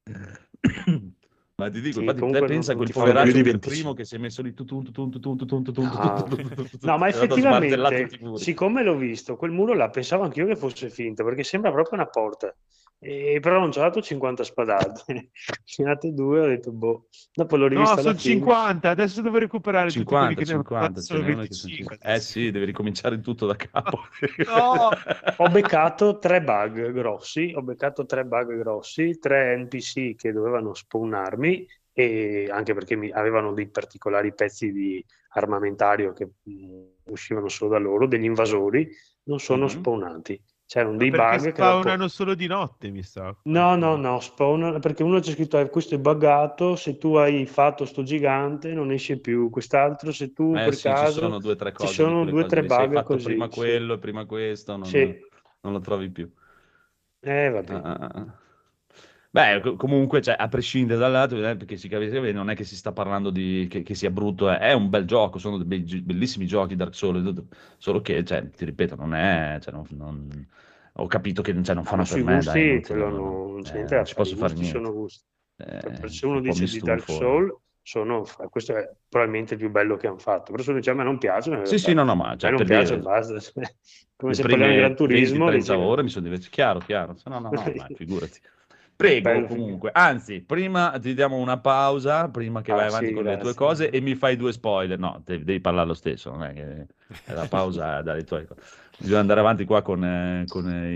[1.57, 3.71] ma ti dico, sì, infatti, pensa a quel poveraccio del 25.
[3.71, 4.53] primo che si è messo lì
[6.81, 11.43] No, ma effettivamente, siccome l'ho visto, quel muro là pensavo anch'io che fosse finto, perché
[11.43, 12.53] sembra proprio una porta.
[12.99, 15.31] E, però non ci ho dato 50 spadate.
[15.65, 17.07] Finate due, ho detto, boh.
[17.33, 18.47] Dopo l'ho No, rivista alla sono fine.
[18.47, 21.27] 50, adesso devo recuperare tutti quelli 50, che ne hanno 50, fatto ce solo n'è
[21.27, 21.73] uno che sono 25.
[21.73, 22.13] 50.
[22.13, 23.99] Eh sì, devi ricominciare tutto da capo.
[24.45, 25.03] No!
[25.37, 31.67] Ho beccato tre bug grossi, ho beccato tre bug grossi, tre NPC che dovevano spawnarmi,
[31.91, 37.77] e anche perché mi, avevano dei particolari pezzi di armamentario che mh, uscivano solo da
[37.79, 38.89] loro, degli invasori,
[39.23, 39.67] non sono Mhm.
[39.67, 40.41] spawnati.
[40.67, 43.35] C'erano Ma dei perché bug che dopo- spawnano solo di notte, mi sa.
[43.47, 47.45] No, no, no, spawn perché uno c'è scritto eh, questo è buggato, se tu hai
[47.45, 51.39] fatto sto gigante non esce più, quest'altro se tu Eh per sì, ci caso sono
[51.39, 51.87] due o tre cose.
[51.87, 53.23] ci sono due o cose tre bug fatto così.
[53.23, 53.51] prima sì.
[53.51, 55.15] quello e prima questo, non, Sì.
[55.61, 56.31] non lo trovi più.
[57.21, 57.73] Eh, vabbè.
[57.73, 58.25] Ah, ah, ah.
[59.35, 62.63] Beh, co- comunque, cioè, a prescindere dal lato, eh, perché si capisce non è che
[62.63, 65.79] si sta parlando di che, che sia brutto, eh, è un bel gioco, sono dei
[66.01, 67.43] bellissimi giochi Dark Souls,
[67.77, 70.47] solo che, cioè, ti ripeto, non è, cioè, non- non-
[70.93, 73.73] ho capito che cioè, non fanno per me, gusti, dai, non, quello non- c'è eh,
[73.75, 74.85] niente non ci posso fare niente.
[74.85, 75.25] sono gusti.
[75.57, 77.09] Eh, Se uno un dice di Dark.
[77.09, 80.91] Souls, sono, questo è probabilmente il più bello che hanno fatto, però se uno dice
[80.91, 83.35] a me non piace, Sì, sì, no, no, ma cioè, non piace, dire, basta.
[84.15, 87.15] Come le se parliamo di Gran Turismo, 20-30 dici, ore mi sono divertito, chiaro, chiaro,
[87.25, 88.39] no, no, no, ma figurati.
[88.95, 93.13] Prego, Bello, comunque, anzi, prima ti diamo una pausa, prima che Ah, vai avanti sì,
[93.13, 94.97] con le tue cose e mi fai due spoiler.
[94.97, 96.87] No, devi, devi parlare lo stesso, non è che
[97.25, 98.61] è la pausa dalle tue cose.
[98.97, 100.91] Bisogna andare avanti qua con, eh, con eh,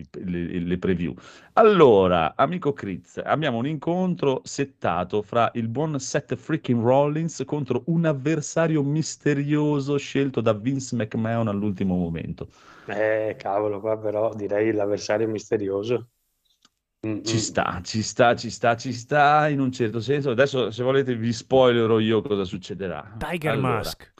[0.00, 1.14] i- le, le preview.
[1.54, 8.04] Allora, amico Critz, abbiamo un incontro settato fra il buon Seth freaking Rollins contro un
[8.06, 12.48] avversario misterioso scelto da Vince McMahon all'ultimo momento.
[12.88, 16.10] Eh, cavolo, qua però direi l'avversario misterioso.
[17.06, 17.38] Mm, Ci mm.
[17.38, 20.30] sta, ci sta, ci sta, ci sta in un certo senso.
[20.30, 23.14] Adesso, se volete, vi spoilerò io cosa succederà.
[23.18, 24.14] Tiger Allora, Mask.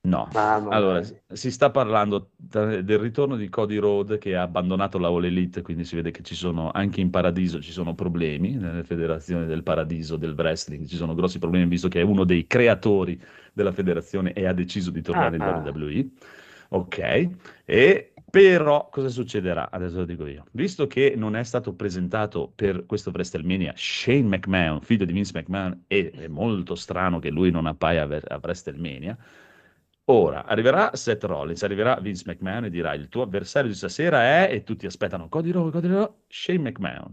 [0.00, 1.02] No, Mamma allora
[1.32, 5.84] si sta parlando del ritorno di Cody Road che ha abbandonato la All Elite, quindi
[5.84, 10.16] si vede che ci sono anche in Paradiso ci sono problemi nelle federazioni del Paradiso
[10.16, 13.20] del wrestling, ci sono grossi problemi visto che è uno dei creatori
[13.52, 15.58] della federazione e ha deciso di tornare in Ah.
[15.64, 16.08] WWE.
[16.70, 17.28] Ok,
[17.64, 19.70] e però cosa succederà?
[19.70, 20.44] Adesso lo dico io.
[20.52, 25.84] Visto che non è stato presentato per questo WrestleMania Shane McMahon, figlio di Vince McMahon,
[25.86, 29.16] e è molto strano che lui non appaia a WrestleMania,
[30.06, 34.48] ora arriverà Seth Rollins, arriverà Vince McMahon e dirà il tuo avversario di stasera è,
[34.52, 37.12] e tutti aspettano Cody Rhodes, Cody Rhodes, Shane McMahon.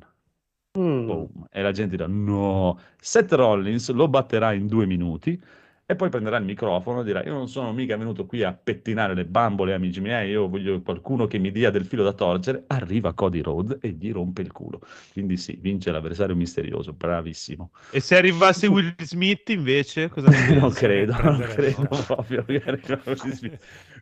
[0.78, 1.06] Mm.
[1.06, 1.48] Boom.
[1.52, 5.42] E la gente dirà no, Seth Rollins lo batterà in due minuti
[5.88, 9.14] e poi prenderà il microfono e dirà io non sono mica venuto qui a pettinare
[9.14, 13.14] le bambole amici miei, io voglio qualcuno che mi dia del filo da torcere, arriva
[13.14, 14.80] Cody Rhodes e gli rompe il culo.
[15.12, 17.72] Quindi sì, vince l'avversario misterioso, bravissimo.
[17.92, 20.30] E se arrivasse Will Smith invece, cosa
[20.60, 23.58] non credo, non credo proprio che arriva Will Smith.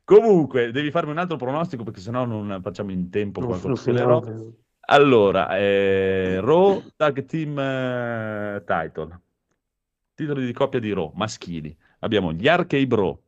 [0.05, 3.75] Comunque, devi farmi un altro pronostico perché sennò non facciamo in tempo Non qua con
[3.75, 4.23] finiamo Rob.
[4.23, 4.61] più.
[4.85, 9.21] Allora, eh, Raw Tag Team eh, Title.
[10.15, 11.75] Titoli di coppia di Raw, maschili.
[11.99, 13.21] Abbiamo gli Arcade Bro,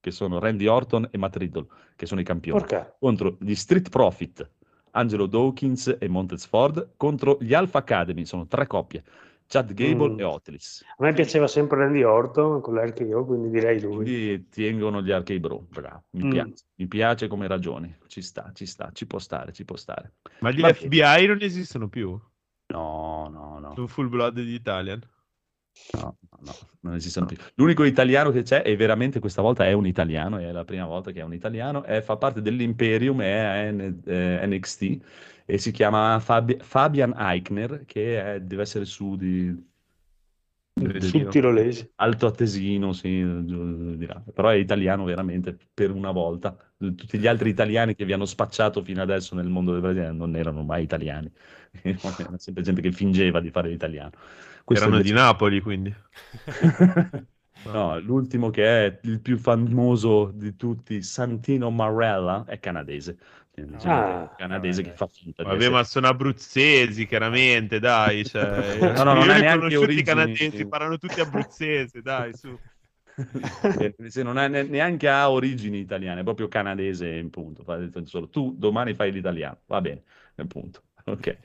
[0.00, 2.94] che sono Randy Orton e Matt Riddle, che sono i campioni, Porca.
[2.98, 4.50] contro gli Street Profit,
[4.92, 9.02] Angelo Dawkins e Montez Ford, contro gli Alpha Academy, sono tre coppie,
[9.46, 10.18] Chad Gable Mm.
[10.18, 10.84] e Otilis.
[10.98, 13.94] A me piaceva sempre Randy Orton con l'RKO, quindi direi lui.
[13.94, 16.30] Quindi tengono gli Arcade Bro, bravo, mi Mm.
[16.30, 20.14] piace, mi piace come ragioni, ci sta, ci sta, ci può stare, ci può stare.
[20.40, 20.74] Ma gli bene.
[20.74, 22.10] FBI non esistono più?
[22.68, 23.72] No, no, no.
[23.74, 25.00] Sono full blood di Italian.
[25.92, 27.36] No, no, no, non esistono più.
[27.54, 31.10] L'unico italiano che c'è, e veramente questa volta è un italiano, è la prima volta
[31.10, 34.98] che è un italiano, è- fa parte dell'Imperium, è N- eh, NXT,
[35.46, 39.74] e si chiama Fabi- Fabian Eichner, che è- deve essere su di...
[40.98, 41.92] Sul tirolese.
[41.96, 43.24] Alto Attesino, sì,
[44.34, 46.54] però è italiano veramente per una volta.
[46.76, 50.36] Tutti gli altri italiani che vi hanno spacciato fino adesso nel mondo del Brasile non
[50.36, 51.32] erano mai italiani,
[51.72, 54.10] era sempre gente che fingeva di fare l'italiano.
[54.66, 55.94] Questo Erano di Napoli, quindi.
[57.66, 63.16] No, l'ultimo che è il più famoso di tutti, Santino Marella, è canadese.
[63.84, 64.32] Ah.
[64.36, 68.24] canadese che fa finta di Vabbè, essere- ma sono abruzzesi, chiaramente, dai.
[68.24, 72.56] Cioè, No, no, non conosciuti origini- canadesi, parlano tutti abruzzese, dai, su.
[73.80, 77.64] Eh, se non ha ne- neanche ha origini italiane, è proprio canadese in punto.
[78.30, 80.02] Tu domani fai l'italiano, va bene,
[80.46, 80.82] punto.
[81.04, 81.38] Ok.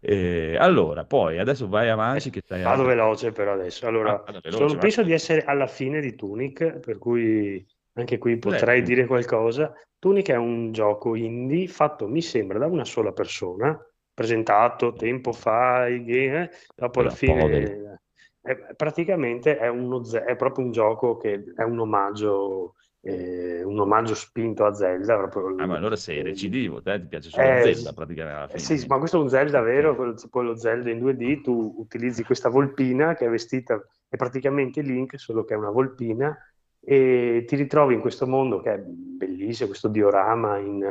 [0.00, 3.86] Eh, allora, poi adesso vai avanti che stai Vado veloce però adesso.
[3.86, 7.64] Allora, Ah, veloce, sono- penso di essere alla fine di Tunic, per cui
[7.94, 8.86] anche qui potrei Beh.
[8.86, 9.72] dire qualcosa.
[9.98, 13.76] Tunic è un gioco indie fatto, mi sembra, da una sola persona,
[14.14, 17.96] presentato tempo fa, game, dopo Da fine poveri.
[18.40, 24.14] è- praticamente è, uno, è proprio un gioco che è un omaggio, eh, un omaggio
[24.14, 25.16] spinto a Zelda.
[25.16, 28.84] Proprio Ah, ma allora sei recidivo, te ti piace solo Eh, Zelda praticamente eh, sì,
[28.86, 33.14] ma questo è un Zelda vero, quello, lo Zelda in 2D, tu utilizzi questa volpina
[33.14, 36.36] che è vestita, è praticamente Link, solo che è una volpina,
[36.80, 40.82] e ti ritrovi in questo mondo che è bellissimo, questo diorama in,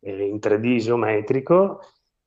[0.00, 1.80] eh, in 3D isometrico,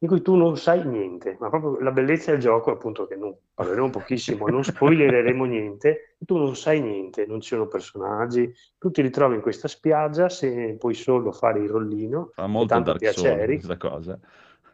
[0.03, 3.15] in cui tu non sai niente, ma proprio la bellezza del gioco è appunto che
[3.15, 8.91] non parleremo pochissimo, non spoilereremo niente, tu non sai niente, non ci sono personaggi, tu
[8.91, 13.21] ti ritrovi in questa spiaggia se puoi solo fare il rollino, Fa molto Dark Souls
[13.21, 14.19] piaceri, questa cosa.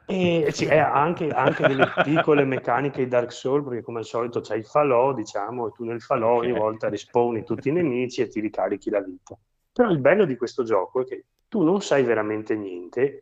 [0.07, 4.39] e sì, è anche, anche delle piccole meccaniche di Dark Souls, perché come al solito
[4.39, 8.29] c'è il falò, diciamo, e tu nel falò ogni volta rispawni tutti i nemici e
[8.29, 9.37] ti ricarichi la vita.
[9.71, 13.21] Però il bello di questo gioco è che tu non sai veramente niente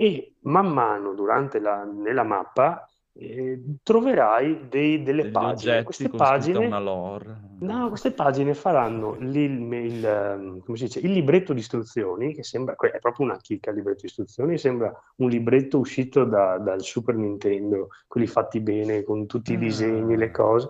[0.00, 2.88] e man mano durante la, nella mappa
[3.20, 5.82] eh, troverai dei- delle Degli pagine.
[5.82, 7.36] Queste pagine, una lore.
[7.58, 12.44] no, queste pagine faranno l'il- il, ehm, come si dice, il libretto di istruzioni, che
[12.44, 16.80] sembra, è proprio una chicca il libretto di istruzioni, sembra un libretto uscito da- dal
[16.80, 20.30] Super Nintendo, quelli fatti bene con tutti i disegni, le Ah.
[20.30, 20.68] cose.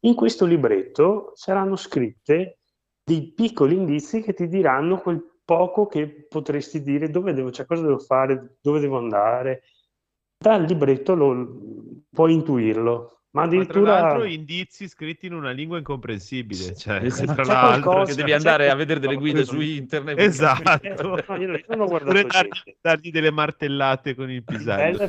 [0.00, 2.58] In questo libretto saranno scritte
[3.02, 7.82] dei piccoli indizi che ti diranno quel poco che potresti dire dove devo, cioè cosa
[7.82, 9.62] devo fare, dove devo andare.
[10.36, 11.60] Dal libretto lo,
[12.10, 17.32] puoi intuirlo, ma Ma tra addirittura l'altro indizi scritti in una lingua incomprensibile, cioè, Esatto.
[17.34, 20.18] tra C'è l'altro, qualcosa- Che devi andare a vedere delle guide su internet.
[20.18, 20.82] Esatto.
[20.82, 22.76] Eh, no, io non ho guardato Pure dar- niente.
[22.80, 25.06] dargli delle martellate con il pisello.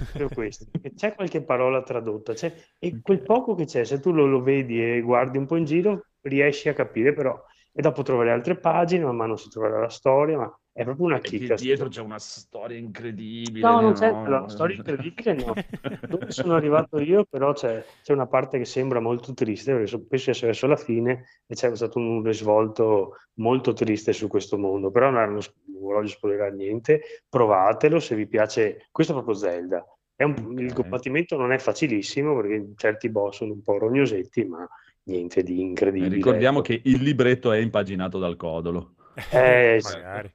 [0.96, 4.82] c'è qualche parola tradotta, c'è- e quel poco che c'è, se tu lo, lo vedi
[4.82, 7.38] e guardi un po' in giro, riesci a capire, però,
[7.78, 11.18] e dopo troverai altre pagine, man mano si troverà la storia, ma è proprio una
[11.18, 11.54] E chicca.
[11.54, 13.68] dietro c'è una storia incredibile.
[13.68, 14.28] No, non c'è no?
[14.28, 15.54] la storia incredibile, no.
[16.10, 20.04] Dove sono arrivato io, però c'è, c'è una parte che sembra molto triste, perché so-
[20.08, 24.58] penso di essere verso la fine e c'è stato un risvolto molto triste su questo
[24.58, 25.42] mondo, però non, non
[25.80, 29.86] voglio spoilerare niente, provatelo se vi piace, questo è proprio Zelda.
[30.16, 30.82] È un- Il Ok.
[30.82, 34.68] combattimento non è facilissimo perché certi boss sono un po' rognosetti, ma
[35.08, 36.14] niente di incredibile.
[36.16, 36.68] ricordiamo ecco.
[36.68, 38.96] che il libretto è impaginato dal codolo.
[39.32, 39.94] Eh, sì.
[39.94, 40.34] Magari.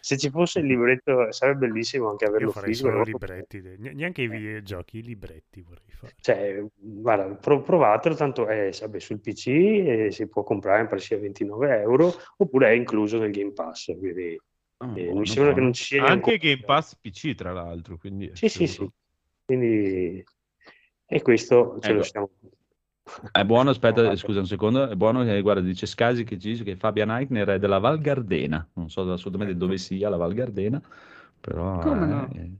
[0.00, 2.90] se ci fosse il libretto sarebbe bellissimo anche Io averlo farei fisico.
[2.90, 6.14] solo libretti, neanche i videogiochi, i libretti vorrei fare.
[6.20, 11.00] Cioè, guarda, pro- provatelo, tanto è vabbè, sul PC e si può comprare, mi pare
[11.00, 13.96] sia 29 euro, oppure è incluso nel Game Pass.
[13.96, 14.40] Quindi,
[14.78, 15.62] Ah, eh, buono, mi sembra che buono.
[15.66, 17.98] non ci sia Anche neanche- Game Pass PC, tra l'altro.
[17.98, 18.88] Quindi Sì, sì, sì.
[19.44, 20.24] Quindi,
[21.06, 22.30] e questo ce lo Ecco.
[23.30, 26.64] È buono, aspetta, scusa un secondo, è buono che, guarda, dice Scasi che ci dice
[26.64, 30.80] che Fabian Eichner è della Val Gardena, non so assolutamente dove sia la Val Gardena,
[31.40, 31.78] però...
[31.78, 32.28] Come eh, no?
[32.32, 32.52] In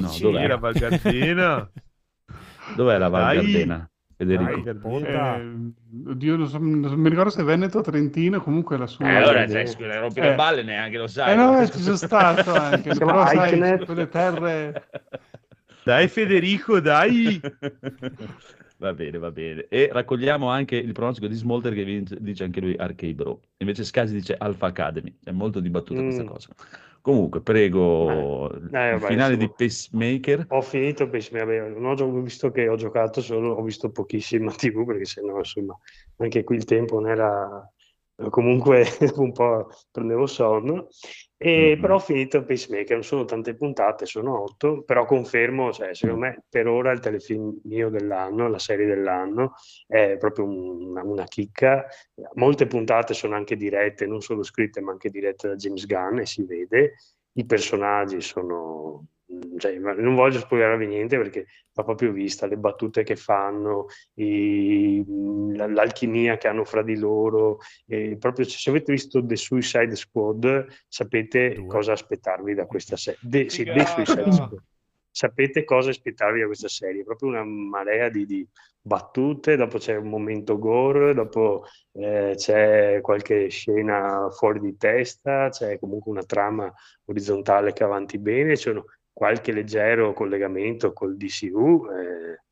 [0.00, 0.30] No, Sicilia.
[0.30, 0.46] dov'è?
[0.48, 1.70] la Val Gardena.
[2.76, 3.34] Dov'è la Val.
[3.36, 3.90] Gardena?
[4.16, 4.66] Federico?
[5.04, 5.72] Eh,
[6.06, 9.06] oddio, non, so- non so- mi ricordo se Veneto o Trentino, comunque la sua...
[9.06, 10.30] Eh, allora, Eh, cioè, scusa, rompi eh.
[10.30, 11.32] le balle neanche lo sai.
[11.32, 14.88] Eh no, eh, ci sono stato anche, però sai, quelle terre...
[15.84, 17.40] Dai Federico, dai.
[18.78, 19.66] Va bene, va bene.
[19.68, 23.40] E raccogliamo anche il pronostico di Smolter che vince- dice anche lui Arcade Bro.
[23.58, 25.16] Invece Scasi dice Alpha Academy.
[25.24, 26.26] È molto dibattuta questa Mm.
[26.26, 26.48] cosa.
[27.00, 29.54] Comunque, prego, Eh, il vabbè, finale di insomma.
[29.56, 30.46] Pacemaker.
[30.48, 35.04] Ho finito, vabbè, non ho visto che ho giocato solo, ho visto pochissima TV perché
[35.04, 35.76] sennò insomma
[36.18, 37.70] anche qui il tempo non era
[38.30, 38.84] comunque
[39.16, 40.88] un po' prendevo sonno
[41.38, 41.80] e Mhm.
[41.80, 46.44] però ho finito Pacemaker, non sono tante puntate, sono otto, però confermo, cioè, secondo me
[46.48, 49.52] per ora il telefilm mio dell'anno, la serie dell'anno
[49.86, 51.86] è proprio un- una, una chicca,
[52.34, 56.26] molte puntate sono anche dirette, non solo scritte ma anche dirette da James Gunn e
[56.26, 56.94] si vede,
[57.32, 59.04] i personaggi sono
[59.58, 65.04] cioè, ma non voglio spoilerarvi niente perché va proprio vista le battute che fanno, i-
[65.54, 67.58] la- l'alchimia che hanno fra di loro.
[67.86, 71.66] e proprio se avete visto The Suicide Squad, sapete Due.
[71.66, 73.48] cosa aspettarvi da questa serie.
[73.48, 73.84] Sì, The!
[73.84, 74.62] Suicide Squad.
[75.10, 78.46] Sapete cosa aspettarvi da questa serie, proprio una marea di, di
[78.78, 85.78] battute, dopo c'è un momento gore, dopo eh, c'è qualche scena fuori di testa, c'è
[85.78, 86.70] comunque una trama
[87.06, 88.84] orizzontale che avanti bene, c'è uno-
[89.16, 92.42] qualche leggero collegamento col DCU, eh,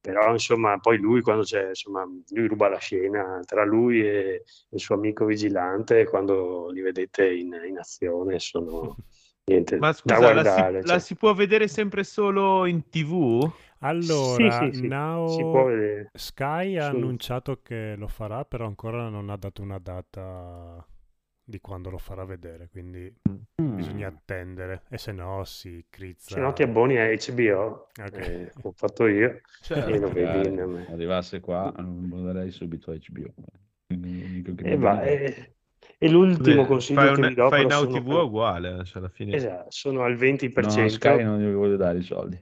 [0.00, 4.80] però insomma poi lui quando c'è, insomma, lui ruba la scena tra lui e il
[4.80, 8.96] suo amico vigilante quando li vedete in, in azione sono
[9.46, 10.82] niente Ma da scusa, la, guardare.
[10.82, 10.96] si, cioè.
[10.96, 13.48] la si può vedere sempre solo in TV?
[13.82, 16.10] Allora, Sì, sì, sì, Now si può vedere.
[16.12, 20.84] Sky ha annunciato che lo farà, però ancora non ha dato una data
[21.50, 23.44] di quando lo farà vedere, quindi Mm.
[23.74, 24.82] bisogna attendere.
[24.88, 26.34] E se no si crizza.
[26.34, 28.18] Se no ti abboni a HBO, Ok.
[28.18, 33.32] eh, ho fatto io, Certo, e lo vedi in- arrivasse qua, abbonerei subito a HBO.
[33.88, 35.54] Che E, va, e,
[35.98, 38.98] e l'ultimo Beh, consiglio fai, che un- vi do fai Now TV è uguale, cioè
[38.98, 39.36] alla fine...
[39.36, 40.16] esatto, sono al
[40.54, 42.38] No, 20% Sky non gli voglio dare i soldi.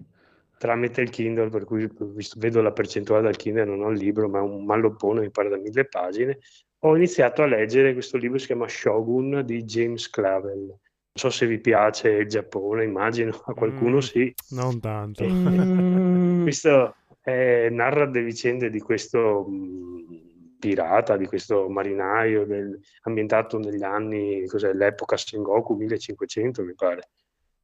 [0.56, 1.88] tramite il Kindle, per cui
[2.36, 5.48] vedo la percentuale dal Kindle, non ho il libro, ma è un malloppone, mi pare
[5.48, 6.38] da mille pagine.
[6.80, 10.66] Ho iniziato a leggere questo libro che si chiama Shogun di James Clavel.
[10.66, 10.78] Non
[11.12, 14.34] so se vi piace il Giappone, immagino a qualcuno Mm, sì.
[14.50, 15.24] Non tanto.
[16.40, 16.94] Questo
[17.24, 24.46] eh, narra le vicende di questo mh, pirata, di questo marinaio del- ambientato negli anni,
[24.46, 27.08] cos'è, l'epoca Sengoku 1500 mi pare,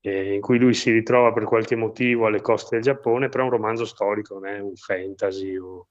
[0.00, 3.46] eh, in cui lui si ritrova per qualche motivo alle coste del Giappone, però è
[3.46, 5.86] un romanzo storico, non è un fantasy o,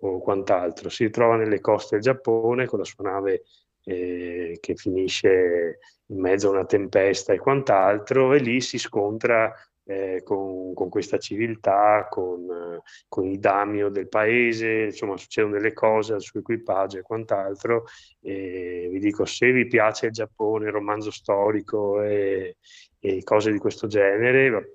[0.00, 0.88] o quant'altro.
[0.88, 3.42] Si ritrova nelle coste del Giappone con la sua nave
[3.84, 9.52] eh, che finisce in mezzo a una tempesta e quant'altro, e lì si scontra
[9.84, 16.12] eh, con, con questa civiltà, con, con i daimyo del paese, insomma succedono delle cose
[16.12, 17.84] al suo equipaggio e quant'altro.
[18.20, 22.56] E vi dico, se vi piace il Giappone, il romanzo storico e,
[23.00, 24.74] e cose di questo genere,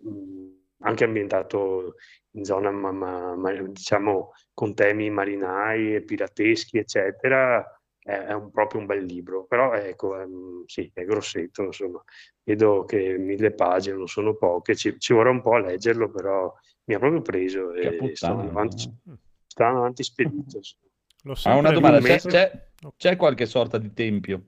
[0.80, 1.96] anche ambientato
[2.36, 7.64] in zona, ma- ma- ma- diciamo, con temi marinai e pirateschi, eccetera,
[8.00, 9.46] è, è un- proprio un bel libro.
[9.46, 12.04] Però ecco, ehm, sì, è grossetto, insomma.
[12.44, 16.54] Vedo che mille pagine non sono poche, ci, ci vorrà un po' a leggerlo, però
[16.86, 19.18] mi ha proprio preso Che e sto puttana, andando avanti, no?
[19.48, 20.60] sto andando avanti spedito.
[21.26, 24.48] L'ho Ah, una domanda, c'è, c'è- c'è qualche sorta di tempio?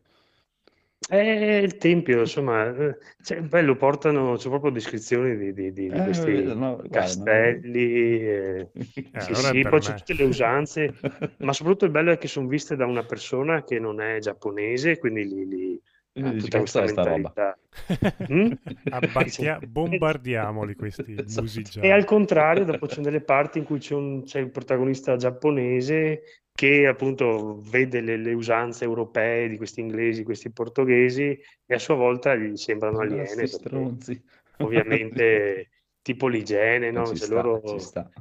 [1.08, 6.02] Eh, il tempio, insomma, eh, cioè, bello, portano, c'è proprio descrizioni di, di- di- di
[6.02, 8.72] Eh, questi vedo, no, guarda, castelli, eh,
[9.12, 10.94] Eh, sì, allora sì, poi c'è tutte le usanze,
[11.38, 14.98] ma soprattutto il bello è che sono viste da una persona che non è giapponese,
[14.98, 15.82] quindi lì, lì
[16.12, 17.58] Quindi ha tutta "Cazzo è questa sta roba?" mentalità.
[18.32, 18.52] Mm?
[18.90, 21.26] Abbacchia- bombardiamoli questi Esatto.
[21.26, 21.88] musigiani.
[21.88, 26.22] E al contrario, dopo c'è delle parti in cui c'è, un- c'è il protagonista giapponese
[26.56, 31.96] che appunto vede le, le usanze europee di questi inglesi, questi portoghesi e a sua
[31.96, 34.24] volta gli sembrano aliene stronzi.
[34.60, 35.70] ovviamente
[36.02, 37.12] tipo l'igiene, no?
[37.12, 37.62] Ci C'è, sta, loro-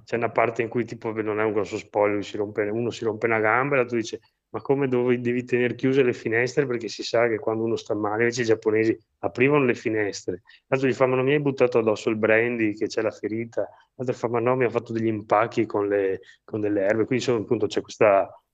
[0.05, 3.05] c'è una parte in cui tipo non è un grosso spoiler, si rompe- uno si
[3.05, 4.21] rompe una gamba e l'altro dice
[4.55, 7.93] ma come dove devi tenere chiuse le finestre perché si sa che quando uno sta
[7.95, 11.79] male, invece i giapponesi aprivano le finestre, l'altro gli fa ma non mi hai buttato
[11.79, 15.09] addosso il brandy che c'è la ferita, l'altro fa ma no mi ha fatto degli
[15.09, 18.07] impacchi con, le, con delle erbe, quindi insomma, appunto c'è questo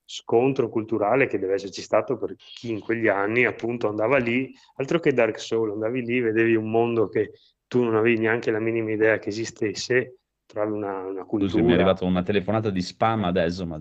[0.03, 4.99] scontro culturale che deve esserci stato per chi in quegli anni appunto andava lì, altro
[4.99, 7.33] che Dark Soul, andavi lì, vedevi un mondo che
[7.67, 10.15] tu non avevi neanche la minima idea che esistesse,
[10.51, 11.75] trovavi una, una Scusi, mi è cultura.
[11.75, 13.79] arrivata una telefonata di spam adesso, ma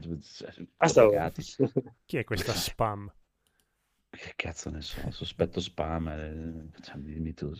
[0.78, 1.20] Ah, stavo-.
[2.06, 3.10] Chi è questa spam?
[4.10, 7.52] Che cazzo ne so, sospetto spam, eh, cioè, dimmi tu.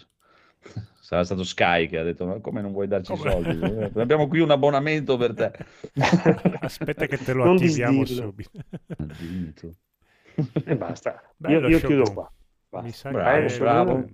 [1.00, 3.16] Sarà stato Sky che ha detto, ma come non vuoi darci i Come?
[3.16, 3.54] soldi?
[3.64, 5.52] Eh, Abbiamo qui un abbonamento per te.
[6.58, 8.04] Aspetta che te lo Non attiviamo disdirlo.
[8.04, 8.50] subito.
[8.96, 9.74] Ma Dimmi tu.
[10.64, 11.20] E basta.
[11.36, 12.32] Bello io io chiudo qua.
[12.78, 12.92] Mi Basta.
[12.92, 14.08] sa Bravo, che bravo.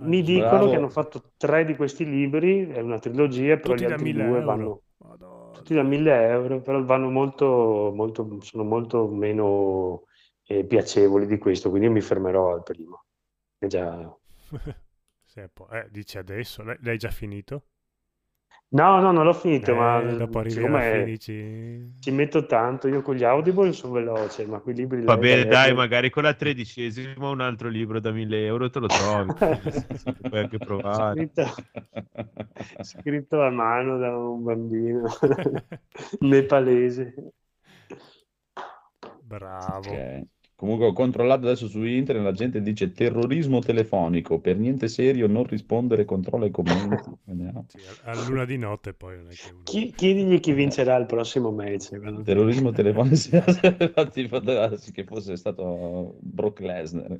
[0.00, 0.68] Mi Eh, dicono Bravo.
[0.68, 3.96] che hanno fatto tre di questi libri, è una trilogia, però Tutti gli da altri
[3.96, 4.42] 1000 due euro.
[4.42, 5.64] vanno Madonna.
[5.64, 10.04] tutti da 1000 euro, però vanno molto, molto, sono molto meno
[10.44, 13.04] eh, piacevoli di questo, quindi io mi fermerò al primo.
[13.58, 14.16] È già...
[15.24, 17.66] Sì, eh, dici adesso, l'hai già finito?
[18.70, 21.92] No, no, non l'ho finito, Eh, ma dopo arrivi alla siccome fine dici...
[21.98, 25.46] ci metto tanto, io con gli Audible sono veloce, ma quei libri Va bene, da
[25.46, 29.34] dai, leggere- magari con la tredicesima un altro libro da 1000 euro te lo trovi.
[30.28, 31.30] Puoi anche provare.
[31.30, 31.44] scritto,
[32.80, 35.08] scritto a mano da un bambino
[36.20, 37.14] nepalese.
[39.20, 40.08] Bravo.
[40.22, 40.28] Ok.
[40.58, 45.44] Comunque ho controllato adesso su internet, la gente dice terrorismo telefonico, per niente serio, non
[45.44, 47.16] rispondere, controlla i commenti.
[47.68, 49.60] Sì, a, a luna di notte poi non è che uno...
[49.62, 51.96] Chi- chiedigli chi vincerà il prossimo match.
[52.00, 53.14] quando- Terrorismo telefonico,
[54.92, 57.16] che fosse stato Brock Lesnar.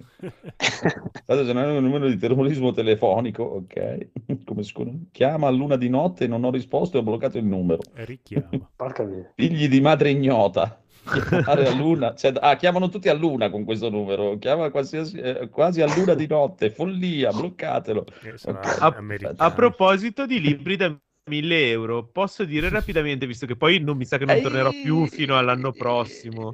[1.24, 4.09] Tanto se non è un numero di terrorismo telefonico, ok,
[4.44, 7.82] come scusa, chiama a luna di notte, non ho risposto e ho bloccato il numero.
[7.94, 8.48] E richiama.
[8.74, 9.06] Porca.
[9.36, 10.82] Figli di madre ignota.
[11.09, 15.48] Chiamare a luna, cioè, ah, chiamano tutti a luna con questo numero, chiama qualsiasi, eh,
[15.48, 18.05] quasi a luna di notte, follia, bloccatelo.
[18.05, 18.80] Che sarà Ok.
[18.80, 19.44] A-.
[19.47, 20.94] A proposito di libri da
[21.28, 25.06] 1000 euro, posso dire rapidamente, visto che poi non mi sa che non tornerò più
[25.06, 26.52] fino all'anno prossimo.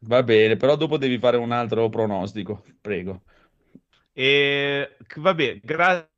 [0.00, 3.22] Va bene, però dopo devi fare un altro pronostico, prego.
[4.12, 6.08] E vabbè, gra-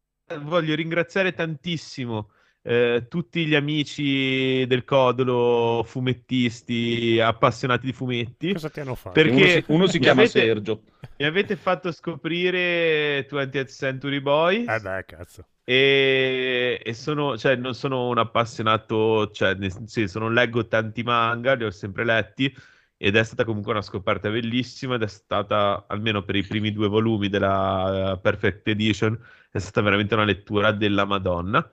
[0.41, 2.31] voglio ringraziare tantissimo
[2.67, 8.53] eh, tutti gli amici del Codolo, fumettisti, appassionati di fumetti.
[8.53, 9.13] Cosa ti hanno fatto?
[9.13, 10.83] Perché Uno si, uno si chiama avete- Sergio.
[11.17, 15.45] Mi avete fatto scoprire 20th Century Boys Eh beh, cazzo.
[15.63, 21.53] e, e sono, cioè, non sono un appassionato, cioè, nel senso, non leggo tanti manga,
[21.55, 22.53] li ho sempre letti
[22.97, 26.89] ed è stata comunque una scoperta bellissima ed è stata, almeno per i primi due
[26.89, 29.19] volumi della eh, Perfect Edition,
[29.51, 31.69] è stata veramente una lettura della Madonna.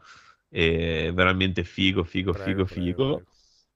[0.54, 3.08] E veramente figo, figo, Prego, figo, prego, figo.
[3.08, 3.32] prego.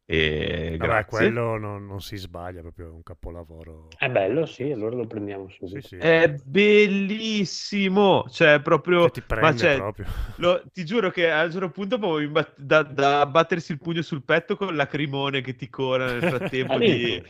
[0.06, 1.06] E Vabbè, grazie.
[1.06, 3.98] quello non, non si sbaglia, proprio un capolavoro.
[3.98, 5.82] È bello, sì, allora lo prendiamo subito.
[5.82, 5.98] Sì, sì.
[5.98, 10.06] È bellissimo, cioè proprio, Che ti prende ma cioè, proprio.
[10.36, 14.24] lo- ti giuro che a un certo punto proprio da, da battersi il pugno sul
[14.24, 17.22] petto con lacrimone che ti cora nel frattempo di,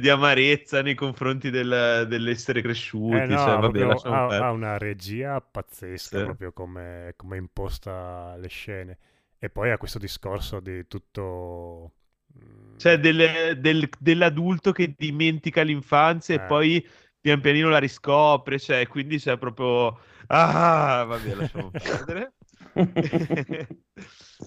[0.00, 3.16] di amarezza nei confronti del- dell'essere cresciuti.
[3.22, 6.22] Eh no, cioè, vabbè, proprio ha, ha una regia pazzesca Sì.
[6.22, 8.98] proprio come, come imposta le scene.
[9.38, 11.92] E poi ha questo discorso di tutto...
[12.36, 16.36] mm, Cioè, del- del- dell'adulto che dimentica l'infanzia Eh.
[16.36, 16.86] e poi
[17.20, 19.98] pian pianino la riscopre, cioè, quindi c'è proprio...
[20.28, 22.34] Ah, vabbè, lasciamo perdere.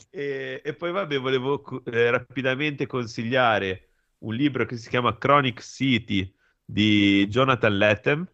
[0.10, 3.89] e, e poi, vabbè, volevo eh, rapidamente consigliare
[4.20, 6.32] un libro che si chiama Chronic City
[6.64, 8.28] di Jonathan Lethem,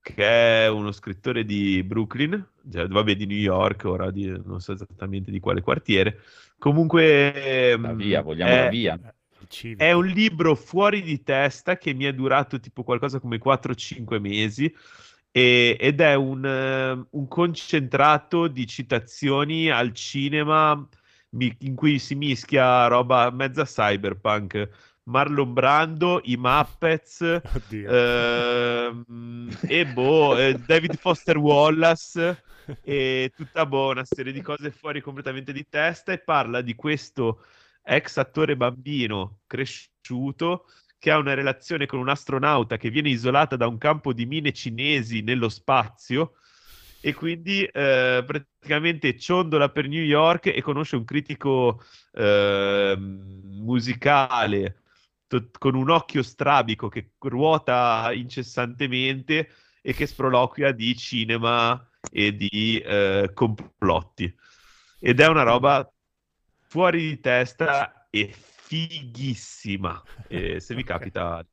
[0.00, 4.72] che è uno scrittore di Brooklyn, cioè, vabbè, di New York, ora di- non so
[4.72, 6.20] esattamente di quale quartiere.
[6.58, 8.98] Comunque, La mm, via, vogliamo è- la via.
[9.48, 9.82] civico.
[9.82, 14.72] è un libro fuori di testa che mi è durato tipo qualcosa come 4-5 mesi
[15.30, 20.86] e- ed è un, eh, un concentrato di citazioni al cinema
[21.60, 24.68] in cui si mischia roba mezza cyberpunk.
[25.08, 27.40] Marlon Brando, i Muppets
[27.70, 32.42] ehm, e boh, eh, David Foster Wallace
[32.82, 36.12] e tutta boh, una serie di cose fuori completamente di testa.
[36.12, 37.44] E parla di questo
[37.82, 40.66] ex attore bambino cresciuto
[40.98, 44.52] che ha una relazione con un astronauta che viene isolata da un campo di mine
[44.52, 46.34] cinesi nello spazio.
[47.00, 51.80] E quindi eh, praticamente ciondola per New York e conosce un critico
[52.12, 54.82] ehm, musicale
[55.28, 59.50] to- con un occhio strabico che ruota incessantemente
[59.82, 64.34] e che sproloquia di cinema e di eh, complotti.
[65.00, 65.90] Ed è una roba
[66.66, 70.02] fuori di testa e fighissima.
[70.26, 71.46] E se vi capita,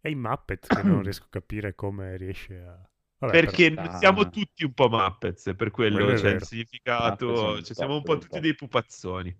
[0.00, 2.78] E i Muppet che non riesco a capire come riesce a...
[3.18, 6.44] Vabbè, perché però- siamo tutti un po' Muppets, per quello Quello è c'è il vero.
[6.44, 9.36] significato, cioè, siamo un po' tutti dei pupazzoni.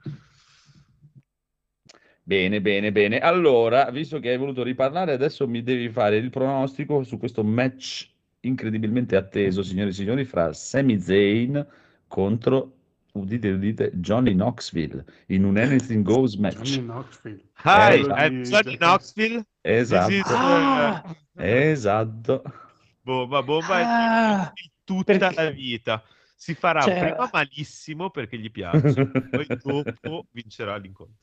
[2.29, 3.21] Bene, bene, bene.
[3.21, 8.07] Allora, visto che hai voluto riparlare, adesso mi devi fare il pronostico su questo match
[8.41, 11.67] incredibilmente atteso, signori e signori, fra Sami Zayn
[12.07, 12.73] contro,
[13.13, 16.79] udite, udite, Johnny Knoxville in un Anything Goes Johnny match.
[16.81, 17.41] Knoxville.
[17.65, 18.23] Hi, esatto.
[18.23, 19.47] I'm Johnny Knoxville.
[19.63, 21.17] This is, Esatto, Ah!
[21.39, 22.43] eh, esatto.
[23.01, 26.03] bomba, bomba Ah, e tutta perché- la vita.
[26.37, 31.17] Si farà Cioè- prima malissimo perché gli piace, poi dopo vincerà l'incontro.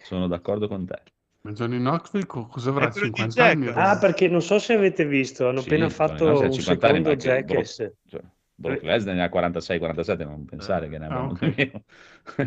[0.00, 1.02] Sono d'accordo con te.
[1.44, 2.86] Ma Johnny Knoxville co- cosa avrà?
[2.86, 3.70] È quello di 50 anni?
[3.74, 7.16] Ah, perché non so se avete visto, hanno Sì, appena fatto ha un 50 anni,
[7.16, 7.92] secondo Jackass.
[8.06, 8.22] Cioè,
[8.54, 11.56] Brock Lesnar ne ha 46-47, non pensare che ne abbia Ah, molto ok.
[11.56, 11.84] meno.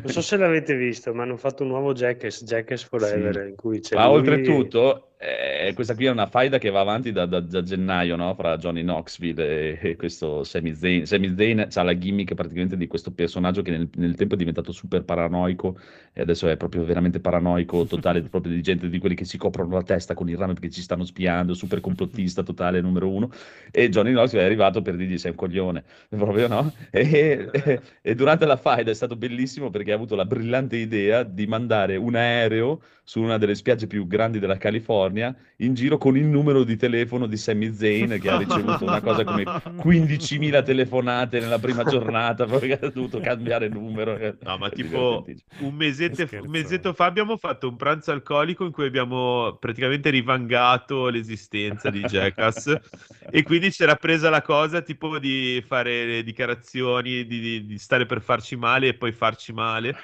[0.01, 3.47] Non so se l'avete visto, ma hanno fatto un nuovo Jackass, Jackass Forever, Sì.
[3.47, 7.11] in cui c'è Ma lui oltretutto, eh, questa qui è una faida che va avanti
[7.11, 8.33] da, da- da gennaio, no?
[8.35, 11.05] Fra Johnny Knoxville e, e questo Sami Zayn.
[11.05, 14.71] Sami Zayn ha la gimmick praticamente di questo personaggio che nel, nel tempo è diventato
[14.71, 15.77] super paranoico
[16.13, 19.75] e adesso è proprio veramente paranoico totale, proprio di gente di quelli che si coprono
[19.75, 23.29] la testa con il rame perché ci stanno spiando, super complottista totale numero uno.
[23.71, 26.71] E Johnny Knoxville è arrivato per dirgli sei un coglione, proprio no?
[26.91, 31.23] E, e- e durante la faida è stato bellissimo perché ha avuto la brillante idea
[31.23, 36.15] di mandare un aereo su una delle spiagge più grandi della California in giro con
[36.15, 41.40] il numero di telefono di Sami Zayn che ha ricevuto una cosa come 15.000 telefonate
[41.40, 44.15] nella prima giornata perché ha dovuto cambiare numero.
[44.41, 45.26] No, ma tipo
[45.61, 51.07] un mesetto, un mesetto fa abbiamo fatto un pranzo alcolico in cui abbiamo praticamente rivangato
[51.07, 52.77] l'esistenza di Jackass
[53.31, 58.06] e quindi c'era presa la cosa tipo di fare le dichiarazioni, di, di- di stare
[58.06, 59.95] per farci male e poi farci male.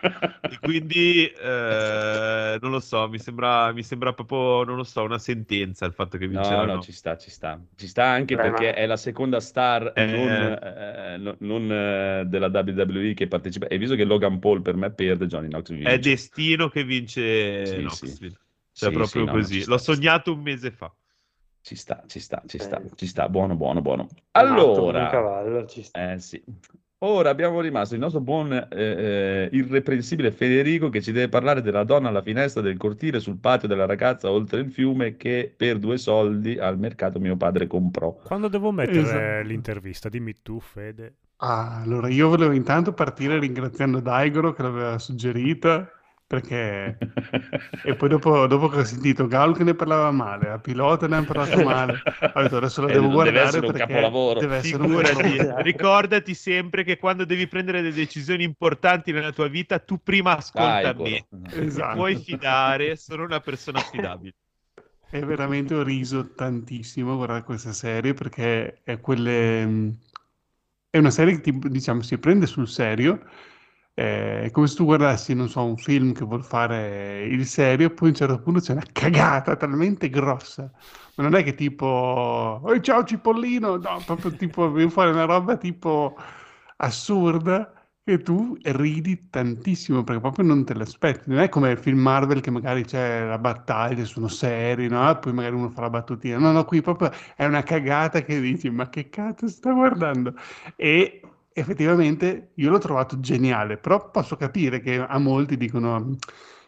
[0.42, 5.20] E quindi eh, non lo so, mi sembra, mi sembra proprio, non lo so, una
[5.20, 6.74] sentenza il fatto che No, vinceranno.
[6.76, 7.62] no, ci sta, ci sta.
[7.76, 10.06] Ci sta anche Beh, perché ma- è la seconda star Eh.
[10.08, 13.68] non, eh, no- non, eh, della WWE che partecipa.
[13.68, 17.22] E visto che Logan Paul per me perde, Johnny Knoxville È destino che vince
[17.66, 18.16] Sì, Knoxville.
[18.30, 18.38] sì.
[18.74, 19.60] Cioè, Sì, proprio sì, no, così.
[19.62, 20.94] sta, L'ho sognato un mese fa.
[21.62, 22.90] Ci sta, ci sta, ci sta, Eh.
[22.96, 24.08] ci sta, buono, buono, buono.
[24.32, 26.00] Allora, cavallo, ci sta.
[26.14, 26.44] eh sì.
[27.00, 31.84] Ora abbiamo rimasto il nostro buon, eh, eh, irreprensibile Federico che ci deve parlare della
[31.84, 35.98] donna alla finestra del cortile sul patio della ragazza oltre il fiume che per due
[35.98, 38.16] soldi al mercato mio padre comprò.
[38.24, 39.48] Quando devo mettere Esatto.
[39.48, 40.10] l'intervista?
[40.10, 41.16] Dimmi tu, Fede.
[41.38, 45.90] Ah, allora io volevo intanto partire ringraziando Daigoro che l'aveva suggerita,
[46.28, 47.00] perché...
[47.88, 51.18] E poi dopo, dopo che ho sentito Gaul che ne parlava male, a Pilota ne
[51.18, 52.02] ha parlato male,
[52.34, 54.36] ho detto adesso la Eh, devo deve guardare essere un perché capolavoro.
[54.36, 59.48] deve essere un Figurati, ricordati sempre che quando devi prendere delle decisioni importanti nella tua
[59.48, 61.26] vita, tu prima ascolta Dai, me.
[61.28, 61.28] Goro.
[61.72, 61.84] Ti Esatto.
[61.84, 64.36] puoi fidare, sono una persona affidabile.
[65.10, 69.66] E veramente ho riso tantissimo a guardare questa serie perché è quelle...
[69.66, 69.98] mh,
[70.90, 73.28] È una serie che ti- diciamo si prende sul serio, eh,
[73.96, 78.10] è come se tu guardassi, non so, un film che vuol fare il serio, poi
[78.10, 80.70] a un certo punto c'è una cagata talmente grossa,
[81.16, 85.58] ma non è che tipo, oh, ciao Cipollino, no, proprio tipo, viene fuori una roba
[85.58, 86.16] tipo
[86.78, 87.72] assurda
[88.04, 91.30] che tu ridi tantissimo perché proprio non te l'aspetti.
[91.30, 95.18] Non è come il film Marvel che magari c'è la battaglia, sono seri, no?
[95.20, 96.38] Poi magari uno fa la battutina.
[96.38, 100.34] No, no, qui proprio è una cagata che dici, ma che cazzo sta guardando?
[100.76, 101.22] E
[101.58, 106.18] effettivamente io l'ho trovato geniale, però posso capire che a molti dicono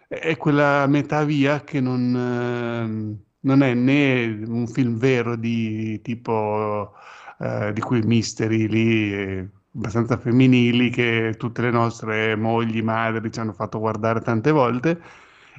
[0.08, 6.94] è quella metà via che non, ehm, non è né un film vero di tipo
[7.40, 13.54] eh, di quei misteri lì abbastanza femminili che tutte le nostre mogli, madri ci hanno
[13.54, 15.02] fatto guardare tante volte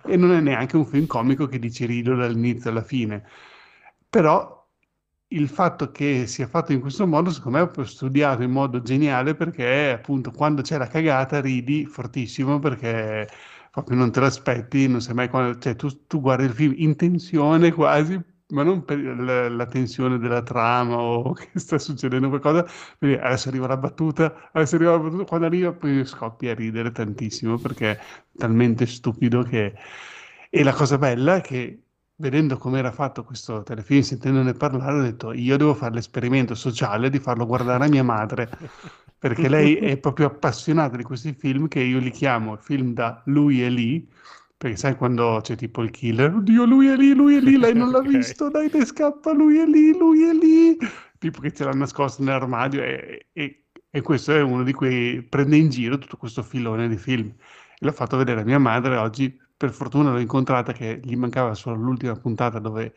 [0.06, 3.24] e non è neanche un film comico che dici rido dall'inizio alla fine.
[4.08, 4.57] Però
[5.28, 9.34] il fatto che sia fatto in questo modo, secondo me, è studiato in modo geniale
[9.34, 13.28] perché appunto quando c'è la cagata ridi fortissimo perché
[13.70, 16.96] proprio non te l'aspetti, non sai mai quando, cioè tu, tu guardi il film in
[16.96, 18.18] tensione quasi,
[18.48, 22.66] ma non per la, la tensione della trama o che sta succedendo qualcosa,
[22.98, 26.90] quindi adesso arriva la battuta, adesso arriva la battuta, quando arriva poi scoppi a ridere
[26.90, 28.00] tantissimo perché è
[28.36, 29.74] talmente stupido che...
[30.50, 31.87] E la cosa bella è che
[32.18, 37.10] vedendo come era fatto questo telefilm, sentendone parlare, ho detto io devo fare l'esperimento sociale
[37.10, 38.54] di farlo guardare a mia madre,
[39.18, 43.64] perché lei è proprio appassionata di questi film che io li chiamo film da lui
[43.64, 44.08] e lì,
[44.56, 47.74] perché sai quando c'è tipo il killer, oddio lui è lì, lui è lì, lei
[47.74, 48.14] non l'ha Ok.
[48.18, 50.76] visto, dai ne scappa, lui è lì, lui è lì,
[51.18, 55.56] tipo che ce l'ha nascosto nell'armadio e, e- e questo è uno di quei, prende
[55.56, 57.28] in giro tutto questo filone di film.
[57.28, 61.52] E l'ho fatto vedere a mia madre oggi, per fortuna l'ho incontrata che gli mancava
[61.54, 62.94] solo l'ultima puntata dove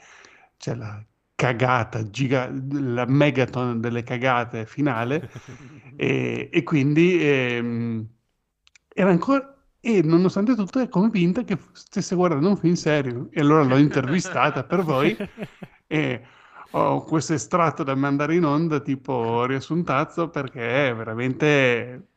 [0.58, 5.30] c'è la cagata, giga, la megaton delle cagate finale.
[5.98, 8.08] E, e quindi ehm,
[8.88, 13.28] era ancora e nonostante tutto è convinta che stesse guardando un film serio.
[13.32, 15.16] E allora l'ho intervistata per voi.
[15.92, 16.26] E
[16.72, 22.11] ho questo estratto da mandare in onda tipo riassuntazzo perché è veramente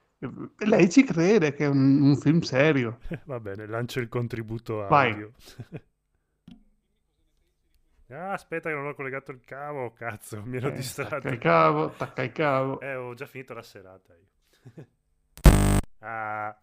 [0.66, 5.32] lei ci crede che è un, un film serio Va bene, lancio il contributo audio.
[8.09, 11.14] ah, aspetta che non ho collegato il cavo, cazzo, mi ero Eh, distratto.
[11.20, 14.86] tacca il cavo tacca il cavo Eh, ho già finito la serata io.
[16.01, 16.56] ah.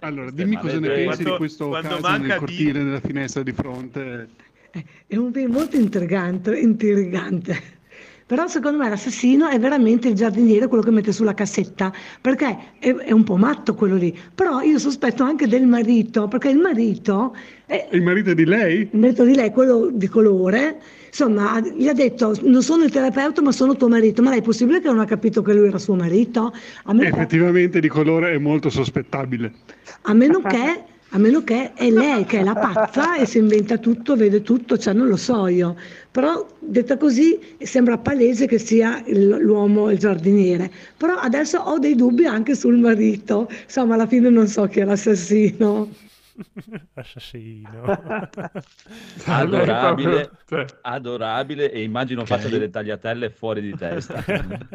[0.00, 3.00] allora dimmi cosa ne pensi di Quando- questo quando caso manca nel di- cortile della
[3.00, 4.28] finestra di fronte
[5.06, 7.72] È un film molto intrigante, intrigante.
[8.26, 12.94] Però secondo me l'assassino è veramente il giardiniere, quello che mette sulla cassetta, perché è,
[12.94, 14.16] è un po' matto quello lì.
[14.34, 17.36] Però io sospetto anche del marito, perché il marito,
[17.66, 18.88] è, il marito di lei?
[18.90, 23.42] il marito di lei, quello di colore, insomma, gli ha detto non sono il terapeuta
[23.42, 24.22] ma sono tuo marito.
[24.22, 26.54] Ma lei è possibile che non ha capito che lui era suo marito?
[26.84, 29.52] A meno, effettivamente di colore è molto sospettabile
[30.02, 30.92] a meno che...
[31.14, 34.76] A meno che è lei che è la pazza e si inventa tutto, vede tutto,
[34.76, 35.76] cioè non lo so io.
[36.10, 40.68] Però detta così sembra palese che sia il- l'uomo il giardiniere.
[40.96, 43.48] Però adesso ho dei dubbi anche sul marito.
[43.62, 45.88] Insomma, alla fine non so chi è l'assassino.
[46.94, 47.84] Assassino.
[49.26, 50.30] Adorabile,
[50.82, 54.20] adorabile e immagino faccia delle tagliatelle fuori di testa.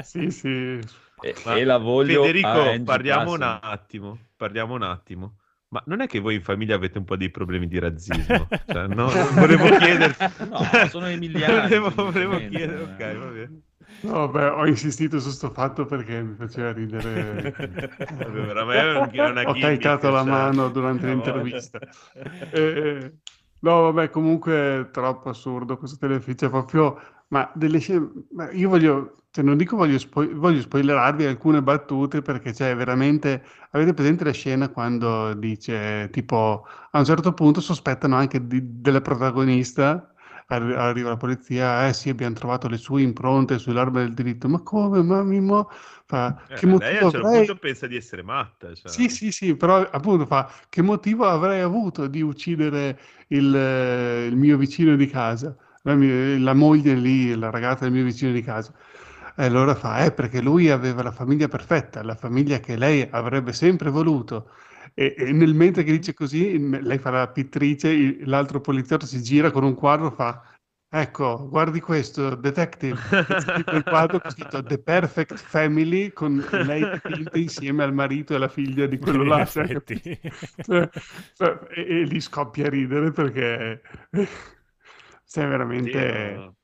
[0.01, 0.79] sì, sì.
[1.21, 5.33] E, e la voglio Federico, parliamo un attimo, parliamo un attimo.
[5.71, 8.47] Ma non è che voi in famiglia avete un po' dei problemi di razzismo?
[8.65, 10.25] Cioè, no, volevo chiederti.
[10.49, 13.61] No, sono emiliani, volevo, volevo chiedere, ok, va bene.
[14.01, 17.53] No, beh, ho insistito su sto fatto perché mi faceva ridere.
[18.19, 20.29] Allora, ma è un- è una Ho caricato la cioè.
[20.29, 21.79] mano durante l'intervista.
[22.51, 23.13] Eh,
[23.59, 26.35] no, vabbè, comunque è troppo assurdo questo telefilm.
[26.37, 26.99] Cioè, proprio
[27.29, 32.21] Ma delle scene, ma io voglio, cioè non dico voglio, spo- voglio spoilerarvi alcune battute
[32.23, 38.15] perché c'è veramente, avete presente la scena quando dice tipo a un certo punto sospettano
[38.15, 40.11] anche di- della protagonista,
[40.47, 44.61] arri- arriva la polizia, eh sì abbiamo trovato le sue impronte sull'arma del diritto, ma
[44.63, 45.69] come, ma Mimmo?
[46.05, 47.47] Fa, Eh, che ma lei a un motivo certo avrei?
[47.47, 48.73] punto pensa di essere matta.
[48.73, 48.91] Cioè.
[48.91, 53.45] Sì, sì, sì, però appunto fa, che motivo avrei avuto di uccidere il,
[54.31, 58.31] il mio vicino di casa, la, mia- la moglie lì, la ragazza del mio vicino
[58.31, 58.73] di casa.
[59.35, 63.53] E allora fa, eh, perché lui aveva la famiglia perfetta, la famiglia che lei avrebbe
[63.53, 64.51] sempre voluto.
[64.93, 69.51] E, e nel mentre che dice così, lei fa la pittrice, l'altro poliziotto si gira
[69.51, 70.43] con un quadro, fa,
[70.89, 72.99] ecco, guardi questo, detective,
[73.71, 78.49] il quadro con scritto The Perfect Family con lei dipinta insieme al marito e alla
[78.49, 79.45] figlia di quello là.
[79.45, 79.67] cioè,
[80.65, 83.81] cioè, e, e lì scoppia a ridere perché
[85.31, 86.33] Sì, veramente...
[86.33, 86.55] no.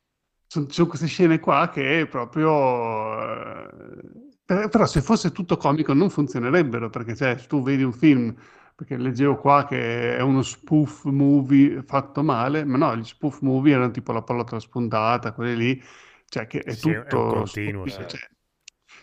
[0.48, 3.70] Sono, queste scene qua che proprio...
[3.70, 4.02] eh,
[4.46, 8.36] per- però se fosse tutto comico non funzionerebbero perché cioè, se tu vedi un film,
[8.76, 13.74] perché leggevo qua che è uno spoof movie fatto male, ma no, gli spoof movie
[13.74, 15.84] erano tipo la pallotta spuntata, quelli lì,
[16.28, 18.06] cioè che è Sì, è tutto continuo, stupido, sì.
[18.06, 18.20] cioè,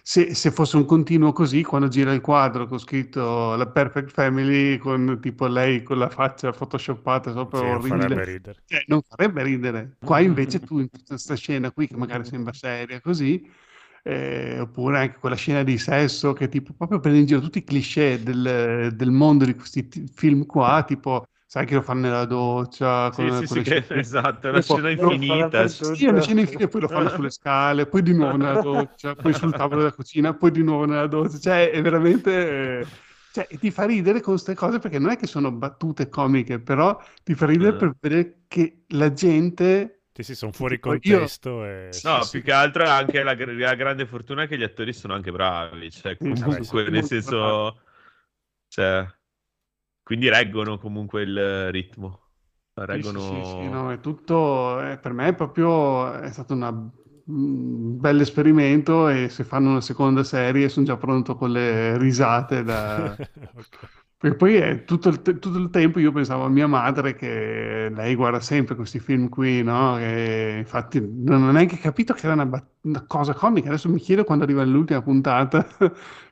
[0.02, 4.78] se, se fosse un continuo così, quando gira il quadro con scritto la Perfect Family,
[4.78, 8.62] con tipo lei con la faccia photoshoppata sopra Sì, non orribile, farebbe ridere.
[8.64, 9.98] cioè, non farebbe ridere.
[10.02, 13.48] Qua invece tu in tutta questa scena qui, che magari sembra seria così,
[14.02, 17.64] eh, oppure anche quella scena di sesso che tipo proprio prende in giro tutti i
[17.64, 22.24] cliché del, del mondo di questi ti- film qua, tipo sai che lo fanno nella
[22.24, 25.66] doccia, Sì, con, sì, con sì, che- esatto, è una scena infinita.
[25.68, 29.16] sì, è una scena infinita, poi lo fanno sulle scale, poi di nuovo nella doccia,
[29.16, 31.38] poi sul tavolo della cucina, poi di nuovo nella doccia.
[31.38, 32.80] Cioè, è veramente...
[32.80, 32.88] eh,
[33.30, 36.98] Cioè, ti fa ridere con queste cose perché non è che sono battute comiche, però
[37.22, 37.76] ti fa ridere Eh.
[37.76, 40.04] per vedere che la gente...
[40.12, 41.98] Sì, sì, sono fuori Tipo, io- contesto e...
[42.02, 42.38] No, Sì, sì.
[42.38, 46.16] più che altro anche la, la grande fortuna che gli attori sono anche bravi, cioè
[46.18, 47.82] Sì, sì, comunque sì, nel senso,
[48.68, 49.06] cioè,
[50.02, 52.30] quindi reggono comunque il ritmo,
[52.74, 53.20] reggono...
[53.20, 56.90] sì, sì, sì, no, è tutto, eh, per me è proprio, è stato un
[57.98, 63.18] bel esperimento e se fanno una seconda serie sono già pronto con le risate da...
[63.54, 63.78] Ok.
[64.22, 67.90] Perché poi è tutto il, te- tutto il tempo io pensavo a mia madre che
[67.92, 69.98] lei guarda sempre questi film qui, no?
[69.98, 73.68] E infatti non ho neanche capito che era una, bat- una cosa comica.
[73.68, 75.66] Adesso mi chiedo quando arriva l'ultima puntata,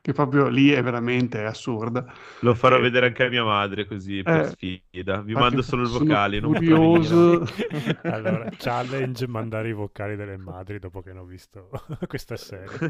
[0.00, 2.04] che proprio lì è veramente assurda.
[2.40, 5.20] Lo farò Eh, vedere anche a mia madre così per eh, sfida.
[5.22, 7.44] Vi mando solo il vocale, non curioso.
[8.04, 11.70] Allora, challenge mandare i vocali delle madri dopo che hanno visto
[12.08, 12.82] questa serie.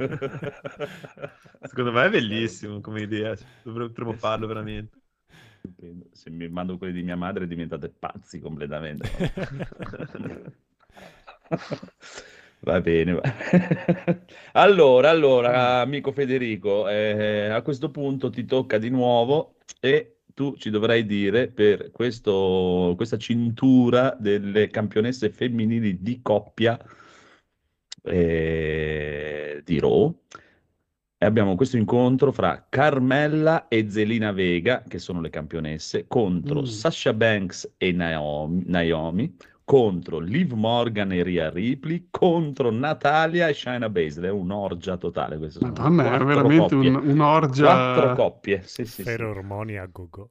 [1.62, 4.98] Secondo me è bellissimo come idea, dovre- potremmo farlo veramente.
[6.12, 9.08] Se mi mando quelli di mia madre diventate pazzi completamente.
[12.62, 13.12] Va bene.
[13.14, 13.22] va-
[14.52, 20.70] Allora, allora, amico Federico, eh, a questo punto ti tocca di nuovo e tu ci
[20.70, 26.78] dovrai dire per questo, questa cintura delle campionesse femminili di coppia
[28.02, 30.14] eh, di Raw.
[31.22, 36.64] E abbiamo questo incontro fra Carmella e Zelina Vega, che sono le campionesse, contro Mm.
[36.64, 39.36] Sasha Banks e Naomi, Naomi,
[39.70, 44.30] contro Liv Morgan e Rhea Ripley, contro Natalia e Shayna Baszler.
[44.30, 45.38] È un'orgia totale.
[45.60, 47.66] Madonna, è veramente un- un'orgia.
[47.66, 49.02] Quattro coppie, sì, sì, sì.
[49.04, 50.30] Ferormoni a go-go.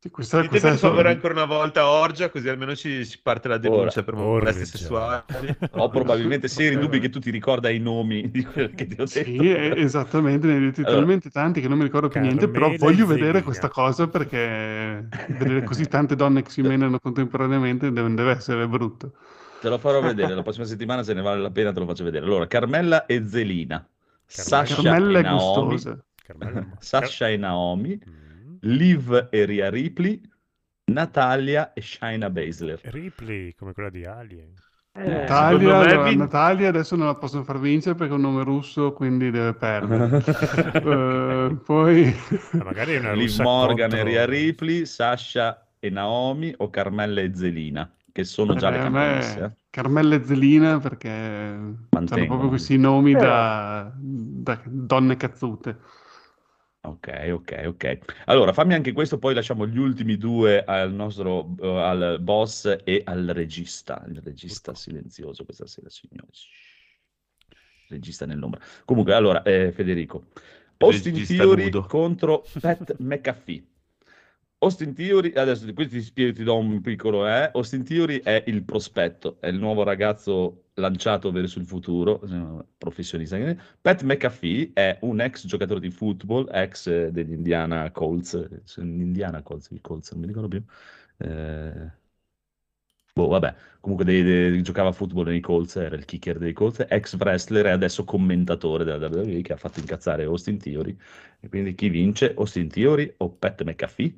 [0.00, 3.48] Sì, questa, Dite questa solo- favore ancora una volta Orgia, così almeno ci, ci parte
[3.48, 5.56] la denuncia Ora, per molestie sessuali.
[5.72, 9.04] Ho probabilmente seri dubbi che tu ti ricorda i nomi di quelli che ti ho
[9.04, 9.08] detto.
[9.08, 10.98] Sì, eh, esattamente, ne ho detti Allora.
[10.98, 15.64] talmente tanti che non mi ricordo più niente, però voglio vedere questa cosa perché vedere
[15.64, 19.14] così tante donne che si menano contemporaneamente deve, deve essere brutto.
[19.60, 22.04] Te lo farò vedere la prossima settimana, se ne vale la pena te lo faccio
[22.04, 22.24] vedere.
[22.24, 23.84] Allora, Carmella e Zelina,
[24.26, 25.82] Sasha Carmella e Naomi.
[26.24, 28.27] Carmella, Sasha e Naomi, Mm.
[28.60, 30.20] Liv e Rhea Ripley,
[30.86, 32.80] Natalia e Shayna Baszler.
[32.84, 34.52] Ripley, come quella di Alien.
[34.92, 38.16] Eh, Natalia, secondo me allora, vin- Natalia adesso non la possono far vincere perché è
[38.16, 40.22] un nome russo, quindi deve perdere.
[40.78, 42.14] Eh, poi
[42.52, 47.20] Ma magari è una Liv Morgan contro- e Rhea Ripley, Sasha e Naomi o Carmella
[47.20, 49.40] e Zelina, che sono già le Eh, campionesse.
[49.40, 49.52] me eh.
[49.70, 52.26] Carmella e Zelina perché hanno Mantengono.
[52.26, 55.78] proprio questi nomi Però- da, da donne cazzute.
[56.80, 57.98] Ok, ok, ok.
[58.26, 63.02] Allora, fammi anche questo, poi lasciamo gli ultimi due al nostro eh, al boss e
[63.04, 64.04] al regista.
[64.08, 66.28] Il regista silenzioso questa sera, signori.
[67.88, 68.60] Regista nell'ombra.
[68.84, 70.26] Comunque, allora, eh, Federico.
[70.78, 71.86] Austin Theory nudo.
[71.86, 73.66] contro Pat McAfee.
[74.60, 77.48] Austin Theory, adesso di questo ti spiego, ti do un piccolo eh.
[77.52, 83.36] Austin Theory è il prospetto, è il nuovo ragazzo lanciato verso il futuro, eh, professionista.
[83.80, 89.42] Pat McAfee è un ex giocatore di football, ex eh, degli Indiana Colts, eh, Indiana
[89.42, 90.62] Colts, i Colts, non mi ricordo più.
[91.18, 91.90] Eh,
[93.14, 96.84] boh, vabbè, comunque dei, dei, giocava a football nei Colts, era il kicker dei Colts,
[96.88, 100.96] ex wrestler e adesso commentatore della WWE che ha fatto incazzare Austin Theory.
[101.40, 104.14] E quindi chi vince, Austin Theory o Pat McAfee?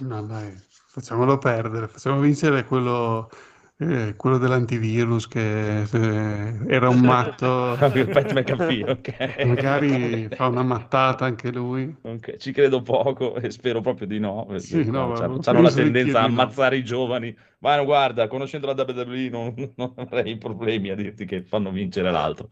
[0.00, 0.56] No, dai,
[0.88, 3.28] facciamolo perdere, facciamo vincere quello,
[3.76, 7.76] eh, quello dell'antivirus che eh, era un matto.
[7.78, 9.44] Pat McAfee, ok.
[9.44, 11.94] Magari fa una mattata anche lui.
[12.02, 14.46] Ok, Ci credo poco e spero proprio di no.
[14.46, 16.26] perché, Sì, no, no, c'hanno la tendenza a no.
[16.28, 17.36] ammazzare i giovani.
[17.58, 22.10] Ma no, guarda, conoscendo la WWE non, non avrei problemi a dirti che fanno vincere
[22.10, 22.48] l'altro.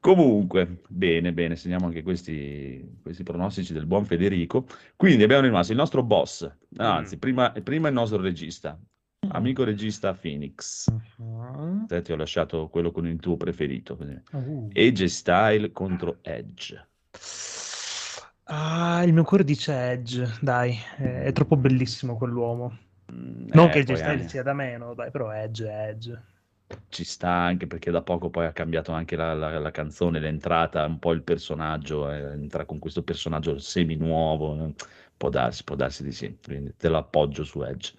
[0.00, 4.66] Comunque, bene, bene, segniamo anche questi, questi pronostici del buon Federico.
[4.96, 7.18] Quindi abbiamo rimasto il nostro boss, anzi, Mm.
[7.18, 8.78] prima, prima il nostro regista,
[9.30, 10.86] amico regista Phoenix.
[11.16, 11.86] Uh-huh.
[11.86, 13.96] Te ti ho lasciato quello con il tuo preferito.
[13.96, 14.20] così.
[14.32, 14.68] Uh.
[14.72, 16.86] AJ Style contro Edge.
[18.50, 22.78] Ah, il mio cuore dice Edge, dai, è, è troppo bellissimo quell'uomo.
[23.12, 26.22] Mm, Non eh, che J Style sia da meno, dai, però Edge è Edge.
[26.88, 30.84] Ci sta anche perché da poco poi ha cambiato anche la, la- la canzone, l'entrata,
[30.84, 34.74] un po' il personaggio, eh, entra con questo personaggio semi nuovo, eh,
[35.16, 37.94] può darsi, può darsi di sì, quindi te lo appoggio su Edge.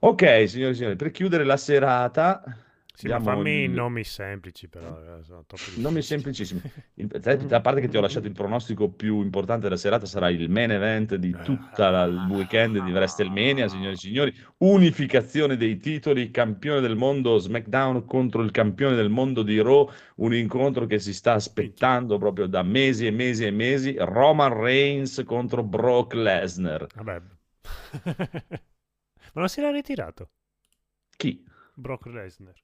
[0.00, 2.42] Ok, signori e signori, per chiudere la serata,
[2.94, 6.60] Sì, ma fammi il- nomi semplici però, eh, sono troppo Nomi semplicissimi.
[6.94, 7.08] Il-
[7.54, 10.70] a parte che ti ho lasciato il pronostico più importante della serata, sarà il main
[10.70, 14.34] event di tutta la- il weekend di WrestleMania, signori e signori.
[14.58, 19.90] Unificazione dei titoli, campione del mondo SmackDown contro il campione del mondo di Raw.
[20.16, 23.96] Un incontro che si sta aspettando proprio da mesi e mesi e mesi.
[23.98, 26.86] Roman Reigns contro Brock Lesnar.
[26.94, 27.20] Vabbè.
[29.34, 30.30] Ma non si era ritirato
[31.16, 31.42] Chi?
[31.74, 32.54] Brock Lesnar?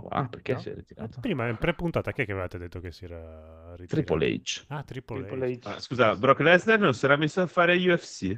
[0.00, 0.58] Ma va, perché No?
[0.60, 1.20] si è ritirato?
[1.20, 3.86] Prima in pre-puntata chi è che avevate detto che si era ritirato?
[4.16, 4.64] Triple H.
[4.68, 5.58] Ah, Triple, Triple H.
[5.58, 5.68] H.
[5.68, 8.36] Ah, scusa, Brock Lesnar non si era messo a fare UFC?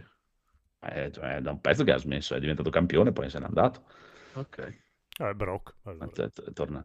[0.81, 3.85] Eh, cioè, da un pezzo che ha smesso, è diventato campione, poi se n'è andato.
[4.35, 4.83] Ok.
[5.19, 5.75] Vabbè, Brock.
[5.85, 6.07] allora.
[6.07, 6.85] È, è torna-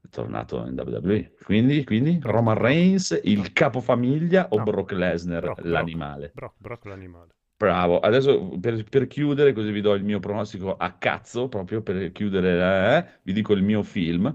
[0.00, 1.34] è tornato in WWE.
[1.42, 5.72] Quindi, quindi Roman Reigns, il capofamiglia o No, Brock Lesnar, Brock, Brock.
[5.72, 6.30] l'animale?
[6.34, 7.34] Brock, Brock l'animale.
[7.56, 8.00] Bravo.
[8.00, 12.96] Adesso per, per chiudere, così vi do il mio pronostico a cazzo, proprio per chiudere,
[13.16, 14.34] eh, vi dico il mio film.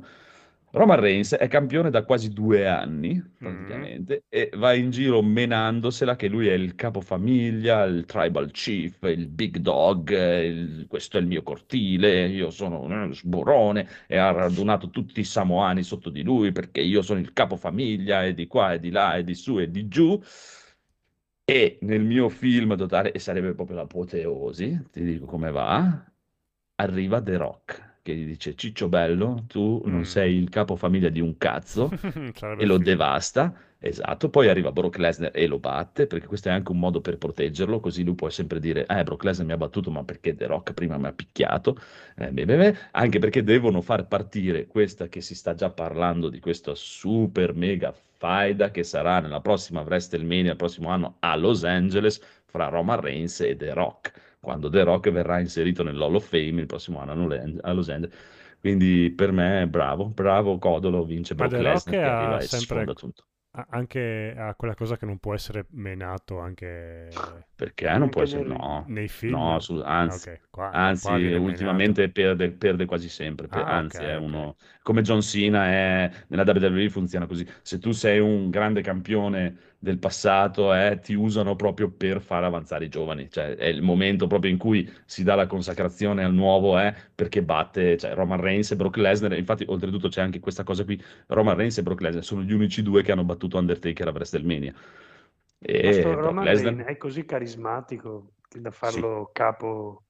[0.71, 6.27] Roman Reigns è campione da quasi due anni, praticamente, e va in giro menandosela che
[6.27, 11.41] lui è il capofamiglia, il tribal chief, il big dog, il- questo è il mio
[11.43, 16.81] cortile, io sono uno sborone e ha radunato tutti i samoani sotto di lui perché
[16.81, 19.87] io sono il capofamiglia e di qua e di là e di su e di
[19.87, 20.19] giù.
[21.51, 26.05] E nel mio film totale, e sarebbe proprio l'apoteosi, ti dico come va,
[26.75, 30.05] arriva The Rock che gli dice Ciccio Bello, tu non Mm.
[30.05, 31.97] sei il capofamiglia di un cazzo
[32.55, 32.77] e lo figo.
[32.77, 33.53] devasta.
[33.81, 37.17] Esatto, poi arriva Brock Lesnar e lo batte, perché questo è anche un modo per
[37.17, 40.47] proteggerlo, così lui può sempre dire, eh, Brock Lesnar mi ha battuto, ma perché The
[40.47, 41.77] Rock prima mi ha picchiato?
[42.17, 42.75] Eh, beh, beh, beh.
[42.91, 47.93] Anche perché devono far partire questa che si sta già parlando di questa super mega
[48.19, 53.39] faida che sarà nella prossima WrestleMania, il prossimo anno a Los Angeles, fra Roman Reigns
[53.41, 57.11] e The Rock, quando The Rock verrà inserito nell'Hall of Fame il prossimo anno
[57.61, 58.13] a Los- Angeles.
[58.59, 62.93] Quindi per me, bravo, bravo Codolo, vince Ma Brock Lesnar che arriva e sempre sfonda
[62.93, 63.23] tutto.
[63.69, 68.43] Anche ha quella cosa che non può essere menato anche Perché non Anche può essere,
[68.43, 69.43] nel- no, nei film.
[69.43, 69.59] no,
[70.01, 74.03] Ah, anzi, ok, qua- anzi, qua ultimamente perde, perde quasi sempre, per- Ah, anzi ok,
[74.03, 74.17] è ok.
[74.17, 79.77] uno, come John Cena è, nella WWE funziona così, se tu sei un grande campione
[79.79, 84.27] del passato, eh, ti usano proprio per far avanzare i giovani, cioè è il momento
[84.27, 88.71] proprio in cui si dà la consacrazione al nuovo, eh, perché batte, cioè Roman Reigns
[88.71, 92.23] e Brock Lesnar, infatti oltretutto c'è anche questa cosa qui, Roman Reigns e Brock Lesnar
[92.23, 94.73] sono gli unici due che hanno battuto Undertaker a WrestleMania.
[94.73, 94.79] Ma
[95.59, 96.73] E Roman Lesnar...
[96.73, 100.03] Reigns è così carismatico da farlo capo.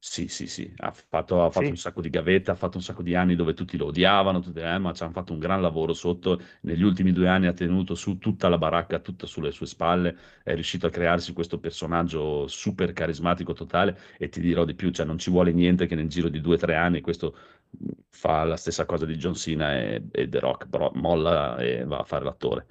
[0.00, 1.70] Sì, sì, sì, ha fatto, ha fatto Sì.
[1.70, 4.60] un sacco di gavetta, ha fatto un sacco di anni dove tutti lo odiavano, tutti,
[4.60, 6.40] eh, ma ci hanno fatto un gran lavoro sotto.
[6.62, 10.54] Negli ultimi due anni ha tenuto su tutta la baracca, tutta sulle sue spalle, è
[10.54, 15.18] riuscito a crearsi questo personaggio super carismatico totale e ti dirò di più, cioè non
[15.18, 17.34] ci vuole niente che nel giro di due o tre anni questo
[17.70, 21.84] mh, fa la stessa cosa di John Cena e, e The Rock, però molla e
[21.84, 22.66] va a fare l'attore,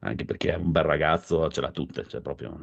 [0.00, 2.56] anche perché è un bel ragazzo, ce l'ha tutte, cioè proprio...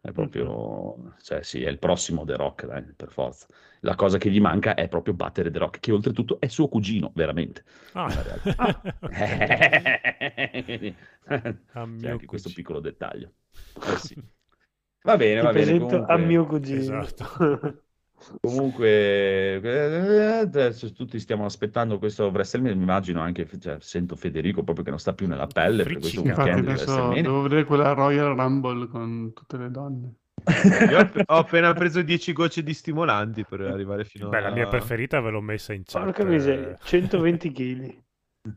[0.00, 3.46] È proprio, cioè sì, è il prossimo The Rock, dai, per forza.
[3.80, 7.12] La cosa che gli manca è proprio battere The Rock, che oltretutto è suo cugino,
[7.14, 7.64] veramente.
[7.94, 8.08] Ah.
[11.74, 12.52] Ah, c'è mio anche questo cugino.
[12.52, 13.32] piccolo dettaglio.
[13.84, 14.16] Eh sì.
[15.02, 15.74] Va bene, Ti va bene.
[15.74, 17.06] presento a Comunque, mio cugino.
[17.16, 17.84] Esatto.
[18.40, 22.76] Comunque eh, adesso tutti stiamo aspettando questo WrestleMania.
[22.76, 26.22] Mi immagino anche, cioè, sento Federico proprio che non sta più nella pelle per questo.
[26.22, 30.14] Infatti devo vedere quella Royal Rumble con tutte le donne.
[30.90, 34.68] Io ho- appena preso 10 gocce di stimolanti per arrivare fino Beh, la mia a...
[34.68, 36.02] preferita ve l'ho messa in chat.
[36.02, 36.78] Porca miseria, eh.
[36.82, 38.02] 120 kg.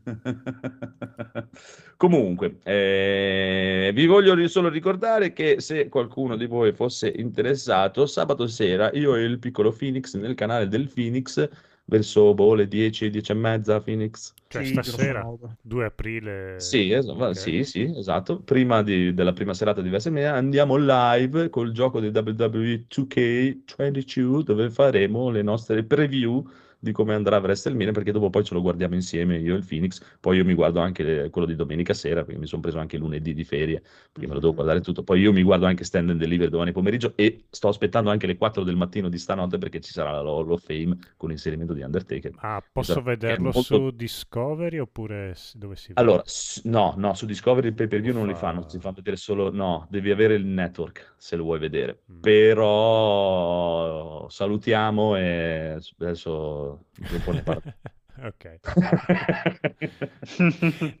[1.96, 8.90] Comunque, eh, vi voglio solo ricordare che se qualcuno di voi fosse interessato, sabato sera
[8.92, 11.48] io e il piccolo Phoenix nel canale del Phoenix
[11.84, 14.32] verso boh, le 10, 10 e mezza Phoenix.
[14.48, 15.56] Cioè, Sì, stasera, grosso modo.
[15.62, 16.60] 2 aprile.
[16.60, 17.36] Sì, es- va- ok.
[17.36, 18.40] sì, sì, esatto.
[18.40, 24.70] Prima di- della prima serata di WrestleMania andiamo live col gioco di WWE 2K22 dove
[24.70, 26.44] faremo le nostre preview
[26.82, 30.02] di come andrà WrestleMania perché dopo poi ce lo guardiamo insieme io e il Phoenix.
[30.18, 32.96] Poi io mi guardo anche le- quello di domenica sera perché mi sono preso anche
[32.96, 33.80] lunedì di ferie
[34.10, 35.04] perché me lo devo guardare tutto.
[35.04, 38.36] Poi io mi guardo anche Stand and Deliver domani pomeriggio e sto aspettando anche le
[38.36, 41.82] 4 del mattino di stanotte perché ci sarà la Hall of Fame con l'inserimento di
[41.82, 42.32] Undertaker.
[42.38, 46.00] Ah, posso è vederlo molto- su Discovery oppure dove si vede?
[46.00, 46.24] Allora,
[46.64, 49.16] no, no, su Discovery il pay per view non li fa- fanno, si fanno vedere
[49.16, 52.00] solo, no, devi avere il network se lo vuoi vedere.
[52.10, 52.20] Mm.
[52.20, 56.71] Però salutiamo e adesso
[57.10, 57.76] dopo ne parliamo.
[58.22, 58.60] ok.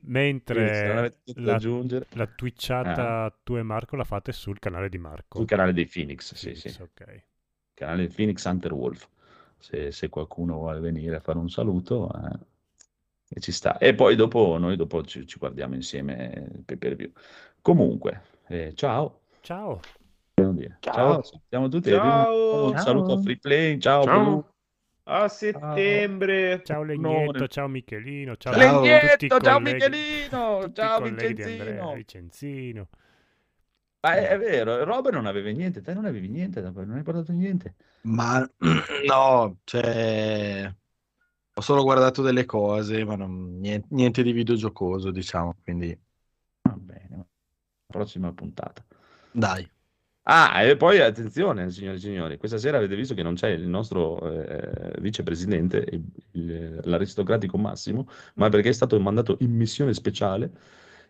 [0.02, 5.38] Mentre la, aggiungere, la twitchata tu e Marco la fate sul canale di Marco.
[5.38, 7.22] sul canale dei Phoenix, sì, Phoenix, sì, ok.
[7.74, 9.08] canale Phoenix Hunter Wolf.
[9.58, 12.38] Se, se qualcuno vuole venire a fare un saluto, eh,
[13.34, 13.78] e ci sta.
[13.78, 17.10] E poi dopo, noi dopo ci, ci guardiamo insieme il pay per view.
[17.60, 19.20] Comunque, eh, ciao.
[19.40, 19.80] Ciao.
[20.34, 21.22] Ciao, Ciao.
[21.22, 21.90] salutiamo tutti.
[21.90, 22.66] Ciao.
[22.66, 22.82] Un Ciao.
[22.82, 23.78] saluto a Free Play.
[23.78, 24.04] Ciao.
[24.04, 24.51] Ciao.
[25.04, 26.62] A settembre!
[26.64, 28.62] Ciao No, Legnetto, ne- ciao Michelino, ciao, Ciao.
[28.62, 31.92] a tutti i Legnetto, ciao colleghi- Michelino, ciao di Andrea Vincenzino.
[31.94, 32.88] Vicenzino.
[34.00, 37.32] Ma è, è vero, Robert non aveva niente, te non avevi niente, non hai portato
[37.32, 37.74] niente.
[38.02, 38.48] Ma
[39.06, 40.72] no, cioè,
[41.54, 45.96] ho solo guardato delle cose, ma non- niente, niente di videogiocoso, diciamo, quindi
[46.62, 47.26] Va bene,
[47.86, 48.84] prossima puntata.
[49.32, 49.68] dai.
[50.24, 53.66] Ah, e poi attenzione, signori e signori, questa sera avete visto che non c'è il
[53.66, 60.50] nostro eh, vicepresidente, il- il- l'aristocratico Massimo, ma perché è stato mandato in missione speciale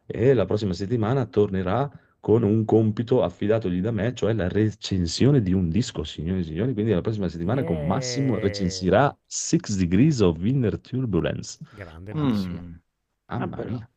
[0.07, 1.91] e la prossima settimana tornerà
[2.21, 6.73] con un compito affidatogli da me, cioè la recensione di un disco, signori e signori.
[6.73, 8.41] Quindi la prossima settimana con Massimo Eh.
[8.41, 11.59] recensirà Six Degrees of Inner Turbulence.
[11.75, 12.19] Grande Mm.
[12.29, 12.81] Massimo.
[13.27, 13.77] Mamma bello.
[13.77, 13.89] mia.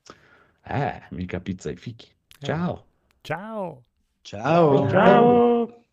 [0.64, 2.08] Eh, mica pizza ai fichi.
[2.40, 2.86] Ciao.
[3.22, 3.84] Ciao.
[4.26, 4.89] Ciao.
[4.89, 5.85] Ciao.